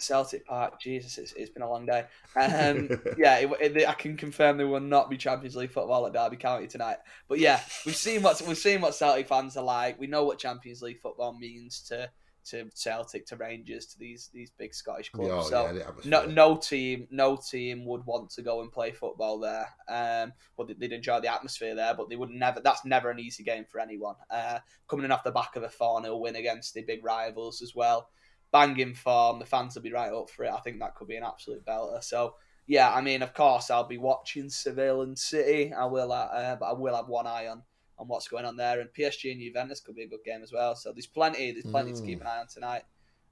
Celtic 0.00 0.46
Park, 0.46 0.80
Jesus, 0.80 1.18
it's, 1.18 1.32
it's 1.32 1.50
been 1.50 1.64
a 1.64 1.68
long 1.68 1.84
day. 1.84 2.04
Um, 2.36 2.88
yeah, 3.18 3.38
it, 3.38 3.76
it, 3.76 3.88
I 3.88 3.94
can 3.94 4.16
confirm 4.16 4.56
there 4.56 4.68
will 4.68 4.78
not 4.78 5.10
be 5.10 5.16
Champions 5.16 5.56
League 5.56 5.72
football 5.72 6.06
at 6.06 6.12
Derby 6.12 6.36
County 6.36 6.68
tonight. 6.68 6.98
But 7.28 7.40
yeah, 7.40 7.60
we've 7.84 7.96
seen 7.96 8.22
what 8.22 8.40
we've 8.46 8.56
seen 8.56 8.80
what 8.80 8.94
Celtic 8.94 9.26
fans 9.26 9.56
are 9.56 9.64
like. 9.64 9.98
We 9.98 10.06
know 10.06 10.24
what 10.24 10.38
Champions 10.38 10.82
League 10.82 11.00
football 11.00 11.36
means 11.36 11.80
to 11.88 12.08
to 12.50 12.68
Celtic, 12.74 13.26
to 13.26 13.36
Rangers, 13.36 13.86
to 13.86 13.98
these 13.98 14.30
these 14.32 14.50
big 14.50 14.74
Scottish 14.74 15.10
clubs. 15.10 15.28
Oh, 15.46 15.50
so 15.50 15.62
yeah, 15.62 15.70
no, 16.10 16.24
no 16.26 16.56
team, 16.56 17.08
no 17.10 17.36
team 17.36 17.84
would 17.86 18.04
want 18.06 18.30
to 18.30 18.42
go 18.42 18.60
and 18.62 18.70
play 18.72 18.92
football 18.92 19.38
there. 19.38 19.68
Um, 19.88 20.32
they- 20.66 20.74
they'd 20.74 20.92
enjoy 20.92 21.20
the 21.20 21.32
atmosphere 21.32 21.74
there, 21.74 21.94
but 21.94 22.08
they 22.08 22.16
would 22.16 22.30
never. 22.30 22.60
That's 22.60 22.84
never 22.84 23.10
an 23.10 23.18
easy 23.18 23.42
game 23.42 23.64
for 23.64 23.80
anyone. 23.80 24.16
Uh, 24.30 24.58
coming 24.88 25.04
in 25.04 25.12
off 25.12 25.24
the 25.24 25.30
back 25.32 25.56
of 25.56 25.62
a 25.62 25.68
four 25.68 26.00
0 26.02 26.16
win 26.16 26.36
against 26.36 26.74
the 26.74 26.82
big 26.82 27.04
rivals 27.04 27.62
as 27.62 27.74
well, 27.74 28.08
banging 28.52 28.94
form. 28.94 29.38
The 29.38 29.46
fans 29.46 29.74
will 29.74 29.82
be 29.82 29.92
right 29.92 30.12
up 30.12 30.30
for 30.30 30.44
it. 30.44 30.52
I 30.52 30.60
think 30.60 30.78
that 30.80 30.94
could 30.94 31.08
be 31.08 31.16
an 31.16 31.24
absolute 31.24 31.64
belter. 31.64 32.02
So 32.02 32.34
yeah, 32.66 32.92
I 32.92 33.00
mean, 33.00 33.22
of 33.22 33.32
course, 33.32 33.70
I'll 33.70 33.84
be 33.84 33.96
watching 33.96 34.50
Seville 34.50 35.00
and 35.02 35.18
City. 35.18 35.72
I 35.72 35.86
will, 35.86 36.12
uh, 36.12 36.56
but 36.56 36.66
I 36.66 36.72
will 36.72 36.94
have 36.94 37.08
one 37.08 37.26
eye 37.26 37.46
on 37.46 37.62
on 37.98 38.08
what's 38.08 38.28
going 38.28 38.44
on 38.44 38.56
there. 38.56 38.80
And 38.80 38.90
PSG 38.92 39.32
and 39.32 39.40
Juventus 39.40 39.80
could 39.80 39.96
be 39.96 40.02
a 40.04 40.08
good 40.08 40.24
game 40.24 40.42
as 40.42 40.52
well. 40.52 40.74
So 40.76 40.92
there's 40.92 41.06
plenty. 41.06 41.52
There's 41.52 41.64
plenty 41.66 41.92
to 41.92 42.02
Mm. 42.02 42.06
keep 42.06 42.20
an 42.20 42.26
eye 42.26 42.38
on 42.38 42.46
tonight, 42.46 42.82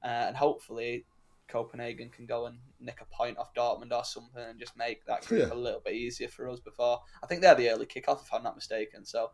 uh, 0.03 0.07
and 0.29 0.37
hopefully 0.37 1.07
Copenhagen 1.49 2.11
can 2.11 2.27
go 2.27 2.47
and 2.47 2.59
nick 2.81 3.01
a 3.01 3.05
point 3.15 3.39
off 3.39 3.55
Dortmund 3.55 3.93
or 3.93 4.05
something 4.05 4.43
and 4.43 4.59
just 4.59 4.77
make 4.77 5.05
that 5.07 5.25
group 5.25 5.49
Yeah. 5.49 5.55
a 5.55 5.57
little 5.57 5.81
bit 5.81 5.95
easier 5.95 6.29
for 6.29 6.49
us 6.49 6.59
before. 6.61 7.01
I 7.23 7.27
think 7.27 7.41
they're 7.41 7.55
the 7.55 7.71
early 7.71 7.87
kickoff, 7.87 8.23
if 8.23 8.35
I'm 8.35 8.43
not 8.43 8.57
mistaken. 8.57 9.05
So 9.05 9.31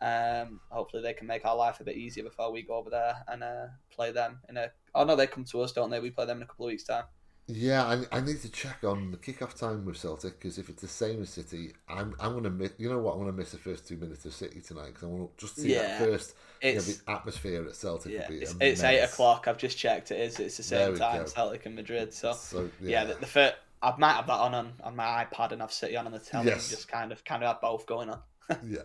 um, 0.00 0.60
hopefully 0.70 1.02
they 1.02 1.14
can 1.14 1.26
make 1.26 1.44
our 1.44 1.56
life 1.56 1.80
a 1.80 1.84
bit 1.84 1.96
easier 1.96 2.22
before 2.22 2.52
we 2.52 2.62
go 2.62 2.74
over 2.76 2.90
there 2.90 3.24
and 3.28 3.42
uh, 3.42 3.66
play 3.90 4.12
them 4.12 4.40
in 4.48 4.56
a. 4.58 4.70
Oh 4.94 5.04
no, 5.04 5.16
they 5.16 5.26
come 5.26 5.44
to 5.46 5.60
us, 5.62 5.72
don't 5.72 5.90
they? 5.90 6.00
We 6.00 6.10
play 6.10 6.26
them 6.26 6.36
in 6.38 6.42
a 6.44 6.46
couple 6.46 6.66
of 6.66 6.70
weeks' 6.70 6.84
time. 6.84 7.04
Yeah, 7.48 7.84
I, 7.84 8.18
I 8.18 8.20
need 8.20 8.40
to 8.42 8.50
check 8.50 8.82
on 8.82 9.12
the 9.12 9.16
kick-off 9.16 9.54
time 9.54 9.84
with 9.84 9.96
Celtic 9.96 10.38
because 10.40 10.58
if 10.58 10.68
it's 10.68 10.82
the 10.82 10.88
same 10.88 11.22
as 11.22 11.30
City, 11.30 11.72
I'm 11.88 12.14
I'm 12.18 12.34
gonna 12.34 12.50
miss. 12.50 12.72
You 12.76 12.88
know 12.90 12.98
what? 12.98 13.12
I'm 13.12 13.20
gonna 13.20 13.32
miss 13.32 13.52
the 13.52 13.58
first 13.58 13.86
two 13.86 13.96
minutes 13.96 14.24
of 14.24 14.34
City 14.34 14.60
tonight 14.60 14.86
because 14.88 15.04
I 15.04 15.06
want 15.06 15.38
to 15.38 15.46
just 15.46 15.60
see 15.60 15.68
Yeah, 15.68 15.82
that 15.98 16.08
first. 16.08 16.34
You 16.70 16.78
know, 16.78 16.84
the 16.84 16.98
atmosphere 17.06 17.64
at 17.64 17.76
Celtic 17.76 18.12
yeah, 18.12 18.28
it's, 18.30 18.54
it's 18.60 18.82
eight 18.84 19.00
o'clock. 19.00 19.46
I've 19.48 19.58
just 19.58 19.78
checked. 19.78 20.10
It 20.10 20.20
is. 20.20 20.38
It's 20.40 20.56
the 20.56 20.62
same 20.62 20.92
time. 20.94 21.18
go. 21.18 21.26
Celtic 21.26 21.66
and 21.66 21.74
Madrid. 21.74 22.12
So 22.12 22.38
So 22.38 22.70
yeah, 22.84 23.04
the, 23.04 23.14
the 23.14 23.26
first, 23.26 23.54
I 23.82 23.94
might 23.98 24.14
have 24.14 24.26
that 24.28 24.32
on, 24.34 24.54
on 24.54 24.72
on 24.82 24.96
my 24.96 25.24
iPad 25.24 25.52
and 25.52 25.62
I've 25.62 25.72
City 25.72 25.96
on 25.96 26.06
on 26.06 26.12
the 26.12 26.18
telly 26.18 26.48
Yes. 26.50 26.58
and 26.58 26.68
just 26.68 26.88
kind 26.88 27.12
of 27.12 27.24
kind 27.24 27.42
of 27.42 27.48
have 27.48 27.60
both 27.60 27.86
going 27.86 28.10
on. 28.10 28.20
yeah. 28.66 28.82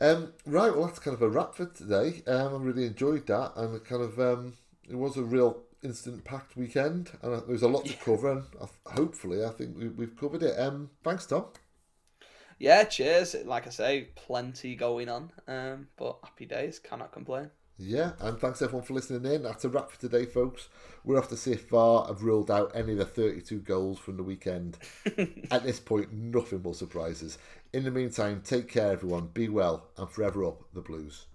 Um, 0.00 0.32
right, 0.46 0.74
well, 0.76 0.86
that's 0.86 0.98
kind 1.00 1.14
of 1.14 1.22
a 1.22 1.28
wrap 1.30 1.54
for 1.54 1.66
today. 1.66 2.22
Um, 2.26 2.54
I 2.54 2.58
really 2.58 2.86
enjoyed 2.86 3.26
that, 3.28 3.52
and 3.56 3.84
kind 3.84 4.02
of 4.02 4.20
um, 4.20 4.54
it 4.88 4.96
was 4.96 5.16
a 5.16 5.24
real 5.24 5.62
instant-packed 5.84 6.56
weekend, 6.56 7.10
and 7.22 7.42
there's 7.46 7.62
a 7.62 7.68
lot 7.68 7.84
to 7.84 7.90
Yeah. 7.92 7.98
cover. 8.04 8.30
And 8.32 8.44
hopefully, 8.86 9.44
I 9.44 9.50
think 9.50 9.76
we, 9.76 9.88
we've 9.88 10.16
covered 10.18 10.42
it. 10.42 10.58
Um, 10.58 10.90
thanks, 11.02 11.26
Tom. 11.26 11.46
Yeah, 12.58 12.84
cheers. 12.84 13.34
Like 13.44 13.66
I 13.66 13.70
say, 13.70 14.08
plenty 14.14 14.74
going 14.76 15.08
on. 15.08 15.32
Um, 15.46 15.88
but 15.96 16.18
happy 16.22 16.46
days. 16.46 16.78
Cannot 16.78 17.12
complain. 17.12 17.50
Yeah, 17.76 18.12
and 18.20 18.38
thanks 18.38 18.62
everyone 18.62 18.86
for 18.86 18.94
listening 18.94 19.30
in. 19.32 19.42
That's 19.42 19.64
a 19.64 19.68
wrap 19.68 19.90
for 19.90 20.00
today, 20.00 20.26
folks. 20.26 20.68
We're 21.04 21.18
off 21.18 21.28
to 21.30 21.36
see 21.36 21.52
if 21.52 21.68
VAR 21.68 22.06
have 22.06 22.22
ruled 22.22 22.48
out 22.48 22.70
any 22.72 22.92
of 22.92 22.98
the 22.98 23.04
32 23.04 23.58
goals 23.58 23.98
from 23.98 24.16
the 24.16 24.22
weekend. 24.22 24.78
At 25.50 25.64
this 25.64 25.80
point, 25.80 26.12
nothing 26.12 26.62
will 26.62 26.74
surprise 26.74 27.20
us. 27.24 27.36
In 27.72 27.82
the 27.82 27.90
meantime, 27.90 28.42
take 28.44 28.68
care, 28.68 28.92
everyone. 28.92 29.26
Be 29.34 29.48
well, 29.48 29.88
and 29.98 30.08
forever 30.08 30.44
up 30.44 30.62
the 30.72 30.80
Blues. 30.82 31.26